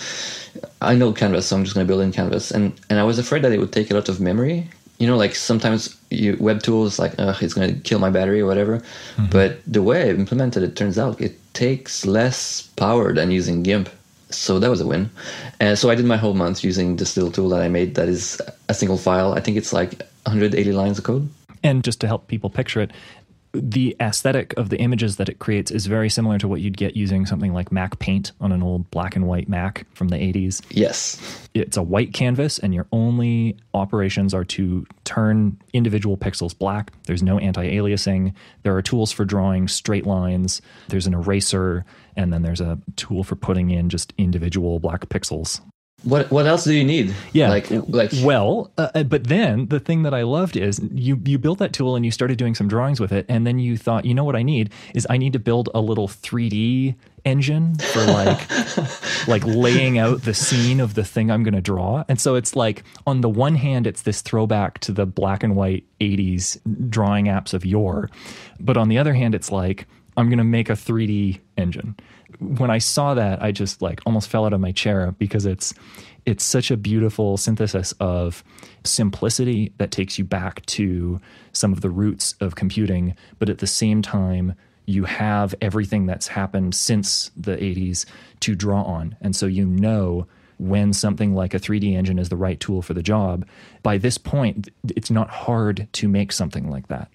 I 0.82 0.96
know 0.96 1.14
Canvas, 1.14 1.48
so 1.48 1.56
I'm 1.56 1.64
just 1.64 1.76
going 1.76 1.86
to 1.86 1.88
build 1.88 2.02
in 2.02 2.12
Canvas, 2.12 2.52
and 2.52 2.74
and 2.90 3.00
I 3.00 3.04
was 3.04 3.20
afraid 3.20 3.44
that 3.44 3.52
it 3.52 3.60
would 3.60 3.72
take 3.72 3.92
a 3.92 3.94
lot 3.94 4.10
of 4.10 4.20
memory. 4.20 4.68
You 4.98 5.08
know, 5.08 5.16
like 5.16 5.34
sometimes 5.34 5.96
you, 6.10 6.36
web 6.42 6.62
tools 6.62 7.00
like 7.00 7.14
Ugh, 7.18 7.38
it's 7.42 7.54
going 7.54 7.74
to 7.74 7.80
kill 7.82 8.00
my 8.00 8.10
battery 8.10 8.42
or 8.42 8.46
whatever. 8.46 8.80
Mm-hmm. 8.80 9.28
But 9.28 9.60
the 9.66 9.82
way 9.82 10.04
I 10.04 10.10
implemented 10.10 10.62
it 10.62 10.76
turns 10.76 11.00
out 11.00 11.22
it 11.22 11.40
takes 11.54 12.06
less 12.06 12.64
power 12.76 13.14
than 13.14 13.32
using 13.32 13.64
GIMP. 13.64 13.90
So 14.30 14.60
that 14.60 14.70
was 14.70 14.82
a 14.82 14.86
win. 14.86 15.10
And 15.62 15.80
so 15.80 15.90
I 15.90 15.96
did 15.96 16.06
my 16.06 16.18
whole 16.18 16.34
month 16.34 16.66
using 16.66 16.98
this 16.98 17.16
little 17.16 17.32
tool 17.32 17.50
that 17.50 17.62
I 17.62 17.70
made 17.70 17.96
that 17.96 18.10
is 18.10 18.42
a 18.68 18.74
single 18.74 18.98
file. 18.98 19.34
I 19.34 19.40
think 19.40 19.58
it's 19.58 19.72
like 19.72 20.00
180 20.26 20.72
lines 20.74 20.98
of 20.98 21.06
code. 21.06 21.30
And 21.64 21.84
just 21.84 22.00
to 22.02 22.08
help 22.08 22.28
people 22.28 22.50
picture 22.50 22.82
it, 22.82 22.92
the 23.54 23.96
aesthetic 24.00 24.54
of 24.58 24.70
the 24.70 24.78
images 24.78 25.16
that 25.16 25.30
it 25.30 25.40
creates 25.40 25.72
is 25.72 25.88
very 25.88 26.10
similar 26.10 26.38
to 26.38 26.48
what 26.48 26.62
you'd 26.62 26.78
get 26.78 26.96
using 26.96 27.26
something 27.26 27.52
like 27.52 27.72
MacPaint 27.72 28.32
on 28.40 28.52
an 28.52 28.62
old 28.62 28.90
black 28.92 29.16
and 29.16 29.28
white 29.28 29.50
Mac 29.50 29.88
from 29.94 30.10
the 30.10 30.18
80s. 30.18 30.62
Yes. 30.70 31.48
It's 31.54 31.76
a 31.76 31.82
white 31.84 32.14
canvas, 32.14 32.60
and 32.60 32.74
your 32.74 32.86
only 32.92 33.58
operations 33.74 34.34
are 34.34 34.46
to 34.46 34.86
turn 35.04 35.60
individual 35.74 36.16
pixels 36.16 36.58
black. 36.58 36.92
There's 37.08 37.24
no 37.24 37.40
anti 37.40 37.72
aliasing. 37.72 38.34
There 38.64 38.76
are 38.76 38.82
tools 38.82 39.12
for 39.12 39.26
drawing 39.26 39.68
straight 39.68 40.06
lines. 40.06 40.62
There's 40.90 41.08
an 41.08 41.16
eraser, 41.16 41.86
and 42.16 42.32
then 42.32 42.44
there's 42.44 42.62
a 42.62 42.78
tool 42.98 43.24
for 43.24 43.36
putting 43.36 43.72
in 43.72 43.90
just 43.90 44.14
individual 44.18 44.80
black 44.80 45.10
pixels. 45.10 45.62
What 46.04 46.32
what 46.32 46.46
else 46.46 46.64
do 46.64 46.74
you 46.74 46.86
need? 46.86 47.14
Yeah, 47.34 47.50
like 47.50 47.68
like 47.70 48.12
well, 48.24 48.72
uh, 48.78 48.90
uh, 48.96 49.04
but 49.04 49.26
then 49.26 49.68
the 49.68 49.82
thing 49.82 50.04
that 50.04 50.14
I 50.14 50.24
loved 50.24 50.56
is 50.56 50.80
you 50.94 51.22
you 51.26 51.38
built 51.38 51.60
that 51.60 51.74
tool 51.74 51.96
and 51.96 52.06
you 52.06 52.12
started 52.12 52.38
doing 52.38 52.56
some 52.56 52.70
drawings 52.70 53.02
with 53.02 53.12
it, 53.12 53.26
and 53.28 53.46
then 53.46 53.60
you 53.60 53.76
thought, 53.76 54.06
you 54.06 54.14
know 54.14 54.24
what 54.24 54.36
I 54.36 54.44
need 54.44 54.72
is 54.94 55.06
I 55.10 55.18
need 55.18 55.34
to 55.34 55.40
build 55.40 55.70
a 55.74 55.82
little 55.82 56.08
3D 56.08 56.96
engine 57.26 57.76
for 57.76 58.06
like 58.06 58.48
like 59.28 59.44
laying 59.46 59.98
out 59.98 60.22
the 60.22 60.34
scene 60.34 60.80
of 60.80 60.94
the 60.94 61.04
thing 61.04 61.30
I'm 61.30 61.44
going 61.44 61.54
to 61.54 61.62
draw. 61.62 62.06
And 62.08 62.20
so 62.20 62.36
it's 62.36 62.56
like 62.56 62.84
on 63.06 63.20
the 63.20 63.30
one 63.30 63.56
hand 63.56 63.86
it's 63.86 64.04
this 64.04 64.22
throwback 64.22 64.80
to 64.80 64.94
the 64.94 65.06
black 65.06 65.44
and 65.44 65.56
white 65.58 65.84
80s 66.00 66.60
drawing 66.90 67.26
apps 67.26 67.54
of 67.54 67.66
yore, 67.66 68.10
but 68.58 68.78
on 68.78 68.88
the 68.88 68.98
other 68.98 69.14
hand 69.14 69.36
it's 69.36 69.52
like 69.52 69.86
I'm 70.16 70.30
going 70.30 70.38
to 70.38 70.44
make 70.44 70.70
a 70.70 70.74
3D 70.74 71.40
engine 71.58 71.96
when 72.40 72.72
I 72.72 72.78
saw 72.78 73.14
that, 73.14 73.42
I 73.42 73.52
just 73.52 73.82
like 73.82 74.02
almost 74.06 74.30
fell 74.30 74.46
out 74.46 74.54
of 74.54 74.62
my 74.62 74.72
chair 74.72 75.14
because 75.18 75.46
it's 75.46 75.74
it's 76.26 76.44
such 76.44 76.70
a 76.70 76.78
beautiful 76.78 77.38
synthesis 77.38 77.94
of 78.00 78.44
simplicity 78.84 79.74
that 79.78 79.92
takes 79.92 80.18
you 80.18 80.26
back 80.26 80.66
to 80.68 81.20
some 81.54 81.74
of 81.74 81.82
the 81.82 81.90
roots 81.90 82.36
of 82.40 82.56
computing, 82.56 83.16
but 83.40 83.50
at 83.50 83.60
the 83.60 83.68
same 83.68 84.02
time 84.02 84.54
you 84.86 85.06
have 85.06 85.56
everything 85.62 86.06
that's 86.06 86.28
happened 86.28 86.74
since 86.74 87.32
the 87.38 87.56
80s 87.58 88.06
to 88.40 88.56
draw 88.56 88.84
on. 88.84 89.16
And 89.22 89.36
so 89.36 89.46
you 89.46 89.66
know 89.66 90.28
when 90.58 90.94
something 90.94 91.36
like 91.36 91.54
a 91.54 91.60
3D 91.60 91.94
engine 91.96 92.20
is 92.20 92.30
the 92.30 92.36
right 92.36 92.60
tool 92.60 92.82
for 92.82 92.94
the 92.94 93.04
job. 93.04 93.48
By 93.82 93.98
this 93.98 94.18
point, 94.18 94.70
it's 94.84 95.12
not 95.12 95.30
hard 95.30 95.88
to 95.94 96.08
make 96.08 96.32
something 96.32 96.70
like 96.70 96.88
that 96.88 97.10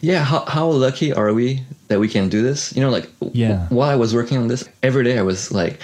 yeah 0.00 0.24
how, 0.24 0.44
how 0.46 0.66
lucky 0.68 1.12
are 1.12 1.32
we 1.32 1.62
that 1.88 2.00
we 2.00 2.08
can 2.08 2.28
do 2.28 2.42
this? 2.42 2.74
You 2.74 2.82
know 2.82 2.90
like 2.90 3.10
yeah. 3.32 3.66
while 3.68 3.90
i 3.90 3.96
was 3.96 4.14
working 4.14 4.38
on 4.38 4.48
this 4.48 4.68
every 4.82 5.04
day 5.04 5.18
i 5.18 5.22
was 5.22 5.52
like 5.52 5.80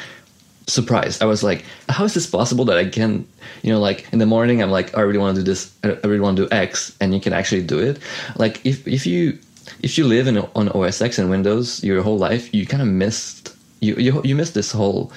surprised. 0.69 1.23
I 1.23 1.27
was 1.27 1.43
like 1.45 1.64
how 1.89 2.05
is 2.05 2.14
this 2.14 2.27
possible 2.27 2.64
that 2.67 2.77
i 2.77 2.87
can 2.87 3.27
you 3.62 3.73
know 3.73 3.81
like 3.81 4.12
in 4.12 4.19
the 4.19 4.27
morning 4.27 4.62
i'm 4.62 4.71
like 4.71 4.97
i 4.97 5.01
really 5.01 5.19
want 5.19 5.37
to 5.37 5.43
do 5.43 5.51
this 5.51 5.73
i 5.85 5.89
really 6.05 6.21
want 6.21 6.37
to 6.39 6.45
do 6.45 6.49
x 6.53 6.97
and 7.01 7.14
you 7.14 7.21
can 7.21 7.33
actually 7.33 7.62
do 7.62 7.79
it? 7.79 7.99
Like 8.37 8.64
if 8.64 8.87
if 8.87 9.07
you 9.07 9.39
if 9.83 9.99
you 9.99 10.07
live 10.07 10.27
in 10.27 10.39
on 10.39 10.69
os 10.71 11.01
x 11.01 11.19
and 11.19 11.31
windows 11.31 11.83
your 11.85 12.03
whole 12.03 12.19
life 12.19 12.53
you 12.55 12.67
kind 12.67 12.83
of 12.83 12.89
missed 12.89 13.55
you, 13.81 13.95
you 13.97 14.21
you 14.25 14.35
missed 14.35 14.55
this 14.55 14.73
whole 14.73 15.12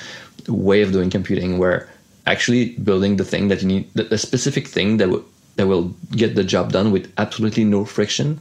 way 0.48 0.82
of 0.82 0.92
doing 0.92 1.10
computing 1.10 1.58
where 1.58 1.90
actually 2.26 2.76
building 2.84 3.18
the 3.18 3.26
thing 3.26 3.48
that 3.48 3.62
you 3.62 3.68
need 3.68 3.90
the, 3.94 4.04
the 4.04 4.18
specific 4.18 4.68
thing 4.68 4.98
that 4.98 5.10
will 5.10 5.24
that 5.56 5.68
will 5.68 5.94
get 6.12 6.36
the 6.36 6.44
job 6.44 6.72
done 6.72 6.92
with 6.92 7.12
absolutely 7.18 7.64
no 7.64 7.86
friction 7.86 8.40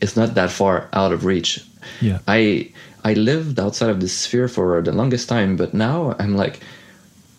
it's 0.00 0.16
not 0.16 0.34
that 0.34 0.50
far 0.50 0.88
out 0.92 1.12
of 1.12 1.24
reach. 1.24 1.64
Yeah. 2.00 2.18
I 2.26 2.70
I 3.04 3.14
lived 3.14 3.58
outside 3.60 3.90
of 3.90 4.00
this 4.00 4.12
sphere 4.12 4.48
for 4.48 4.82
the 4.82 4.92
longest 4.92 5.28
time, 5.28 5.56
but 5.56 5.74
now 5.74 6.14
I'm 6.18 6.36
like, 6.36 6.60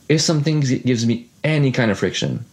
if 0.07 0.21
something 0.21 0.61
gives 0.61 1.05
me 1.05 1.27
any 1.43 1.71
kind 1.71 1.91
of 1.91 1.99
friction, 1.99 2.45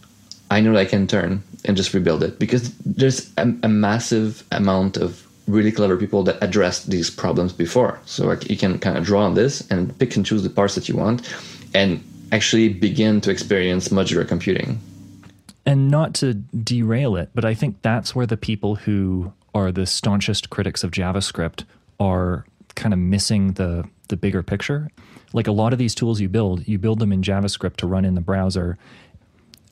I 0.51 0.61
know 0.61 0.77
I 0.77 0.85
can 0.85 1.07
turn 1.07 1.43
and 1.65 1.77
just 1.77 1.95
rebuild 1.95 2.23
it 2.23 2.39
because 2.39 2.73
there's 2.79 3.33
a, 3.37 3.53
a 3.63 3.69
massive 3.69 4.45
amount 4.53 4.97
of 4.97 5.27
really 5.47 5.73
clever 5.73 5.97
people 5.97 6.25
that 6.25 6.43
addressed 6.43 6.91
these 6.91 7.09
problems 7.09 7.53
before. 7.53 8.01
So 8.05 8.27
like, 8.27 8.51
you 8.51 8.57
can 8.57 8.79
kind 8.79 8.99
of 8.99 9.05
draw 9.05 9.23
on 9.23 9.35
this 9.35 9.69
and 9.71 9.97
pick 9.99 10.17
and 10.17 10.27
choose 10.27 10.43
the 10.43 10.51
parts 10.51 10.75
that 10.75 10.89
you 10.89 10.97
want, 10.97 11.23
and 11.75 12.03
actually 12.33 12.69
begin 12.69 13.21
to 13.23 13.31
experience 13.31 13.89
modular 13.89 14.27
computing. 14.27 14.81
And 15.65 15.89
not 15.89 16.15
to 16.17 16.35
derail 16.35 17.17
it, 17.17 17.31
but 17.35 17.45
I 17.45 17.55
think 17.55 17.83
that's 17.83 18.15
where 18.15 18.27
the 18.27 18.37
people 18.37 18.77
who 18.77 19.33
are 19.57 19.73
the 19.73 19.87
staunchest 19.87 20.51
critics 20.51 20.85
of 20.85 20.91
JavaScript 20.91 21.65
are 21.99 22.45
kind 22.75 22.93
of 22.93 23.01
missing 23.01 23.55
the 23.55 23.89
the 24.09 24.17
bigger 24.17 24.43
picture. 24.43 24.91
Like 25.33 25.47
a 25.47 25.53
lot 25.53 25.73
of 25.73 25.79
these 25.79 25.95
tools 25.95 26.21
you 26.21 26.29
build, 26.29 26.69
you 26.69 26.79
build 26.79 26.99
them 26.99 27.11
in 27.11 27.23
JavaScript 27.23 27.77
to 27.77 27.87
run 27.87 28.05
in 28.05 28.15
the 28.15 28.21
browser. 28.21 28.77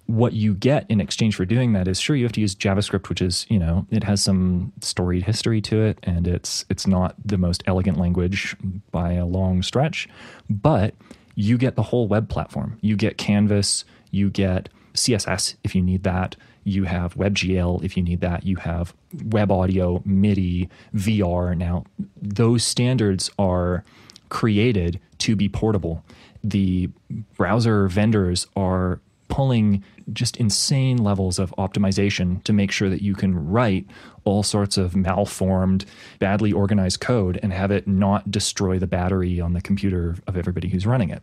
What 0.07 0.32
you 0.32 0.55
get 0.55 0.87
in 0.89 1.01
exchange 1.01 1.37
for 1.37 1.45
doing 1.45 1.74
that 1.74 1.87
is 1.87 2.01
sure 2.01 2.16
you 2.16 2.24
have 2.24 2.32
to 2.32 2.41
use 2.41 2.55
JavaScript, 2.55 3.09
which 3.09 3.22
is, 3.22 3.47
you 3.49 3.59
know, 3.59 3.87
it 3.91 4.03
has 4.05 4.22
some 4.22 4.72
storied 4.80 5.22
history 5.22 5.61
to 5.62 5.82
it 5.82 5.99
and 6.03 6.26
it's 6.26 6.64
it's 6.70 6.87
not 6.87 7.14
the 7.22 7.39
most 7.39 7.62
elegant 7.66 7.99
language 7.99 8.57
by 8.91 9.12
a 9.12 9.26
long 9.26 9.62
stretch, 9.62 10.09
but 10.49 10.95
you 11.35 11.59
get 11.59 11.76
the 11.76 11.82
whole 11.82 12.09
web 12.09 12.30
platform. 12.30 12.78
You 12.80 12.97
get 12.97 13.18
Canvas, 13.18 13.85
you 14.11 14.30
get 14.30 14.70
CSS 14.95 15.57
if 15.62 15.74
you 15.74 15.82
need 15.82 16.05
that 16.05 16.37
you 16.64 16.84
have 16.84 17.14
WebGL 17.14 17.84
if 17.84 17.96
you 17.96 18.02
need 18.02 18.20
that, 18.20 18.44
you 18.44 18.56
have 18.56 18.94
web 19.26 19.52
audio, 19.52 20.02
MIDI, 20.04 20.68
VR. 20.94 21.56
Now, 21.56 21.84
those 22.20 22.64
standards 22.64 23.30
are 23.38 23.84
created 24.30 24.98
to 25.18 25.36
be 25.36 25.48
portable. 25.48 26.04
The 26.42 26.90
browser 27.36 27.86
vendors 27.88 28.46
are 28.56 29.00
pulling 29.28 29.82
just 30.12 30.36
insane 30.36 30.98
levels 30.98 31.38
of 31.38 31.54
optimization 31.56 32.42
to 32.44 32.52
make 32.52 32.70
sure 32.70 32.90
that 32.90 33.02
you 33.02 33.14
can 33.14 33.48
write 33.48 33.86
all 34.24 34.42
sorts 34.42 34.76
of 34.76 34.94
malformed, 34.94 35.84
badly 36.18 36.52
organized 36.52 37.00
code 37.00 37.38
and 37.42 37.52
have 37.52 37.70
it 37.70 37.86
not 37.86 38.30
destroy 38.30 38.78
the 38.78 38.86
battery 38.86 39.40
on 39.40 39.52
the 39.52 39.60
computer 39.60 40.16
of 40.26 40.36
everybody 40.36 40.68
who's 40.68 40.86
running 40.86 41.10
it. 41.10 41.22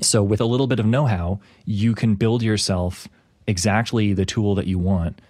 So, 0.00 0.22
with 0.22 0.40
a 0.40 0.46
little 0.46 0.66
bit 0.66 0.80
of 0.80 0.86
know 0.86 1.06
how, 1.06 1.40
you 1.66 1.94
can 1.94 2.14
build 2.14 2.42
yourself 2.42 3.08
exactly 3.46 4.12
the 4.12 4.24
tool 4.24 4.54
that 4.54 4.66
you 4.66 4.78
want 4.78 5.20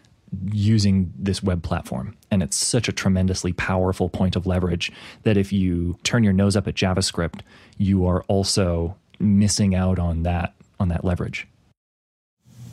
using 0.50 1.12
this 1.18 1.42
web 1.42 1.62
platform. 1.62 2.16
And 2.30 2.42
it's 2.42 2.56
such 2.56 2.88
a 2.88 2.92
tremendously 2.92 3.52
powerful 3.52 4.08
point 4.08 4.36
of 4.36 4.46
leverage 4.46 4.90
that 5.24 5.36
if 5.36 5.52
you 5.52 5.98
turn 6.04 6.24
your 6.24 6.32
nose 6.32 6.56
up 6.56 6.66
at 6.66 6.74
JavaScript, 6.74 7.40
you 7.76 8.06
are 8.06 8.22
also 8.28 8.96
missing 9.18 9.74
out 9.74 9.98
on 9.98 10.22
that 10.22 10.54
on 10.80 10.88
that 10.88 11.04
leverage. 11.04 11.46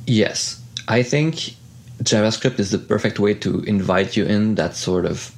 Yes. 0.07 0.61
I 0.87 1.03
think 1.03 1.53
JavaScript 2.01 2.59
is 2.59 2.71
the 2.71 2.79
perfect 2.79 3.19
way 3.19 3.33
to 3.35 3.59
invite 3.61 4.17
you 4.17 4.25
in 4.25 4.55
that 4.55 4.75
sort 4.75 5.05
of 5.05 5.31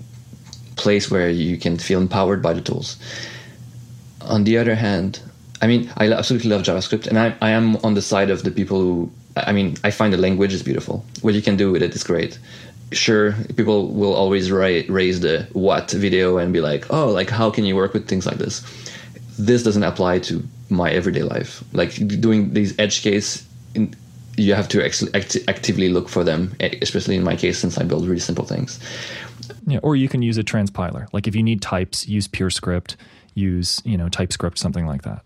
place 0.77 1.11
where 1.11 1.29
you 1.29 1.57
can 1.57 1.77
feel 1.77 1.99
empowered 1.99 2.41
by 2.41 2.53
the 2.53 2.61
tools. 2.61 2.97
On 4.21 4.45
the 4.45 4.57
other 4.57 4.75
hand, 4.75 5.21
I 5.61 5.67
mean, 5.67 5.91
I 5.97 6.11
absolutely 6.11 6.49
love 6.49 6.61
JavaScript, 6.61 7.07
and 7.07 7.19
I, 7.19 7.35
I 7.41 7.51
am 7.51 7.75
on 7.77 7.95
the 7.95 8.01
side 8.01 8.29
of 8.29 8.43
the 8.43 8.51
people 8.51 8.79
who 8.79 9.11
I 9.37 9.51
mean, 9.51 9.75
I 9.83 9.91
find 9.91 10.13
the 10.13 10.17
language 10.17 10.53
is 10.53 10.63
beautiful. 10.63 11.05
What 11.21 11.33
you 11.33 11.41
can 11.41 11.57
do 11.57 11.71
with 11.71 11.81
it 11.81 11.95
is 11.95 12.03
great. 12.03 12.37
Sure, 12.91 13.33
people 13.55 13.87
will 13.87 14.13
always 14.13 14.51
ra- 14.51 14.81
raise 14.89 15.21
the 15.21 15.47
Wat 15.53 15.89
video 15.91 16.37
and 16.37 16.51
be 16.51 16.59
like, 16.59 16.85
oh, 16.89 17.07
like 17.07 17.29
how 17.29 17.49
can 17.49 17.63
you 17.63 17.75
work 17.75 17.93
with 17.93 18.07
things 18.07 18.25
like 18.25 18.37
this? 18.37 18.61
This 19.39 19.63
doesn't 19.63 19.83
apply 19.83 20.19
to 20.19 20.43
my 20.69 20.91
everyday 20.91 21.23
life. 21.23 21.63
Like 21.71 21.95
doing 22.19 22.53
these 22.53 22.77
edge 22.77 23.01
case, 23.01 23.47
in, 23.75 23.93
you 24.35 24.53
have 24.53 24.67
to 24.69 24.83
ex- 24.83 25.13
act- 25.13 25.37
actively 25.47 25.89
look 25.89 26.09
for 26.09 26.23
them. 26.23 26.53
Especially 26.59 27.15
in 27.15 27.23
my 27.23 27.35
case, 27.37 27.57
since 27.57 27.77
I 27.77 27.83
build 27.83 28.05
really 28.05 28.19
simple 28.19 28.45
things. 28.45 28.79
Yeah, 29.65 29.79
or 29.83 29.95
you 29.95 30.09
can 30.09 30.21
use 30.21 30.37
a 30.37 30.43
transpiler. 30.43 31.07
Like 31.13 31.27
if 31.27 31.35
you 31.35 31.43
need 31.43 31.61
types, 31.61 32.07
use 32.07 32.27
PureScript, 32.27 32.97
use 33.35 33.81
you 33.85 33.97
know 33.97 34.09
TypeScript, 34.09 34.57
something 34.57 34.85
like 34.85 35.03
that 35.03 35.23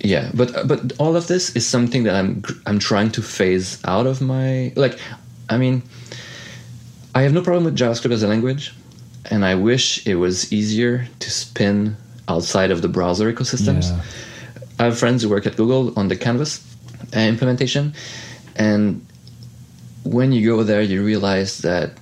yeah 0.00 0.30
but 0.34 0.66
but 0.68 0.92
all 0.98 1.16
of 1.16 1.26
this 1.26 1.54
is 1.56 1.66
something 1.66 2.04
that 2.04 2.14
i'm 2.14 2.42
i'm 2.66 2.78
trying 2.78 3.10
to 3.10 3.22
phase 3.22 3.82
out 3.84 4.06
of 4.06 4.20
my 4.20 4.72
like 4.76 4.98
i 5.48 5.56
mean 5.56 5.82
i 7.14 7.22
have 7.22 7.32
no 7.32 7.42
problem 7.42 7.64
with 7.64 7.76
javascript 7.76 8.12
as 8.12 8.22
a 8.22 8.28
language 8.28 8.74
and 9.30 9.44
i 9.44 9.54
wish 9.54 10.06
it 10.06 10.14
was 10.14 10.52
easier 10.52 11.06
to 11.18 11.30
spin 11.30 11.96
outside 12.28 12.70
of 12.70 12.82
the 12.82 12.88
browser 12.88 13.32
ecosystems 13.32 13.90
yeah. 13.90 14.02
i 14.78 14.84
have 14.84 14.98
friends 14.98 15.22
who 15.22 15.28
work 15.28 15.46
at 15.46 15.56
google 15.56 15.98
on 15.98 16.08
the 16.08 16.16
canvas 16.16 16.64
uh, 17.16 17.20
implementation 17.20 17.92
and 18.56 19.04
when 20.04 20.32
you 20.32 20.46
go 20.46 20.62
there 20.62 20.82
you 20.82 21.04
realize 21.04 21.58
that 21.58 21.92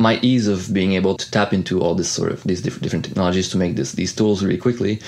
my 0.00 0.18
ease 0.22 0.48
of 0.48 0.72
being 0.72 0.94
able 0.94 1.14
to 1.14 1.30
tap 1.30 1.52
into 1.52 1.80
all 1.80 1.94
this 1.94 2.10
sort 2.10 2.32
of 2.32 2.42
these 2.44 2.62
different, 2.62 2.82
different 2.82 3.04
technologies 3.04 3.50
to 3.50 3.58
make 3.58 3.76
this 3.76 3.92
these 3.92 4.14
tools 4.14 4.42
really 4.42 4.58
quickly 4.58 4.98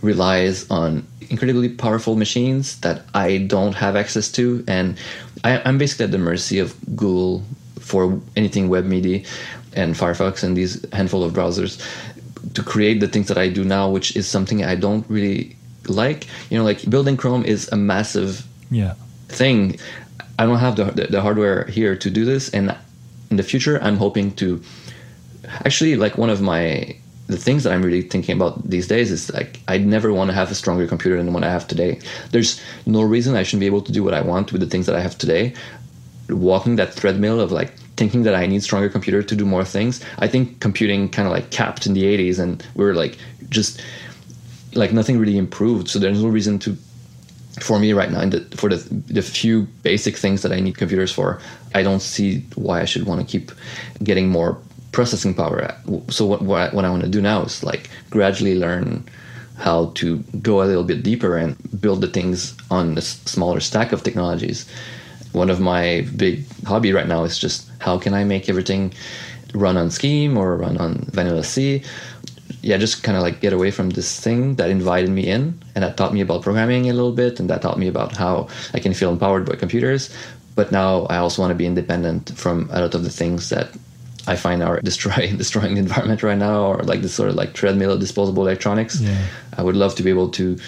relies 0.00 0.68
on 0.70 1.06
incredibly 1.28 1.68
powerful 1.68 2.16
machines 2.16 2.80
that 2.80 3.02
I 3.12 3.38
don't 3.38 3.74
have 3.74 3.94
access 3.94 4.30
to, 4.32 4.64
and 4.66 4.96
I, 5.44 5.60
am 5.68 5.76
basically 5.76 6.04
at 6.04 6.10
the 6.12 6.18
mercy 6.18 6.58
of 6.58 6.74
Google 6.96 7.44
for 7.78 8.18
anything 8.34 8.68
web 8.70 8.86
media 8.86 9.24
and 9.74 9.94
Firefox 9.94 10.42
and 10.42 10.56
these 10.56 10.84
handful 10.92 11.22
of 11.22 11.34
browsers 11.34 11.78
to 12.54 12.62
create 12.62 13.00
the 13.00 13.08
things 13.08 13.28
that 13.28 13.36
I 13.36 13.48
do 13.48 13.64
now, 13.64 13.90
which 13.90 14.16
is 14.16 14.26
something 14.26 14.64
I 14.64 14.74
don't 14.74 15.04
really 15.10 15.56
like. 15.86 16.26
You 16.48 16.58
know, 16.58 16.64
like 16.64 16.88
building 16.88 17.18
Chrome 17.18 17.44
is 17.44 17.68
a 17.68 17.76
massive 17.76 18.46
yeah 18.70 18.94
thing. 19.28 19.78
I 20.38 20.46
don't 20.46 20.58
have 20.58 20.76
the, 20.76 20.84
the, 20.84 21.06
the 21.08 21.20
hardware 21.20 21.66
here 21.66 21.96
to 21.96 22.10
do 22.10 22.24
this, 22.24 22.48
and 22.50 22.74
in 23.30 23.36
the 23.36 23.42
future, 23.42 23.82
I'm 23.82 23.96
hoping 23.96 24.32
to 24.36 24.62
actually 25.64 25.96
like 25.96 26.18
one 26.18 26.30
of 26.30 26.40
my 26.40 26.96
the 27.26 27.36
things 27.36 27.62
that 27.62 27.74
I'm 27.74 27.82
really 27.82 28.02
thinking 28.02 28.34
about 28.34 28.68
these 28.68 28.88
days 28.88 29.10
is 29.10 29.30
like 29.32 29.60
I'd 29.68 29.86
never 29.86 30.12
want 30.12 30.30
to 30.30 30.34
have 30.34 30.50
a 30.50 30.54
stronger 30.54 30.86
computer 30.86 31.22
than 31.22 31.32
what 31.32 31.44
I 31.44 31.50
have 31.50 31.68
today. 31.68 32.00
There's 32.30 32.60
no 32.86 33.02
reason 33.02 33.36
I 33.36 33.42
shouldn't 33.42 33.60
be 33.60 33.66
able 33.66 33.82
to 33.82 33.92
do 33.92 34.02
what 34.02 34.14
I 34.14 34.22
want 34.22 34.50
with 34.50 34.62
the 34.62 34.66
things 34.66 34.86
that 34.86 34.96
I 34.96 35.00
have 35.00 35.18
today. 35.18 35.54
Walking 36.30 36.76
that 36.76 36.96
treadmill 36.96 37.38
of 37.40 37.52
like 37.52 37.78
thinking 37.96 38.22
that 38.22 38.34
I 38.34 38.46
need 38.46 38.62
stronger 38.62 38.88
computer 38.88 39.22
to 39.22 39.36
do 39.36 39.44
more 39.44 39.64
things. 39.64 40.02
I 40.18 40.28
think 40.28 40.60
computing 40.60 41.10
kind 41.10 41.28
of 41.28 41.32
like 41.32 41.50
capped 41.50 41.86
in 41.86 41.92
the 41.92 42.04
80s 42.04 42.38
and 42.38 42.64
we 42.74 42.84
are 42.86 42.94
like 42.94 43.18
just 43.50 43.82
like 44.74 44.92
nothing 44.92 45.18
really 45.18 45.36
improved. 45.36 45.88
So 45.88 45.98
there's 45.98 46.22
no 46.22 46.28
reason 46.28 46.58
to 46.60 46.76
for 47.62 47.78
me 47.78 47.92
right 47.92 48.10
now 48.10 48.24
the, 48.26 48.40
for 48.56 48.68
the 48.68 48.76
the 49.12 49.22
few 49.22 49.62
basic 49.82 50.16
things 50.16 50.42
that 50.42 50.52
I 50.52 50.60
need 50.60 50.76
computers 50.76 51.12
for, 51.12 51.40
I 51.74 51.82
don't 51.82 52.00
see 52.00 52.44
why 52.54 52.80
I 52.80 52.84
should 52.84 53.06
want 53.06 53.20
to 53.20 53.26
keep 53.26 53.52
getting 54.02 54.28
more 54.28 54.58
processing 54.92 55.34
power. 55.34 55.74
So 56.08 56.26
what 56.26 56.42
what 56.42 56.60
I, 56.60 56.74
what 56.74 56.84
I 56.84 56.90
want 56.90 57.02
to 57.02 57.08
do 57.08 57.20
now 57.20 57.42
is 57.42 57.62
like 57.62 57.90
gradually 58.10 58.58
learn 58.58 59.04
how 59.56 59.86
to 59.96 60.18
go 60.40 60.62
a 60.62 60.66
little 60.66 60.84
bit 60.84 61.02
deeper 61.02 61.36
and 61.36 61.56
build 61.80 62.00
the 62.00 62.06
things 62.06 62.56
on 62.70 62.96
a 62.96 63.00
smaller 63.00 63.60
stack 63.60 63.92
of 63.92 64.02
technologies. 64.02 64.66
One 65.32 65.50
of 65.50 65.60
my 65.60 66.06
big 66.16 66.46
hobby 66.64 66.92
right 66.92 67.08
now 67.08 67.24
is 67.24 67.38
just 67.38 67.68
how 67.80 67.98
can 67.98 68.14
I 68.14 68.24
make 68.24 68.48
everything 68.48 68.94
run 69.54 69.76
on 69.76 69.90
Scheme 69.90 70.36
or 70.36 70.56
run 70.56 70.78
on 70.78 71.06
Vanilla 71.10 71.42
C 71.42 71.82
yeah, 72.62 72.76
just 72.76 73.02
kind 73.02 73.16
of 73.16 73.22
like 73.22 73.40
get 73.40 73.52
away 73.52 73.70
from 73.70 73.90
this 73.90 74.20
thing 74.20 74.56
that 74.56 74.70
invited 74.70 75.10
me 75.10 75.26
in 75.26 75.60
and 75.74 75.84
that 75.84 75.96
taught 75.96 76.12
me 76.12 76.20
about 76.20 76.42
programming 76.42 76.90
a 76.90 76.92
little 76.92 77.12
bit 77.12 77.38
and 77.38 77.48
that 77.50 77.62
taught 77.62 77.78
me 77.78 77.86
about 77.88 78.16
how 78.16 78.48
I 78.74 78.80
can 78.80 78.94
feel 78.94 79.10
empowered 79.10 79.46
by 79.46 79.56
computers. 79.56 80.10
But 80.54 80.72
now 80.72 81.02
I 81.04 81.18
also 81.18 81.40
want 81.40 81.52
to 81.52 81.54
be 81.54 81.66
independent 81.66 82.36
from 82.36 82.68
a 82.72 82.80
lot 82.80 82.94
of 82.94 83.04
the 83.04 83.10
things 83.10 83.50
that 83.50 83.70
I 84.26 84.36
find 84.36 84.62
are 84.62 84.80
destroying 84.90 85.36
destroying 85.36 85.74
the 85.74 85.80
environment 85.80 86.22
right 86.22 86.38
now, 86.38 86.66
or 86.66 86.82
like 86.82 87.02
this 87.02 87.14
sort 87.14 87.30
of 87.30 87.36
like 87.36 87.54
treadmill 87.54 87.92
of 87.92 88.00
disposable 88.00 88.42
electronics. 88.42 89.00
Yeah. 89.00 89.24
I 89.56 89.62
would 89.62 89.76
love 89.76 89.94
to 89.96 90.02
be 90.02 90.10
able 90.10 90.30
to 90.30 90.58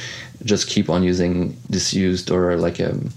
just 0.45 0.68
keep 0.68 0.88
on 0.88 1.03
using 1.03 1.57
disused 1.70 2.30
or 2.30 2.57
like 2.57 2.80
um, 2.80 3.11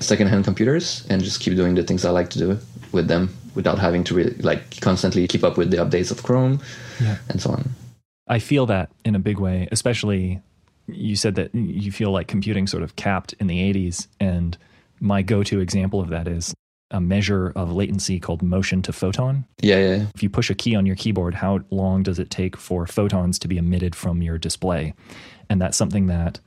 secondhand 0.00 0.44
computers 0.44 1.06
and 1.10 1.22
just 1.22 1.40
keep 1.40 1.54
doing 1.56 1.74
the 1.74 1.82
things 1.82 2.04
I 2.04 2.10
like 2.10 2.30
to 2.30 2.38
do 2.38 2.58
with 2.92 3.08
them 3.08 3.34
without 3.54 3.78
having 3.78 4.04
to 4.04 4.14
really 4.14 4.34
like 4.36 4.80
constantly 4.80 5.26
keep 5.28 5.44
up 5.44 5.58
with 5.58 5.70
the 5.70 5.76
updates 5.76 6.10
of 6.10 6.22
Chrome 6.22 6.60
yeah. 7.00 7.18
and 7.28 7.40
so 7.40 7.50
on. 7.50 7.68
I 8.32 8.38
feel 8.38 8.64
that 8.64 8.90
in 9.04 9.14
a 9.14 9.18
big 9.18 9.38
way, 9.38 9.68
especially 9.70 10.40
you 10.86 11.16
said 11.16 11.34
that 11.34 11.54
you 11.54 11.92
feel 11.92 12.12
like 12.12 12.28
computing 12.28 12.66
sort 12.66 12.82
of 12.82 12.96
capped 12.96 13.34
in 13.34 13.46
the 13.46 13.58
80s. 13.58 14.08
And 14.20 14.56
my 15.00 15.20
go 15.20 15.42
to 15.42 15.60
example 15.60 16.00
of 16.00 16.08
that 16.08 16.26
is 16.26 16.54
a 16.90 16.98
measure 16.98 17.52
of 17.54 17.70
latency 17.70 18.18
called 18.18 18.40
motion 18.40 18.80
to 18.82 18.92
photon. 18.94 19.44
Yeah, 19.60 19.76
yeah. 19.76 20.06
If 20.14 20.22
you 20.22 20.30
push 20.30 20.48
a 20.48 20.54
key 20.54 20.74
on 20.74 20.86
your 20.86 20.96
keyboard, 20.96 21.34
how 21.34 21.60
long 21.70 22.02
does 22.02 22.18
it 22.18 22.30
take 22.30 22.56
for 22.56 22.86
photons 22.86 23.38
to 23.40 23.48
be 23.48 23.58
emitted 23.58 23.94
from 23.94 24.22
your 24.22 24.38
display? 24.38 24.94
And 25.50 25.60
that's 25.60 25.76
something 25.76 26.06
that 26.06 26.40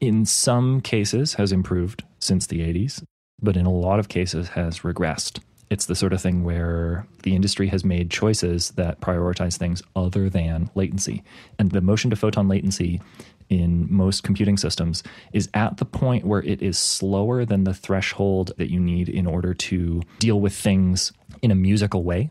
in 0.00 0.24
some 0.26 0.80
cases 0.82 1.34
has 1.34 1.50
improved 1.50 2.04
since 2.20 2.46
the 2.46 2.60
80s, 2.60 3.02
but 3.42 3.56
in 3.56 3.66
a 3.66 3.72
lot 3.72 3.98
of 3.98 4.08
cases 4.08 4.50
has 4.50 4.80
regressed 4.80 5.40
it's 5.70 5.86
the 5.86 5.94
sort 5.94 6.12
of 6.12 6.20
thing 6.20 6.44
where 6.44 7.06
the 7.22 7.34
industry 7.34 7.68
has 7.68 7.84
made 7.84 8.10
choices 8.10 8.70
that 8.72 9.00
prioritize 9.00 9.56
things 9.56 9.82
other 9.96 10.28
than 10.28 10.70
latency. 10.74 11.22
And 11.58 11.70
the 11.70 11.80
motion 11.80 12.10
to 12.10 12.16
photon 12.16 12.48
latency 12.48 13.00
in 13.48 13.86
most 13.90 14.22
computing 14.22 14.56
systems 14.56 15.02
is 15.32 15.48
at 15.54 15.76
the 15.76 15.84
point 15.84 16.24
where 16.24 16.42
it 16.42 16.62
is 16.62 16.78
slower 16.78 17.44
than 17.44 17.64
the 17.64 17.74
threshold 17.74 18.52
that 18.56 18.70
you 18.70 18.80
need 18.80 19.08
in 19.08 19.26
order 19.26 19.54
to 19.54 20.02
deal 20.18 20.40
with 20.40 20.54
things 20.54 21.12
in 21.42 21.50
a 21.50 21.54
musical 21.54 22.02
way. 22.02 22.30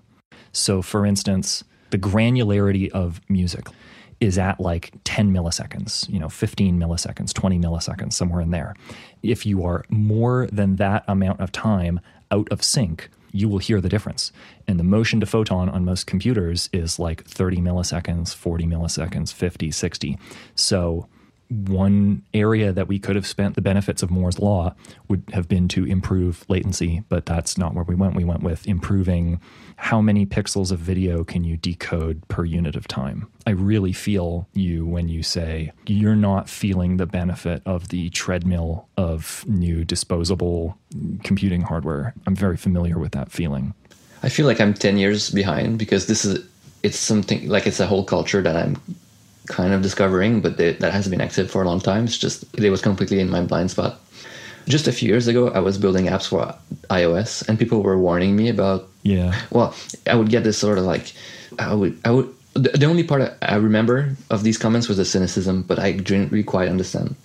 So, 0.51 0.81
for 0.81 1.05
instance, 1.05 1.63
the 1.89 1.97
granularity 1.97 2.89
of 2.91 3.21
music 3.29 3.67
is 4.19 4.37
at 4.37 4.59
like 4.59 4.93
10 5.03 5.33
milliseconds, 5.33 6.09
you 6.09 6.19
know, 6.19 6.29
15 6.29 6.79
milliseconds, 6.79 7.33
20 7.33 7.59
milliseconds, 7.59 8.13
somewhere 8.13 8.41
in 8.41 8.51
there. 8.51 8.75
If 9.21 9.45
you 9.45 9.65
are 9.65 9.83
more 9.89 10.47
than 10.51 10.77
that 10.77 11.03
amount 11.07 11.41
of 11.41 11.51
time 11.51 11.99
out 12.31 12.47
of 12.49 12.63
sync, 12.63 13.09
you 13.33 13.49
will 13.49 13.57
hear 13.57 13.81
the 13.81 13.89
difference. 13.89 14.31
And 14.67 14.79
the 14.79 14.83
motion 14.83 15.19
to 15.19 15.25
photon 15.25 15.67
on 15.67 15.83
most 15.83 16.07
computers 16.07 16.69
is 16.71 16.99
like 16.99 17.25
30 17.25 17.57
milliseconds, 17.57 18.33
40 18.33 18.65
milliseconds, 18.65 19.33
50, 19.33 19.71
60. 19.71 20.17
So 20.55 21.07
one 21.49 22.23
area 22.33 22.71
that 22.71 22.87
we 22.87 22.99
could 22.99 23.15
have 23.15 23.27
spent 23.27 23.55
the 23.55 23.61
benefits 23.61 24.01
of 24.01 24.09
Moore's 24.09 24.39
law 24.39 24.75
would 25.07 25.23
have 25.33 25.47
been 25.47 25.67
to 25.69 25.85
improve 25.85 26.45
latency, 26.47 27.03
but 27.09 27.25
that's 27.25 27.57
not 27.57 27.73
where 27.73 27.83
we 27.83 27.95
went. 27.95 28.15
We 28.15 28.23
went 28.23 28.43
with 28.43 28.67
improving 28.67 29.41
how 29.77 30.01
many 30.01 30.25
pixels 30.25 30.71
of 30.71 30.79
video 30.79 31.23
can 31.23 31.43
you 31.43 31.57
decode 31.57 32.27
per 32.27 32.45
unit 32.45 32.75
of 32.75 32.87
time. 32.87 33.27
I 33.45 33.51
really 33.51 33.93
feel 33.93 34.47
you 34.53 34.85
when 34.85 35.09
you 35.09 35.23
say 35.23 35.71
you're 35.85 36.15
not 36.15 36.49
feeling 36.49 36.97
the 36.97 37.05
benefit 37.05 37.61
of 37.65 37.89
the 37.89 38.09
treadmill 38.09 38.87
of 38.97 39.43
new 39.47 39.83
disposable 39.83 40.77
computing 41.23 41.61
hardware. 41.61 42.13
I'm 42.25 42.35
very 42.35 42.57
familiar 42.57 42.97
with 42.97 43.11
that 43.13 43.31
feeling. 43.31 43.73
I 44.23 44.29
feel 44.29 44.45
like 44.45 44.61
I'm 44.61 44.73
10 44.73 44.97
years 44.97 45.29
behind 45.29 45.77
because 45.77 46.07
this 46.07 46.23
is 46.23 46.47
it's 46.83 46.97
something 46.97 47.47
like 47.47 47.65
it's 47.65 47.79
a 47.79 47.87
whole 47.87 48.03
culture 48.03 48.41
that 48.41 48.57
I'm 48.57 48.75
kind 49.47 49.73
of 49.73 49.81
discovering, 49.81 50.41
but 50.41 50.57
they, 50.57 50.73
that 50.73 50.93
has 50.93 51.07
been 51.07 51.21
active 51.21 51.49
for 51.49 51.61
a 51.61 51.65
long 51.65 51.79
time. 51.79 52.05
It's 52.05 52.17
just 52.17 52.43
it 52.57 52.69
was 52.69 52.81
completely 52.81 53.19
in 53.19 53.29
my 53.29 53.41
blind 53.41 53.71
spot. 53.71 53.99
Just 54.67 54.87
a 54.87 54.91
few 54.91 55.09
years 55.09 55.27
ago, 55.27 55.49
I 55.49 55.59
was 55.59 55.77
building 55.77 56.05
apps 56.05 56.27
for 56.27 56.55
iOS, 56.89 57.47
and 57.47 57.59
people 57.59 57.81
were 57.83 57.97
warning 57.97 58.35
me 58.35 58.49
about. 58.49 58.87
Yeah. 59.03 59.39
Well, 59.51 59.75
I 60.07 60.15
would 60.15 60.29
get 60.29 60.43
this 60.43 60.57
sort 60.57 60.77
of 60.77 60.85
like, 60.85 61.13
I 61.59 61.73
would, 61.73 61.99
I 62.05 62.11
would. 62.11 62.33
The, 62.53 62.69
the 62.69 62.85
only 62.85 63.03
part 63.03 63.33
I 63.41 63.55
remember 63.55 64.15
of 64.29 64.43
these 64.43 64.57
comments 64.57 64.87
was 64.87 64.97
the 64.97 65.05
cynicism, 65.05 65.63
but 65.63 65.79
I 65.79 65.91
didn't 65.93 66.31
really 66.31 66.43
quite 66.43 66.69
understand. 66.69 67.15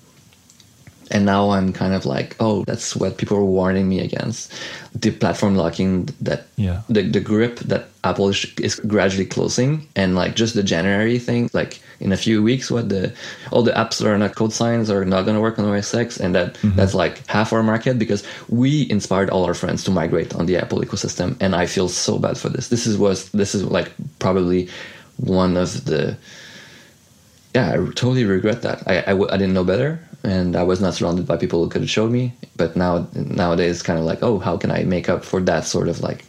And 1.11 1.25
now 1.25 1.51
I'm 1.51 1.73
kind 1.73 1.95
of 1.95 2.05
like, 2.05 2.37
oh, 2.41 2.65
that's 2.65 2.95
what 2.95 3.17
people 3.17 3.37
are 3.37 3.45
warning 3.45 3.89
me 3.89 4.01
against. 4.01 4.53
The 4.95 5.11
platform 5.11 5.57
locking 5.57 6.09
that 6.21 6.47
yeah. 6.57 6.83
the, 6.89 7.03
the 7.03 7.21
grip 7.21 7.59
that 7.61 7.89
Apple 8.05 8.29
is, 8.29 8.45
is 8.59 8.77
gradually 8.81 9.25
closing 9.25 9.87
and 9.97 10.15
like 10.15 10.35
just 10.35 10.55
the 10.55 10.63
January 10.63 11.19
thing, 11.19 11.51
like 11.53 11.81
in 12.01 12.13
a 12.13 12.17
few 12.17 12.43
weeks, 12.43 12.71
what 12.71 12.89
the 12.89 13.13
all 13.51 13.63
the 13.63 13.73
apps 13.73 13.99
that 13.99 14.09
are 14.09 14.19
not 14.19 14.35
code 14.35 14.53
signs 14.53 14.91
are 14.91 15.05
not 15.05 15.25
gonna 15.25 15.41
work 15.41 15.59
on 15.59 15.65
OS 15.65 15.95
X 15.95 16.19
and 16.19 16.35
that 16.35 16.55
mm-hmm. 16.55 16.77
that's 16.77 16.95
like 16.95 17.27
half 17.27 17.53
our 17.53 17.63
market 17.63 17.99
because 17.99 18.23
we 18.49 18.89
inspired 18.91 19.31
all 19.31 19.45
our 19.45 19.55
friends 19.55 19.85
to 19.85 19.91
migrate 19.91 20.35
on 20.35 20.47
the 20.47 20.57
Apple 20.57 20.81
ecosystem 20.81 21.37
and 21.41 21.55
I 21.55 21.67
feel 21.67 21.89
so 21.89 22.19
bad 22.19 22.39
for 22.39 22.49
this. 22.49 22.69
This 22.69 22.87
is 22.87 22.97
was 22.99 23.31
this 23.31 23.55
is 23.55 23.65
like 23.65 23.93
probably 24.19 24.69
one 25.17 25.57
of 25.57 25.85
the 25.85 26.17
yeah, 27.55 27.73
I 27.73 27.77
totally 27.77 28.25
regret 28.25 28.63
that. 28.63 28.87
I, 28.87 28.99
I, 29.01 29.35
I 29.35 29.37
didn't 29.37 29.55
know 29.55 29.65
better 29.65 30.08
and 30.25 30.57
I 30.57 30.63
was 30.63 30.81
not 30.81 30.95
surrounded 30.95 31.27
by 31.27 31.37
people 31.37 31.63
who 31.63 31.71
could 31.71 31.83
have 31.83 31.91
showed 31.91 32.11
me. 32.11 32.33
But 32.57 32.77
now 32.77 33.07
nowadays, 33.15 33.83
kind 33.83 33.99
of 33.99 34.05
like, 34.05 34.23
oh, 34.23 34.39
how 34.39 34.57
can 34.57 34.71
I 34.71 34.85
make 34.85 35.09
up 35.09 35.25
for 35.25 35.41
that 35.43 35.65
sort 35.65 35.89
of 35.89 36.01
like 36.01 36.25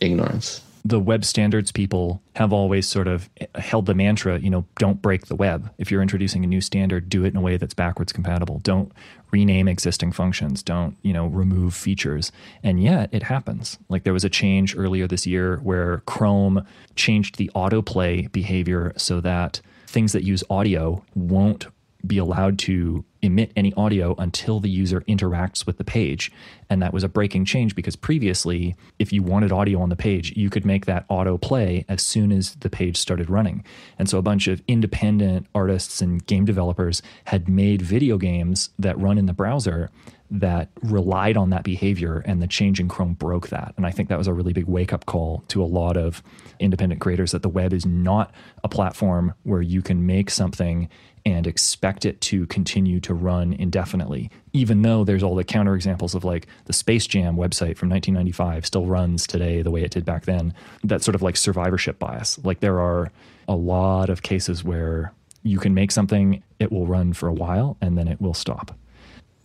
ignorance? 0.00 0.62
The 0.82 0.98
web 0.98 1.26
standards 1.26 1.72
people 1.72 2.22
have 2.36 2.54
always 2.54 2.88
sort 2.88 3.06
of 3.06 3.28
held 3.54 3.84
the 3.84 3.94
mantra, 3.94 4.38
you 4.38 4.48
know, 4.48 4.64
don't 4.78 5.02
break 5.02 5.26
the 5.26 5.36
web. 5.36 5.70
If 5.76 5.90
you're 5.90 6.00
introducing 6.00 6.42
a 6.42 6.46
new 6.46 6.62
standard, 6.62 7.10
do 7.10 7.22
it 7.24 7.28
in 7.28 7.36
a 7.36 7.40
way 7.42 7.58
that's 7.58 7.74
backwards 7.74 8.14
compatible. 8.14 8.60
Don't 8.60 8.90
rename 9.30 9.68
existing 9.68 10.12
functions. 10.12 10.62
Don't, 10.62 10.96
you 11.02 11.12
know, 11.12 11.26
remove 11.26 11.74
features. 11.74 12.32
And 12.62 12.82
yet 12.82 13.10
it 13.12 13.24
happens. 13.24 13.78
Like 13.90 14.04
there 14.04 14.14
was 14.14 14.24
a 14.24 14.30
change 14.30 14.74
earlier 14.74 15.06
this 15.06 15.26
year 15.26 15.58
where 15.58 15.98
Chrome 16.06 16.66
changed 16.96 17.36
the 17.36 17.50
autoplay 17.54 18.32
behavior 18.32 18.94
so 18.96 19.20
that 19.20 19.60
things 19.86 20.12
that 20.12 20.24
use 20.24 20.42
audio 20.48 21.04
won't 21.14 21.66
be 22.06 22.16
allowed 22.16 22.58
to 22.60 23.04
emit 23.22 23.52
any 23.56 23.72
audio 23.74 24.14
until 24.18 24.60
the 24.60 24.70
user 24.70 25.02
interacts 25.02 25.66
with 25.66 25.78
the 25.78 25.84
page. 25.84 26.32
And 26.68 26.80
that 26.82 26.92
was 26.92 27.04
a 27.04 27.08
breaking 27.08 27.44
change 27.44 27.74
because 27.74 27.96
previously, 27.96 28.76
if 28.98 29.12
you 29.12 29.22
wanted 29.22 29.52
audio 29.52 29.80
on 29.80 29.88
the 29.88 29.96
page, 29.96 30.36
you 30.36 30.50
could 30.50 30.64
make 30.64 30.86
that 30.86 31.04
auto 31.08 31.36
play 31.36 31.84
as 31.88 32.02
soon 32.02 32.32
as 32.32 32.54
the 32.56 32.70
page 32.70 32.96
started 32.96 33.28
running. 33.28 33.64
And 33.98 34.08
so 34.08 34.18
a 34.18 34.22
bunch 34.22 34.46
of 34.48 34.62
independent 34.68 35.46
artists 35.54 36.00
and 36.00 36.24
game 36.26 36.44
developers 36.44 37.02
had 37.24 37.48
made 37.48 37.82
video 37.82 38.18
games 38.18 38.70
that 38.78 38.98
run 38.98 39.18
in 39.18 39.26
the 39.26 39.32
browser 39.32 39.90
that 40.30 40.68
relied 40.82 41.36
on 41.36 41.50
that 41.50 41.64
behavior 41.64 42.22
and 42.24 42.40
the 42.40 42.46
change 42.46 42.78
in 42.78 42.88
Chrome 42.88 43.14
broke 43.14 43.48
that. 43.48 43.74
And 43.76 43.84
I 43.84 43.90
think 43.90 44.08
that 44.08 44.18
was 44.18 44.28
a 44.28 44.32
really 44.32 44.52
big 44.52 44.66
wake 44.66 44.92
up 44.92 45.06
call 45.06 45.42
to 45.48 45.62
a 45.62 45.66
lot 45.66 45.96
of 45.96 46.22
independent 46.60 47.00
creators 47.00 47.32
that 47.32 47.42
the 47.42 47.48
web 47.48 47.72
is 47.72 47.84
not 47.84 48.32
a 48.62 48.68
platform 48.68 49.34
where 49.42 49.62
you 49.62 49.82
can 49.82 50.06
make 50.06 50.30
something 50.30 50.88
and 51.24 51.46
expect 51.46 52.04
it 52.04 52.20
to 52.22 52.46
continue 52.46 53.00
to 53.00 53.14
run 53.14 53.52
indefinitely, 53.52 54.30
even 54.52 54.82
though 54.82 55.04
there's 55.04 55.22
all 55.22 55.34
the 55.34 55.44
counterexamples 55.44 56.14
of 56.14 56.24
like 56.24 56.46
the 56.64 56.72
Space 56.72 57.06
Jam 57.06 57.36
website 57.36 57.76
from 57.76 57.88
1995 57.90 58.66
still 58.66 58.86
runs 58.86 59.26
today 59.26 59.62
the 59.62 59.70
way 59.70 59.82
it 59.82 59.90
did 59.90 60.04
back 60.04 60.24
then. 60.24 60.54
That 60.84 61.02
sort 61.02 61.14
of 61.14 61.22
like 61.22 61.36
survivorship 61.36 61.98
bias. 61.98 62.38
Like 62.44 62.60
there 62.60 62.80
are 62.80 63.10
a 63.48 63.54
lot 63.54 64.10
of 64.10 64.22
cases 64.22 64.64
where 64.64 65.12
you 65.42 65.58
can 65.58 65.74
make 65.74 65.90
something, 65.90 66.42
it 66.58 66.70
will 66.70 66.86
run 66.86 67.12
for 67.12 67.28
a 67.28 67.32
while, 67.32 67.76
and 67.80 67.96
then 67.96 68.08
it 68.08 68.20
will 68.20 68.34
stop. 68.34 68.76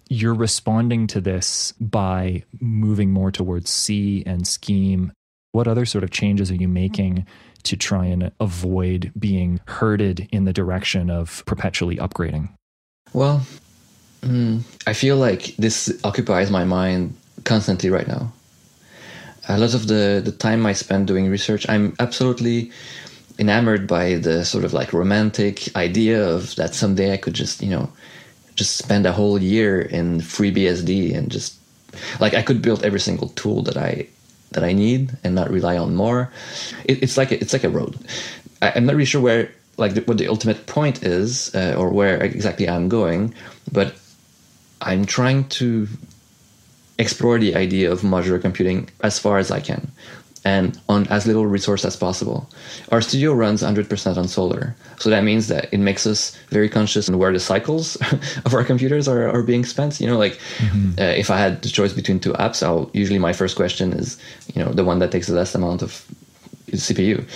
You're 0.09 0.35
responding 0.35 1.07
to 1.07 1.21
this 1.21 1.71
by 1.79 2.43
moving 2.59 3.11
more 3.11 3.31
towards 3.31 3.69
C 3.69 4.23
and 4.25 4.47
scheme. 4.47 5.11
What 5.55 5.69
other 5.69 5.85
sort 5.85 6.03
of 6.03 6.11
changes 6.11 6.51
are 6.51 6.55
you 6.55 6.67
making 6.67 7.25
to 7.63 7.77
try 7.77 8.07
and 8.07 8.29
avoid 8.41 9.13
being 9.17 9.61
herded 9.67 10.27
in 10.33 10.43
the 10.43 10.51
direction 10.51 11.09
of 11.09 11.43
perpetually 11.45 11.95
upgrading? 11.95 12.49
Well, 13.13 13.41
mm, 14.19 14.63
I 14.85 14.91
feel 14.91 15.15
like 15.15 15.55
this 15.55 15.97
occupies 16.03 16.51
my 16.51 16.65
mind 16.65 17.15
constantly 17.45 17.89
right 17.89 18.05
now. 18.05 18.33
A 19.47 19.57
lot 19.57 19.73
of 19.73 19.87
the, 19.87 20.21
the 20.25 20.33
time 20.33 20.65
I 20.65 20.73
spend 20.73 21.07
doing 21.07 21.29
research, 21.29 21.65
I'm 21.69 21.95
absolutely 22.01 22.69
enamored 23.39 23.87
by 23.87 24.15
the 24.15 24.43
sort 24.43 24.65
of 24.65 24.73
like 24.73 24.91
romantic 24.91 25.73
idea 25.77 26.21
of 26.21 26.53
that 26.57 26.75
someday 26.75 27.13
I 27.13 27.17
could 27.17 27.33
just, 27.33 27.61
you 27.61 27.69
know, 27.69 27.89
just 28.55 28.75
spend 28.75 29.05
a 29.05 29.13
whole 29.13 29.41
year 29.41 29.79
in 29.79 30.19
FreeBSD 30.19 31.15
and 31.15 31.31
just 31.31 31.57
like 32.19 32.33
I 32.33 32.41
could 32.41 32.61
build 32.61 32.83
every 32.83 32.99
single 32.99 33.29
tool 33.29 33.63
that 33.63 33.77
I 33.77 34.09
that 34.51 34.63
I 34.63 34.73
need 34.73 35.17
and 35.23 35.35
not 35.35 35.49
rely 35.49 35.77
on 35.77 35.95
more. 35.95 36.31
It, 36.85 37.03
it's 37.03 37.17
like 37.17 37.31
a, 37.31 37.39
it's 37.39 37.53
like 37.53 37.63
a 37.63 37.69
road. 37.69 37.97
I, 38.61 38.69
am 38.69 38.85
not 38.85 38.95
really 38.95 39.05
sure 39.05 39.21
where 39.21 39.51
like 39.77 39.93
the, 39.93 40.01
what 40.01 40.17
the 40.17 40.27
ultimate 40.27 40.65
point 40.67 41.03
is 41.03 41.53
uh, 41.53 41.75
or 41.77 41.89
where 41.89 42.21
exactly 42.23 42.69
I'm 42.69 42.89
going, 42.89 43.33
but 43.71 43.95
I'm 44.81 45.05
trying 45.05 45.49
to 45.49 45.87
explore 46.97 47.39
the 47.39 47.55
idea 47.55 47.91
of 47.91 48.01
modular 48.01 48.41
computing 48.41 48.89
as 49.01 49.19
far 49.19 49.37
as 49.37 49.51
I 49.51 49.59
can 49.59 49.91
and 50.45 50.79
on 50.87 51.07
as 51.07 51.25
little 51.25 51.47
resource 51.47 51.83
as 51.83 51.95
possible. 51.95 52.47
Our 52.91 53.01
studio 53.01 53.33
runs 53.33 53.63
100% 53.63 54.15
on 54.15 54.27
solar. 54.27 54.75
So 54.99 55.09
that 55.09 55.23
means 55.23 55.47
that 55.47 55.73
it 55.73 55.79
makes 55.79 56.05
us 56.05 56.37
very 56.49 56.69
conscious 56.69 57.09
on 57.09 57.17
where 57.17 57.33
the 57.33 57.39
cycles 57.39 57.95
of 58.45 58.53
our 58.53 58.63
computers 58.63 59.07
are, 59.07 59.27
are 59.27 59.41
being 59.41 59.65
spent. 59.65 59.99
You 59.99 60.07
know, 60.07 60.19
like 60.19 60.33
mm-hmm. 60.57 60.99
uh, 60.99 61.03
if 61.03 61.31
I 61.31 61.37
had 61.37 61.63
the 61.63 61.69
choice 61.69 61.93
between 61.93 62.19
two 62.19 62.33
apps, 62.33 62.61
I'll 62.61 62.91
usually 62.93 63.17
my 63.17 63.33
first 63.33 63.55
question 63.55 63.91
is, 63.91 64.21
you 64.53 64.63
know, 64.63 64.71
the 64.71 64.85
one 64.85 64.99
that 64.99 65.11
takes 65.11 65.27
the 65.27 65.33
less 65.33 65.55
amount 65.55 65.81
of 65.81 66.05
CPU. 66.71 67.27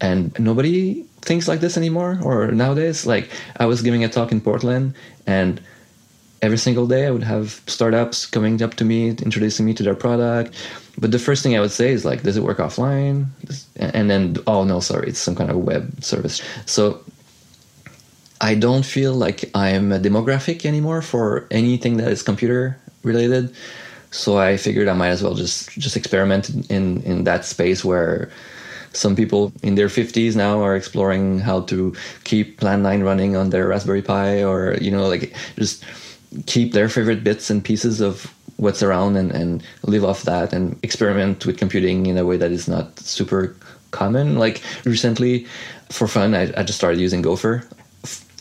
And 0.00 0.36
nobody 0.38 1.04
thinks 1.20 1.48
like 1.48 1.60
this 1.60 1.76
anymore 1.76 2.18
or 2.22 2.50
nowadays. 2.50 3.04
Like 3.04 3.30
I 3.58 3.66
was 3.66 3.82
giving 3.82 4.04
a 4.04 4.08
talk 4.08 4.32
in 4.32 4.40
Portland 4.40 4.94
and 5.26 5.60
every 6.40 6.56
single 6.56 6.86
day 6.86 7.06
I 7.06 7.10
would 7.10 7.24
have 7.24 7.60
startups 7.66 8.24
coming 8.24 8.62
up 8.62 8.74
to 8.74 8.84
me, 8.84 9.08
introducing 9.10 9.66
me 9.66 9.74
to 9.74 9.82
their 9.82 9.96
product 9.96 10.54
but 10.98 11.12
the 11.12 11.18
first 11.18 11.42
thing 11.42 11.56
I 11.56 11.60
would 11.60 11.70
say 11.70 11.92
is 11.92 12.04
like, 12.04 12.22
does 12.22 12.36
it 12.36 12.42
work 12.42 12.58
offline? 12.58 13.26
And 13.76 14.10
then, 14.10 14.36
oh 14.46 14.64
no, 14.64 14.80
sorry, 14.80 15.08
it's 15.08 15.20
some 15.20 15.36
kind 15.36 15.50
of 15.50 15.56
web 15.58 16.02
service. 16.02 16.42
So 16.66 17.02
I 18.40 18.54
don't 18.54 18.84
feel 18.84 19.14
like 19.14 19.50
I'm 19.54 19.92
a 19.92 19.98
demographic 19.98 20.64
anymore 20.64 21.02
for 21.02 21.46
anything 21.50 21.96
that 21.98 22.08
is 22.08 22.22
computer 22.22 22.76
related. 23.04 23.54
So 24.10 24.38
I 24.38 24.56
figured 24.56 24.88
I 24.88 24.94
might 24.94 25.08
as 25.08 25.22
well 25.22 25.34
just 25.34 25.70
just 25.70 25.96
experiment 25.96 26.50
in 26.70 27.02
in 27.02 27.24
that 27.24 27.44
space 27.44 27.84
where 27.84 28.30
some 28.92 29.14
people 29.14 29.52
in 29.62 29.74
their 29.74 29.88
50s 29.88 30.34
now 30.34 30.62
are 30.62 30.74
exploring 30.74 31.40
how 31.40 31.60
to 31.62 31.94
keep 32.24 32.58
Plan 32.58 32.82
9 32.82 33.02
running 33.02 33.36
on 33.36 33.50
their 33.50 33.68
Raspberry 33.68 34.00
Pi 34.00 34.42
or 34.42 34.76
you 34.80 34.90
know 34.90 35.06
like 35.06 35.36
just 35.56 35.84
keep 36.46 36.72
their 36.72 36.88
favorite 36.88 37.22
bits 37.22 37.50
and 37.50 37.62
pieces 37.62 38.00
of 38.00 38.32
what's 38.58 38.82
around 38.82 39.16
and, 39.16 39.32
and 39.32 39.62
live 39.84 40.04
off 40.04 40.22
that 40.22 40.52
and 40.52 40.78
experiment 40.82 41.46
with 41.46 41.56
computing 41.56 42.06
in 42.06 42.18
a 42.18 42.26
way 42.26 42.36
that 42.36 42.50
is 42.50 42.68
not 42.68 42.98
super 42.98 43.56
common. 43.90 44.38
Like 44.38 44.62
recently, 44.84 45.46
for 45.90 46.06
fun, 46.06 46.34
I, 46.34 46.52
I 46.56 46.62
just 46.62 46.78
started 46.78 47.00
using 47.00 47.22
Gopher. 47.22 47.64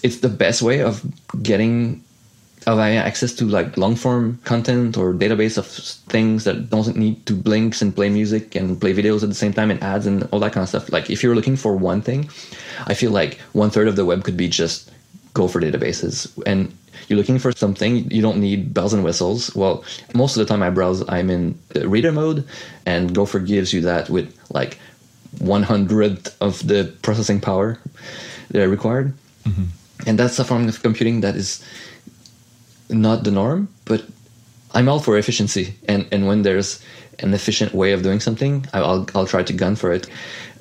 It's 0.03 0.19
the 0.19 0.29
best 0.29 0.61
way 0.61 0.81
of 0.81 1.05
getting 1.41 2.03
of 2.65 2.77
having 2.77 2.97
access 2.97 3.33
to 3.33 3.45
like 3.45 3.77
long 3.77 3.95
form 3.95 4.37
content 4.43 4.97
or 4.97 5.13
database 5.13 5.57
of 5.57 5.65
things 6.11 6.43
that 6.43 6.69
doesn't 6.69 6.97
need 6.97 7.25
to 7.25 7.33
blinks 7.33 7.81
and 7.81 7.95
play 7.95 8.09
music 8.09 8.55
and 8.55 8.79
play 8.81 8.93
videos 8.93 9.23
at 9.23 9.29
the 9.29 9.35
same 9.35 9.53
time 9.53 9.71
and 9.71 9.81
ads 9.81 10.05
and 10.05 10.27
all 10.31 10.39
that 10.39 10.51
kind 10.51 10.63
of 10.63 10.69
stuff. 10.69 10.91
Like 10.91 11.09
if 11.09 11.23
you're 11.23 11.35
looking 11.35 11.55
for 11.55 11.77
one 11.77 12.01
thing, 12.01 12.29
I 12.87 12.93
feel 12.93 13.11
like 13.11 13.39
one 13.53 13.69
third 13.69 13.87
of 13.87 13.95
the 13.95 14.03
web 14.03 14.25
could 14.25 14.35
be 14.35 14.49
just 14.49 14.91
Gopher 15.33 15.61
databases. 15.61 16.29
And 16.45 16.75
you're 17.07 17.17
looking 17.17 17.39
for 17.39 17.51
something, 17.51 18.09
you 18.11 18.21
don't 18.21 18.39
need 18.39 18.73
bells 18.73 18.93
and 18.93 19.03
whistles. 19.03 19.55
Well, 19.55 19.83
most 20.13 20.35
of 20.35 20.39
the 20.39 20.51
time 20.51 20.61
I 20.61 20.69
browse, 20.69 21.07
I'm 21.07 21.29
in 21.29 21.57
reader 21.75 22.11
mode, 22.11 22.45
and 22.85 23.13
Gopher 23.13 23.39
gives 23.39 23.73
you 23.73 23.81
that 23.81 24.09
with 24.09 24.35
like 24.49 24.79
one 25.39 25.63
hundredth 25.63 26.35
of 26.41 26.65
the 26.67 26.93
processing 27.01 27.39
power 27.39 27.79
that 28.49 28.63
are 28.63 28.69
required. 28.69 29.13
Mm-hmm. 29.45 29.65
And 30.07 30.19
that's 30.19 30.39
a 30.39 30.45
form 30.45 30.67
of 30.67 30.81
computing 30.81 31.21
that 31.21 31.35
is 31.35 31.63
not 32.89 33.23
the 33.23 33.31
norm, 33.31 33.67
but 33.85 34.05
I'm 34.73 34.89
all 34.89 34.99
for 34.99 35.17
efficiency. 35.17 35.75
And, 35.87 36.07
and 36.11 36.27
when 36.27 36.43
there's 36.43 36.83
an 37.19 37.33
efficient 37.33 37.73
way 37.73 37.93
of 37.93 38.03
doing 38.03 38.19
something, 38.19 38.65
I'll, 38.73 39.07
I'll 39.15 39.27
try 39.27 39.43
to 39.43 39.53
gun 39.53 39.75
for 39.75 39.91
it. 39.91 40.07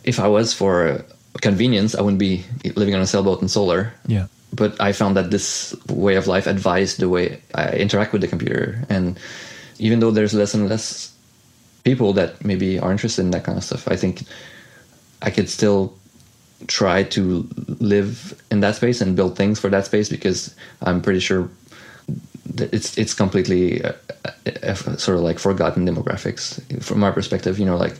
If 0.04 0.18
I 0.18 0.28
was 0.28 0.52
for 0.54 1.04
convenience, 1.42 1.94
I 1.94 2.00
wouldn't 2.00 2.18
be 2.18 2.44
living 2.76 2.94
on 2.94 3.00
a 3.00 3.06
sailboat 3.06 3.40
and 3.40 3.50
solar. 3.50 3.92
Yeah 4.06 4.26
but 4.56 4.80
I 4.80 4.92
found 4.92 5.16
that 5.16 5.30
this 5.30 5.76
way 5.88 6.16
of 6.16 6.26
life 6.26 6.46
advised 6.46 6.98
the 6.98 7.08
way 7.08 7.40
I 7.54 7.70
interact 7.76 8.12
with 8.12 8.22
the 8.22 8.28
computer. 8.28 8.82
And 8.88 9.18
even 9.78 10.00
though 10.00 10.10
there's 10.10 10.32
less 10.32 10.54
and 10.54 10.68
less 10.68 11.14
people 11.84 12.14
that 12.14 12.44
maybe 12.44 12.78
are 12.78 12.90
interested 12.90 13.22
in 13.22 13.30
that 13.32 13.44
kind 13.44 13.58
of 13.58 13.64
stuff, 13.64 13.86
I 13.86 13.96
think 13.96 14.22
I 15.20 15.30
could 15.30 15.50
still 15.50 15.94
try 16.68 17.02
to 17.02 17.46
live 17.80 18.34
in 18.50 18.60
that 18.60 18.76
space 18.76 19.02
and 19.02 19.14
build 19.14 19.36
things 19.36 19.60
for 19.60 19.68
that 19.68 19.84
space 19.84 20.08
because 20.08 20.54
I'm 20.80 21.02
pretty 21.02 21.20
sure 21.20 21.50
it's 22.56 22.96
it's 22.96 23.12
completely 23.12 23.80
a, 23.80 23.94
a, 24.24 24.70
a 24.70 24.76
sort 24.98 25.18
of 25.18 25.22
like 25.22 25.38
forgotten 25.38 25.86
demographics 25.86 26.60
from 26.82 27.00
my 27.00 27.10
perspective. 27.10 27.58
You 27.58 27.66
know, 27.66 27.76
like 27.76 27.96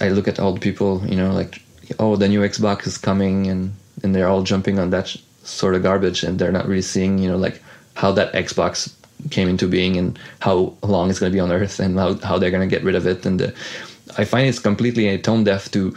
I 0.00 0.10
look 0.10 0.28
at 0.28 0.38
all 0.38 0.52
the 0.52 0.60
people, 0.60 1.02
you 1.06 1.16
know, 1.16 1.32
like 1.32 1.62
oh 1.98 2.16
the 2.16 2.28
new 2.28 2.40
Xbox 2.40 2.86
is 2.86 2.98
coming 2.98 3.46
and 3.46 3.72
and 4.02 4.14
they're 4.14 4.28
all 4.28 4.42
jumping 4.42 4.78
on 4.78 4.90
that 4.90 5.16
sort 5.50 5.74
of 5.74 5.82
garbage 5.82 6.22
and 6.22 6.38
they're 6.38 6.52
not 6.52 6.66
really 6.66 6.82
seeing 6.82 7.18
you 7.18 7.28
know 7.28 7.36
like 7.36 7.62
how 7.94 8.12
that 8.12 8.32
xbox 8.32 8.94
came 9.30 9.48
into 9.48 9.68
being 9.68 9.96
and 9.96 10.18
how 10.40 10.72
long 10.82 11.10
it's 11.10 11.18
going 11.18 11.30
to 11.30 11.36
be 11.36 11.40
on 11.40 11.52
earth 11.52 11.78
and 11.78 11.98
how, 11.98 12.14
how 12.20 12.38
they're 12.38 12.50
going 12.50 12.66
to 12.66 12.74
get 12.74 12.84
rid 12.84 12.94
of 12.94 13.06
it. 13.06 13.26
And 13.26 13.40
the, 13.40 13.54
i 14.16 14.24
find 14.24 14.48
it's 14.48 14.58
completely 14.58 15.16
tone 15.18 15.44
deaf 15.44 15.70
to 15.72 15.94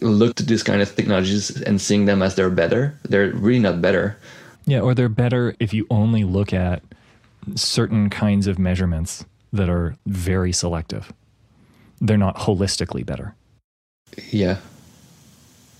look 0.00 0.36
to 0.36 0.44
these 0.44 0.62
kind 0.62 0.82
of 0.82 0.94
technologies 0.94 1.60
and 1.62 1.80
seeing 1.80 2.04
them 2.04 2.22
as 2.22 2.34
they're 2.34 2.50
better. 2.50 2.98
They're 3.04 3.30
really 3.30 3.58
not 3.58 3.82
better. 3.82 4.16
Yeah 4.66 4.80
or 4.80 4.94
they're 4.94 5.08
better 5.08 5.54
if 5.58 5.74
you 5.74 5.86
only 5.90 6.24
look 6.24 6.52
at 6.52 6.82
certain 7.54 8.08
kinds 8.08 8.46
of 8.46 8.58
measurements 8.58 9.24
that 9.52 9.68
are 9.68 9.96
very 10.06 10.52
selective. 10.52 11.12
They're 12.00 12.16
not 12.16 12.36
holistically 12.36 13.04
better. 13.04 13.34
Yeah. 14.30 14.58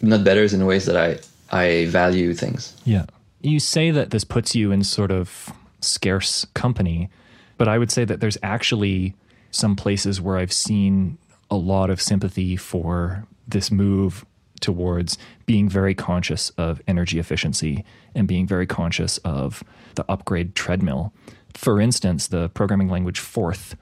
Not 0.01 0.25
better 0.25 0.45
in 0.45 0.67
ways 0.67 0.87
that 0.87 0.97
i 0.97 1.19
I 1.51 1.87
value 1.87 2.35
things. 2.35 2.77
Yeah. 2.85 3.07
You 3.41 3.61
say 3.61 3.91
that 3.91 4.11
this 4.11 4.25
puts 4.25 4.55
you 4.55 4.73
in 4.73 4.85
sort 4.85 5.11
of 5.11 5.53
scarce 5.81 6.47
company, 6.55 7.11
but 7.59 7.69
I 7.69 7.79
would 7.79 7.91
say 7.91 8.05
that 8.05 8.21
there's 8.21 8.39
actually 8.43 9.15
some 9.51 9.77
places 9.77 10.21
where 10.21 10.37
I've 10.37 10.53
seen 10.53 11.19
a 11.51 11.57
lot 11.57 11.91
of 11.91 12.01
sympathy 12.01 12.57
for 12.57 13.27
this 13.47 13.71
move 13.71 14.25
towards 14.61 15.19
being 15.47 15.69
very 15.69 15.95
conscious 15.95 16.51
of 16.51 16.81
energy 16.89 17.19
efficiency 17.19 17.85
and 18.15 18.27
being 18.27 18.47
very 18.47 18.67
conscious 18.67 19.19
of 19.19 19.63
the 19.95 20.05
upgrade 20.09 20.55
treadmill. 20.55 21.13
For 21.53 21.81
instance, 21.81 22.29
the 22.29 22.49
programming 22.49 22.89
language 22.89 23.21
Forth, 23.21 23.77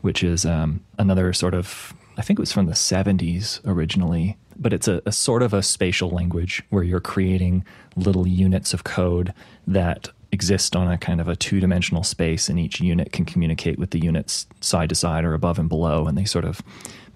which 0.00 0.24
is 0.24 0.44
um, 0.46 0.80
another 0.98 1.32
sort 1.32 1.54
of, 1.54 1.94
I 2.16 2.22
think 2.22 2.38
it 2.38 2.42
was 2.42 2.52
from 2.52 2.66
the 2.66 2.72
70s 2.72 3.60
originally, 3.66 4.36
but 4.62 4.72
it's 4.72 4.88
a, 4.88 5.02
a, 5.04 5.12
sort 5.12 5.42
of 5.42 5.52
a 5.52 5.62
spatial 5.62 6.10
language 6.10 6.62
where 6.70 6.82
you're 6.82 7.00
creating 7.00 7.64
little 7.96 8.26
units 8.26 8.72
of 8.72 8.84
code 8.84 9.34
that 9.66 10.08
exist 10.30 10.74
on 10.74 10.90
a 10.90 10.96
kind 10.96 11.20
of 11.20 11.28
a 11.28 11.36
two 11.36 11.60
dimensional 11.60 12.02
space, 12.02 12.48
and 12.48 12.58
each 12.58 12.80
unit 12.80 13.12
can 13.12 13.24
communicate 13.24 13.78
with 13.78 13.90
the 13.90 13.98
units 13.98 14.46
side 14.60 14.88
to 14.88 14.94
side 14.94 15.24
or 15.24 15.34
above 15.34 15.58
and 15.58 15.68
below, 15.68 16.06
and 16.06 16.16
they 16.16 16.24
sort 16.24 16.44
of 16.44 16.62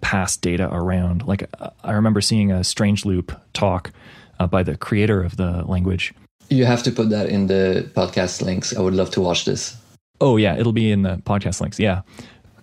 pass 0.01 0.37
data 0.37 0.69
around. 0.73 1.27
Like 1.27 1.49
I 1.83 1.93
remember 1.93 2.21
seeing 2.21 2.53
a 2.53 2.63
Strange 2.63 3.05
Loop 3.05 3.33
talk 3.53 3.93
uh, 4.39 4.47
by 4.47 4.63
the 4.63 4.77
creator 4.77 5.23
of 5.23 5.37
the 5.37 5.65
language. 5.67 6.13
You 6.49 6.65
have 6.65 6.83
to 6.85 6.93
put 6.93 7.11
that 7.11 7.29
in 7.29 7.47
the 7.47 7.91
podcast 7.95 8.43
links. 8.43 8.77
I 8.77 8.81
would 8.81 8.95
love 8.95 9.11
to 9.13 9.21
watch 9.21 9.45
this. 9.45 9.77
Oh, 10.21 10.37
yeah, 10.37 10.57
it'll 10.57 10.73
be 10.73 10.91
in 10.91 11.03
the 11.03 11.17
podcast 11.19 11.61
links. 11.61 11.79
Yeah. 11.79 12.03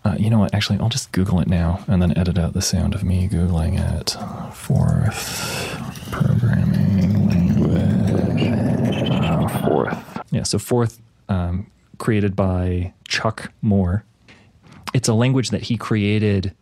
Uh, 0.06 0.16
you 0.20 0.30
know 0.30 0.40
what? 0.40 0.54
Actually, 0.54 0.80
I'll 0.80 0.90
just 0.90 1.12
Google 1.12 1.40
it 1.40 1.48
now 1.48 1.84
and 1.88 2.02
then 2.02 2.18
edit 2.18 2.38
out 2.38 2.54
the 2.54 2.62
sound 2.62 2.94
of 2.94 3.04
me 3.04 3.28
Googling 3.30 3.80
it. 4.00 4.18
Forth 4.54 5.80
programming 6.12 7.30
language. 7.30 8.50
Uh, 9.12 9.48
Forth. 9.68 10.20
Yeah, 10.32 10.44
so 10.44 10.60
Forth, 10.60 11.00
um, 11.30 11.68
created 11.98 12.36
by 12.36 12.94
Chuck 13.08 13.52
Moore. 13.62 14.04
It's 14.94 15.08
a 15.08 15.14
language 15.14 15.50
that 15.50 15.64
he 15.64 15.78
created 15.78 16.54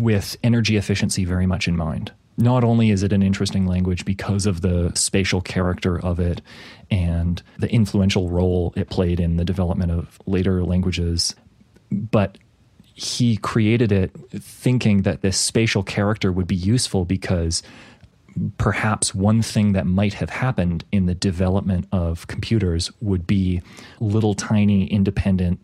with 0.00 0.36
energy 0.42 0.76
efficiency 0.76 1.24
very 1.24 1.46
much 1.46 1.68
in 1.68 1.76
mind. 1.76 2.12
Not 2.38 2.64
only 2.64 2.90
is 2.90 3.02
it 3.02 3.12
an 3.12 3.22
interesting 3.22 3.66
language 3.66 4.04
because 4.04 4.44
of 4.44 4.60
the 4.60 4.92
spatial 4.94 5.40
character 5.40 5.98
of 5.98 6.20
it 6.20 6.42
and 6.90 7.42
the 7.58 7.70
influential 7.70 8.28
role 8.28 8.74
it 8.76 8.90
played 8.90 9.20
in 9.20 9.38
the 9.38 9.44
development 9.44 9.90
of 9.90 10.18
later 10.26 10.62
languages, 10.62 11.34
but 11.90 12.36
he 12.96 13.36
created 13.36 13.92
it 13.92 14.10
thinking 14.30 15.02
that 15.02 15.20
this 15.20 15.38
spatial 15.38 15.82
character 15.82 16.32
would 16.32 16.46
be 16.46 16.56
useful 16.56 17.04
because 17.04 17.62
perhaps 18.56 19.14
one 19.14 19.42
thing 19.42 19.72
that 19.72 19.86
might 19.86 20.14
have 20.14 20.30
happened 20.30 20.82
in 20.92 21.04
the 21.04 21.14
development 21.14 21.86
of 21.92 22.26
computers 22.26 22.90
would 23.02 23.26
be 23.26 23.60
little 24.00 24.32
tiny 24.32 24.86
independent 24.86 25.60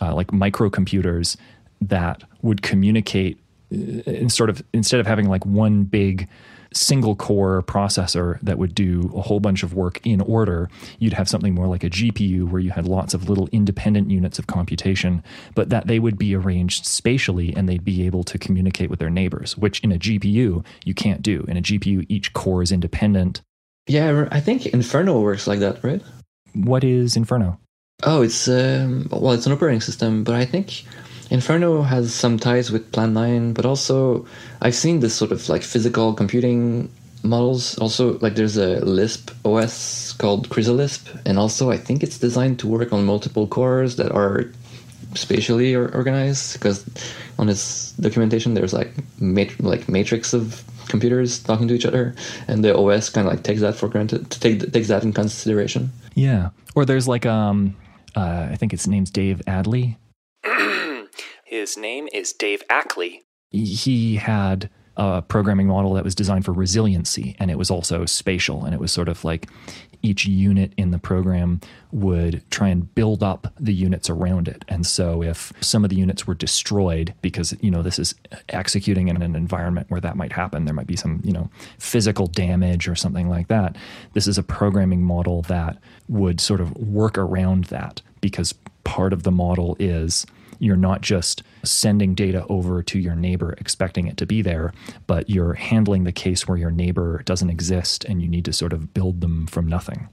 uh, 0.00 0.12
like 0.12 0.28
microcomputers 0.28 1.36
that 1.80 2.24
would 2.42 2.62
communicate 2.62 3.38
in 3.70 4.28
sort 4.28 4.50
of 4.50 4.60
instead 4.72 4.98
of 4.98 5.06
having 5.06 5.28
like 5.28 5.46
one 5.46 5.84
big 5.84 6.28
single 6.74 7.16
core 7.16 7.62
processor 7.62 8.40
that 8.40 8.58
would 8.58 8.74
do 8.74 9.10
a 9.14 9.22
whole 9.22 9.40
bunch 9.40 9.62
of 9.62 9.74
work 9.74 10.00
in 10.06 10.20
order, 10.20 10.68
you'd 10.98 11.12
have 11.12 11.28
something 11.28 11.54
more 11.54 11.66
like 11.66 11.84
a 11.84 11.90
GPU 11.90 12.48
where 12.48 12.60
you 12.60 12.70
had 12.70 12.86
lots 12.86 13.14
of 13.14 13.28
little 13.28 13.48
independent 13.52 14.10
units 14.10 14.38
of 14.38 14.46
computation, 14.46 15.22
but 15.54 15.70
that 15.70 15.86
they 15.86 15.98
would 15.98 16.18
be 16.18 16.34
arranged 16.34 16.86
spatially 16.86 17.54
and 17.56 17.68
they'd 17.68 17.84
be 17.84 18.06
able 18.06 18.24
to 18.24 18.38
communicate 18.38 18.90
with 18.90 18.98
their 18.98 19.10
neighbors, 19.10 19.56
which 19.56 19.80
in 19.80 19.92
a 19.92 19.98
GPU 19.98 20.64
you 20.84 20.94
can't 20.94 21.22
do. 21.22 21.44
In 21.48 21.56
a 21.56 21.62
GPU, 21.62 22.06
each 22.08 22.32
core 22.32 22.62
is 22.62 22.72
independent. 22.72 23.42
Yeah, 23.86 24.28
I 24.30 24.40
think 24.40 24.66
Inferno 24.66 25.20
works 25.20 25.46
like 25.46 25.58
that, 25.60 25.82
right? 25.82 26.02
What 26.54 26.84
is 26.84 27.16
Inferno? 27.16 27.58
Oh, 28.04 28.22
it's 28.22 28.48
um, 28.48 29.08
well, 29.10 29.32
it's 29.32 29.46
an 29.46 29.52
operating 29.52 29.80
system, 29.80 30.24
but 30.24 30.34
I 30.34 30.44
think 30.44 30.84
Inferno 31.32 31.80
has 31.80 32.14
some 32.14 32.38
ties 32.38 32.70
with 32.70 32.92
Plan 32.92 33.14
9, 33.14 33.54
but 33.54 33.64
also 33.64 34.26
I've 34.60 34.74
seen 34.74 35.00
this 35.00 35.14
sort 35.14 35.32
of 35.32 35.48
like 35.48 35.62
physical 35.62 36.12
computing 36.12 36.90
models. 37.22 37.78
Also, 37.78 38.18
like 38.18 38.34
there's 38.34 38.58
a 38.58 38.84
Lisp 38.84 39.30
OS 39.42 40.12
called 40.12 40.50
ChrysaLisp, 40.50 41.22
and 41.24 41.38
also 41.38 41.70
I 41.70 41.78
think 41.78 42.02
it's 42.02 42.18
designed 42.18 42.58
to 42.58 42.66
work 42.68 42.92
on 42.92 43.06
multiple 43.06 43.46
cores 43.46 43.96
that 43.96 44.12
are 44.12 44.44
spatially 45.14 45.74
organized 45.74 46.52
because 46.52 46.84
on 47.38 47.48
its 47.48 47.92
documentation 47.92 48.52
there's 48.52 48.74
like 48.74 48.92
mat- 49.18 49.58
like 49.60 49.88
matrix 49.88 50.34
of 50.34 50.62
computers 50.88 51.42
talking 51.42 51.68
to 51.68 51.74
each 51.74 51.86
other 51.86 52.14
and 52.48 52.64
the 52.64 52.76
os 52.76 53.10
kind 53.10 53.26
of 53.26 53.32
like 53.32 53.42
takes 53.42 53.60
that 53.60 53.74
for 53.74 53.88
granted 53.88 54.30
take 54.30 54.72
takes 54.72 54.88
that 54.88 55.02
in 55.02 55.12
consideration 55.12 55.92
yeah 56.14 56.48
or 56.74 56.86
there's 56.86 57.06
like 57.06 57.26
um 57.26 57.76
uh, 58.16 58.48
i 58.50 58.56
think 58.56 58.72
its 58.72 58.86
name's 58.86 59.10
dave 59.10 59.42
adley 59.46 59.96
his 61.52 61.76
name 61.76 62.08
is 62.14 62.32
Dave 62.32 62.62
Ackley. 62.70 63.24
He 63.50 64.16
had 64.16 64.70
a 64.96 65.20
programming 65.20 65.66
model 65.66 65.92
that 65.92 66.02
was 66.02 66.14
designed 66.14 66.46
for 66.46 66.52
resiliency 66.52 67.36
and 67.38 67.50
it 67.50 67.58
was 67.58 67.70
also 67.70 68.06
spatial 68.06 68.64
and 68.64 68.74
it 68.74 68.80
was 68.80 68.90
sort 68.90 69.08
of 69.08 69.22
like 69.22 69.48
each 70.02 70.24
unit 70.24 70.72
in 70.78 70.92
the 70.92 70.98
program 70.98 71.60
would 71.92 72.42
try 72.50 72.68
and 72.68 72.94
build 72.94 73.22
up 73.22 73.52
the 73.60 73.72
units 73.72 74.08
around 74.10 74.48
it 74.48 74.64
and 74.68 74.86
so 74.86 75.22
if 75.22 75.52
some 75.60 75.84
of 75.84 75.90
the 75.90 75.96
units 75.96 76.26
were 76.26 76.34
destroyed 76.34 77.14
because 77.22 77.54
you 77.60 77.70
know 77.70 77.82
this 77.82 77.98
is 77.98 78.14
executing 78.50 79.08
in 79.08 79.22
an 79.22 79.34
environment 79.36 79.90
where 79.90 80.00
that 80.00 80.16
might 80.16 80.32
happen 80.32 80.64
there 80.66 80.74
might 80.74 80.86
be 80.86 80.96
some 80.96 81.20
you 81.24 81.32
know 81.32 81.48
physical 81.78 82.26
damage 82.26 82.86
or 82.88 82.94
something 82.94 83.30
like 83.30 83.48
that 83.48 83.76
this 84.12 84.26
is 84.26 84.36
a 84.36 84.42
programming 84.42 85.02
model 85.02 85.42
that 85.42 85.78
would 86.08 86.38
sort 86.40 86.60
of 86.60 86.76
work 86.76 87.16
around 87.16 87.64
that 87.64 88.02
because 88.20 88.54
part 88.84 89.12
of 89.12 89.22
the 89.22 89.32
model 89.32 89.76
is 89.78 90.26
you're 90.62 90.76
not 90.76 91.00
just 91.00 91.42
sending 91.64 92.14
data 92.14 92.46
over 92.48 92.82
to 92.84 92.98
your 92.98 93.16
neighbor 93.16 93.54
expecting 93.58 94.06
it 94.06 94.16
to 94.16 94.26
be 94.26 94.42
there, 94.42 94.72
but 95.08 95.28
you're 95.28 95.54
handling 95.54 96.04
the 96.04 96.12
case 96.12 96.46
where 96.46 96.56
your 96.56 96.70
neighbor 96.70 97.22
doesn't 97.24 97.50
exist 97.50 98.04
and 98.04 98.22
you 98.22 98.28
need 98.28 98.44
to 98.44 98.52
sort 98.52 98.72
of 98.72 98.94
build 98.94 99.20
them 99.20 99.46
from 99.48 99.66
nothing. 99.66 100.08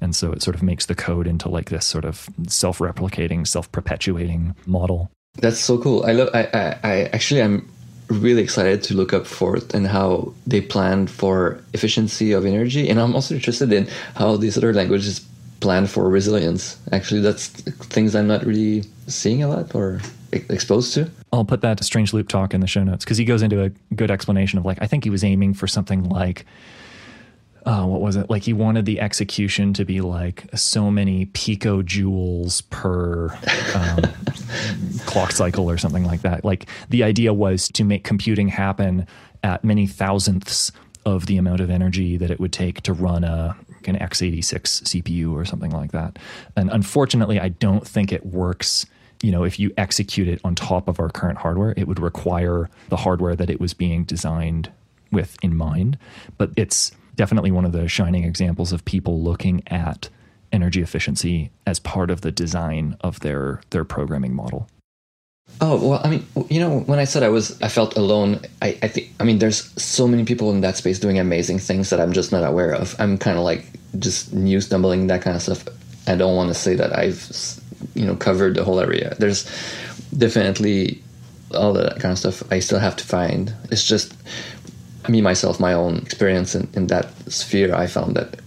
And 0.00 0.14
so 0.14 0.30
it 0.30 0.42
sort 0.42 0.54
of 0.54 0.62
makes 0.62 0.86
the 0.86 0.94
code 0.94 1.26
into 1.26 1.48
like 1.48 1.70
this 1.70 1.86
sort 1.86 2.04
of 2.04 2.28
self 2.46 2.78
replicating, 2.78 3.46
self 3.46 3.72
perpetuating 3.72 4.54
model. 4.66 5.10
That's 5.38 5.58
so 5.58 5.78
cool. 5.78 6.04
I 6.04 6.12
love. 6.12 6.28
I, 6.34 6.44
I, 6.52 6.78
I 6.82 6.94
actually 7.12 7.42
I'm 7.42 7.68
really 8.08 8.42
excited 8.42 8.82
to 8.84 8.94
look 8.94 9.12
up 9.12 9.26
Forth 9.26 9.74
and 9.74 9.86
how 9.86 10.32
they 10.46 10.60
plan 10.60 11.06
for 11.06 11.62
efficiency 11.72 12.32
of 12.32 12.44
energy, 12.44 12.88
and 12.88 13.00
I'm 13.00 13.14
also 13.14 13.34
interested 13.34 13.72
in 13.72 13.88
how 14.14 14.36
these 14.36 14.56
other 14.56 14.72
languages 14.72 15.26
plan 15.60 15.86
for 15.86 16.08
resilience. 16.08 16.78
Actually, 16.92 17.20
that's 17.20 17.48
things 17.48 18.14
I'm 18.14 18.28
not 18.28 18.44
really 18.44 18.84
seeing 19.06 19.42
a 19.42 19.48
lot 19.48 19.74
or 19.74 20.00
exposed 20.32 20.94
to. 20.94 21.10
I'll 21.32 21.44
put 21.44 21.60
that 21.62 21.82
strange 21.84 22.12
loop 22.12 22.28
talk 22.28 22.54
in 22.54 22.60
the 22.60 22.66
show 22.66 22.84
notes 22.84 23.04
because 23.04 23.18
he 23.18 23.24
goes 23.24 23.42
into 23.42 23.62
a 23.62 23.70
good 23.94 24.10
explanation 24.10 24.58
of 24.58 24.64
like 24.64 24.78
I 24.80 24.86
think 24.86 25.04
he 25.04 25.10
was 25.10 25.24
aiming 25.24 25.54
for 25.54 25.66
something 25.66 26.08
like 26.08 26.44
uh, 27.66 27.84
what 27.84 28.00
was 28.00 28.16
it? 28.16 28.30
Like 28.30 28.42
he 28.44 28.54
wanted 28.54 28.86
the 28.86 28.98
execution 28.98 29.74
to 29.74 29.84
be 29.84 30.00
like 30.00 30.44
so 30.54 30.90
many 30.90 31.26
picojoules 31.26 32.62
per 32.70 33.28
um, 33.74 34.10
clock 35.06 35.32
cycle 35.32 35.68
or 35.68 35.76
something 35.76 36.04
like 36.04 36.22
that. 36.22 36.46
Like 36.46 36.66
the 36.88 37.02
idea 37.02 37.34
was 37.34 37.68
to 37.74 37.84
make 37.84 38.04
computing 38.04 38.48
happen 38.48 39.06
at 39.42 39.64
many 39.64 39.86
thousandths 39.86 40.72
of 41.04 41.26
the 41.26 41.36
amount 41.36 41.60
of 41.60 41.68
energy 41.68 42.16
that 42.16 42.30
it 42.30 42.40
would 42.40 42.52
take 42.52 42.80
to 42.82 42.92
run 42.92 43.22
a 43.22 43.54
an 43.86 43.96
x86 43.96 44.82
CPU 44.82 45.32
or 45.32 45.44
something 45.44 45.70
like 45.70 45.92
that. 45.92 46.18
And 46.56 46.70
unfortunately, 46.70 47.38
I 47.38 47.50
don't 47.50 47.86
think 47.86 48.12
it 48.12 48.26
works. 48.26 48.86
You 49.22 49.32
know, 49.32 49.44
if 49.44 49.58
you 49.58 49.72
execute 49.76 50.28
it 50.28 50.40
on 50.44 50.54
top 50.54 50.88
of 50.88 51.00
our 51.00 51.08
current 51.08 51.38
hardware, 51.38 51.74
it 51.76 51.86
would 51.86 52.00
require 52.00 52.70
the 52.88 52.96
hardware 52.96 53.36
that 53.36 53.50
it 53.50 53.60
was 53.60 53.74
being 53.74 54.04
designed 54.04 54.72
with 55.10 55.36
in 55.42 55.56
mind. 55.56 55.98
But 56.36 56.50
it's 56.56 56.92
definitely 57.16 57.50
one 57.50 57.64
of 57.64 57.72
the 57.72 57.88
shining 57.88 58.24
examples 58.24 58.72
of 58.72 58.84
people 58.84 59.22
looking 59.22 59.62
at 59.66 60.08
energy 60.52 60.80
efficiency 60.80 61.50
as 61.66 61.78
part 61.78 62.10
of 62.10 62.22
the 62.22 62.32
design 62.32 62.96
of 63.00 63.20
their 63.20 63.60
their 63.70 63.84
programming 63.84 64.34
model. 64.34 64.68
Oh 65.60 65.88
well, 65.88 66.00
I 66.04 66.08
mean, 66.08 66.26
you 66.48 66.60
know, 66.60 66.80
when 66.80 66.98
I 66.98 67.04
said 67.04 67.22
I 67.22 67.30
was, 67.30 67.60
I 67.60 67.68
felt 67.68 67.96
alone. 67.96 68.40
I, 68.62 68.78
I 68.82 68.88
think, 68.88 69.12
I 69.18 69.24
mean, 69.24 69.38
there's 69.38 69.72
so 69.82 70.06
many 70.06 70.24
people 70.24 70.50
in 70.52 70.60
that 70.60 70.76
space 70.76 71.00
doing 71.00 71.18
amazing 71.18 71.58
things 71.58 71.90
that 71.90 72.00
I'm 72.00 72.12
just 72.12 72.30
not 72.30 72.44
aware 72.44 72.72
of. 72.72 72.94
I'm 73.00 73.18
kind 73.18 73.36
of 73.36 73.44
like 73.44 73.66
just 73.98 74.32
new 74.32 74.60
stumbling 74.60 75.08
that 75.08 75.22
kind 75.22 75.34
of 75.34 75.42
stuff. 75.42 75.64
I 76.06 76.14
don't 76.14 76.36
want 76.36 76.48
to 76.48 76.54
say 76.54 76.74
that 76.76 76.96
I've, 76.96 77.20
you 77.94 78.06
know, 78.06 78.14
covered 78.14 78.54
the 78.54 78.64
whole 78.64 78.78
area. 78.78 79.16
There's 79.18 79.44
definitely 80.16 81.02
all 81.54 81.72
that 81.72 81.98
kind 81.98 82.12
of 82.12 82.18
stuff 82.18 82.42
I 82.52 82.60
still 82.60 82.78
have 82.78 82.96
to 82.96 83.04
find. 83.04 83.52
It's 83.70 83.86
just 83.86 84.14
me 85.08 85.20
myself, 85.20 85.58
my 85.58 85.72
own 85.72 85.98
experience 85.98 86.54
in, 86.54 86.68
in 86.74 86.86
that 86.88 87.08
sphere. 87.30 87.74
I 87.74 87.86
found 87.86 88.16
that, 88.16 88.38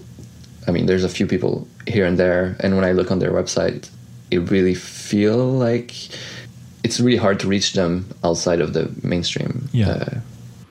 I 0.67 0.71
mean, 0.71 0.85
there's 0.85 1.03
a 1.03 1.09
few 1.09 1.27
people 1.27 1.67
here 1.87 2.05
and 2.05 2.17
there, 2.17 2.55
and 2.59 2.75
when 2.75 2.85
I 2.85 2.91
look 2.91 3.11
on 3.11 3.19
their 3.19 3.31
website, 3.31 3.89
it 4.29 4.49
really 4.51 4.75
feel 4.75 5.37
like 5.37 5.93
it's 6.83 6.99
really 6.99 7.17
hard 7.17 7.39
to 7.41 7.47
reach 7.47 7.73
them 7.73 8.07
outside 8.23 8.61
of 8.61 8.73
the 8.73 8.91
mainstream. 9.03 9.69
Yeah. 9.71 9.89
Uh, 9.89 10.19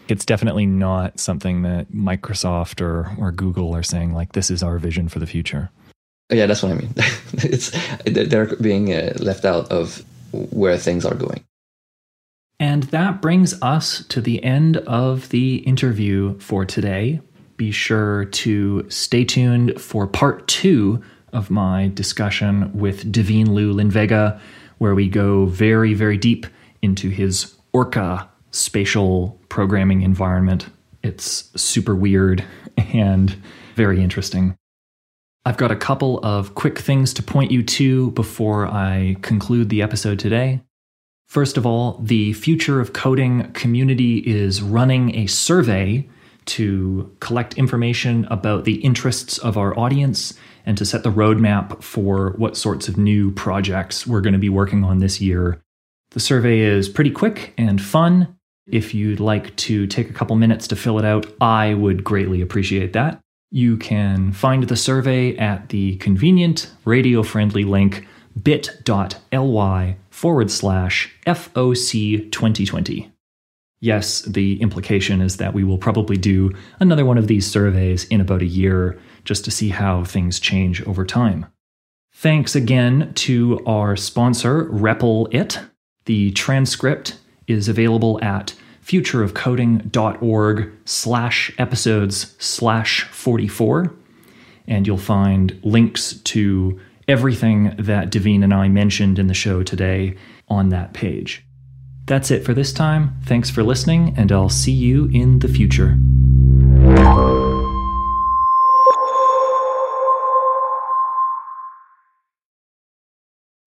it's 0.08 0.24
definitely 0.24 0.66
not 0.66 1.20
something 1.20 1.62
that 1.62 1.92
Microsoft 1.92 2.80
or, 2.80 3.10
or 3.18 3.30
Google 3.30 3.74
are 3.74 3.82
saying 3.82 4.12
like 4.12 4.32
this 4.32 4.50
is 4.50 4.62
our 4.62 4.78
vision 4.78 5.08
for 5.08 5.20
the 5.20 5.26
future. 5.26 5.70
Yeah, 6.30 6.46
that's 6.46 6.62
what 6.62 6.72
I 6.72 6.74
mean. 6.76 6.94
it's 7.34 7.70
they're 8.04 8.56
being 8.56 8.92
uh, 8.92 9.14
left 9.18 9.44
out 9.44 9.70
of 9.70 10.04
where 10.32 10.78
things 10.78 11.04
are 11.04 11.14
going. 11.14 11.44
And 12.58 12.84
that 12.84 13.22
brings 13.22 13.60
us 13.62 14.04
to 14.08 14.20
the 14.20 14.42
end 14.44 14.76
of 14.78 15.30
the 15.30 15.56
interview 15.56 16.38
for 16.40 16.64
today. 16.64 17.20
Be 17.56 17.70
sure 17.70 18.26
to 18.26 18.88
stay 18.90 19.24
tuned 19.24 19.80
for 19.80 20.06
part 20.06 20.46
two 20.46 21.02
of 21.32 21.50
my 21.50 21.90
discussion 21.94 22.70
with 22.78 23.10
Devine 23.10 23.54
Lu 23.54 23.72
Linvega 23.72 24.40
where 24.80 24.94
we 24.94 25.08
go 25.08 25.44
very, 25.44 25.92
very 25.92 26.16
deep 26.16 26.46
into 26.80 27.10
his 27.10 27.54
Orca 27.72 28.26
spatial 28.50 29.38
programming 29.50 30.00
environment. 30.00 30.70
It's 31.02 31.50
super 31.54 31.94
weird 31.94 32.42
and 32.78 33.36
very 33.76 34.02
interesting. 34.02 34.56
I've 35.44 35.58
got 35.58 35.70
a 35.70 35.76
couple 35.76 36.18
of 36.24 36.54
quick 36.54 36.78
things 36.78 37.12
to 37.14 37.22
point 37.22 37.50
you 37.50 37.62
to 37.62 38.10
before 38.12 38.66
I 38.66 39.16
conclude 39.20 39.68
the 39.68 39.82
episode 39.82 40.18
today. 40.18 40.62
First 41.28 41.58
of 41.58 41.66
all, 41.66 41.98
the 42.02 42.32
Future 42.32 42.80
of 42.80 42.94
Coding 42.94 43.52
community 43.52 44.18
is 44.18 44.62
running 44.62 45.14
a 45.14 45.26
survey 45.26 46.08
to 46.46 47.14
collect 47.20 47.58
information 47.58 48.24
about 48.30 48.64
the 48.64 48.76
interests 48.76 49.36
of 49.36 49.58
our 49.58 49.78
audience 49.78 50.34
and 50.70 50.78
to 50.78 50.86
set 50.86 51.02
the 51.02 51.10
roadmap 51.10 51.82
for 51.82 52.30
what 52.38 52.56
sorts 52.56 52.86
of 52.86 52.96
new 52.96 53.32
projects 53.32 54.06
we're 54.06 54.20
going 54.20 54.34
to 54.34 54.38
be 54.38 54.48
working 54.48 54.84
on 54.84 55.00
this 55.00 55.20
year. 55.20 55.60
The 56.12 56.20
survey 56.20 56.60
is 56.60 56.88
pretty 56.88 57.10
quick 57.10 57.52
and 57.58 57.82
fun. 57.82 58.36
If 58.68 58.94
you'd 58.94 59.18
like 59.18 59.56
to 59.56 59.88
take 59.88 60.08
a 60.08 60.12
couple 60.12 60.36
minutes 60.36 60.68
to 60.68 60.76
fill 60.76 61.00
it 61.00 61.04
out, 61.04 61.26
I 61.40 61.74
would 61.74 62.04
greatly 62.04 62.40
appreciate 62.40 62.92
that. 62.92 63.18
You 63.50 63.78
can 63.78 64.30
find 64.30 64.62
the 64.62 64.76
survey 64.76 65.36
at 65.38 65.70
the 65.70 65.96
convenient 65.96 66.70
radio 66.84 67.24
friendly 67.24 67.64
link 67.64 68.06
bit.ly 68.40 69.96
forward 70.10 70.50
slash 70.52 71.12
FOC 71.26 72.30
2020. 72.30 73.10
Yes, 73.80 74.22
the 74.22 74.60
implication 74.62 75.20
is 75.20 75.38
that 75.38 75.52
we 75.52 75.64
will 75.64 75.78
probably 75.78 76.16
do 76.16 76.52
another 76.78 77.04
one 77.04 77.18
of 77.18 77.26
these 77.26 77.50
surveys 77.50 78.04
in 78.04 78.20
about 78.20 78.42
a 78.42 78.46
year 78.46 79.00
just 79.24 79.44
to 79.44 79.50
see 79.50 79.70
how 79.70 80.04
things 80.04 80.40
change 80.40 80.82
over 80.86 81.04
time. 81.04 81.46
Thanks 82.12 82.54
again 82.54 83.12
to 83.14 83.60
our 83.66 83.96
sponsor, 83.96 84.66
Repl.it. 84.66 85.60
The 86.04 86.30
transcript 86.32 87.18
is 87.46 87.68
available 87.68 88.22
at 88.22 88.54
futureofcoding.org 88.84 90.72
slash 90.84 91.52
episodes 91.58 92.34
slash 92.38 93.04
44. 93.04 93.94
And 94.66 94.86
you'll 94.86 94.98
find 94.98 95.58
links 95.62 96.14
to 96.14 96.80
everything 97.08 97.74
that 97.78 98.10
Devine 98.10 98.42
and 98.42 98.54
I 98.54 98.68
mentioned 98.68 99.18
in 99.18 99.26
the 99.26 99.34
show 99.34 99.62
today 99.62 100.16
on 100.48 100.68
that 100.68 100.92
page. 100.92 101.44
That's 102.06 102.30
it 102.30 102.44
for 102.44 102.54
this 102.54 102.72
time. 102.72 103.16
Thanks 103.24 103.50
for 103.50 103.62
listening, 103.62 104.14
and 104.16 104.32
I'll 104.32 104.48
see 104.48 104.72
you 104.72 105.06
in 105.12 105.38
the 105.38 105.48
future. 105.48 105.96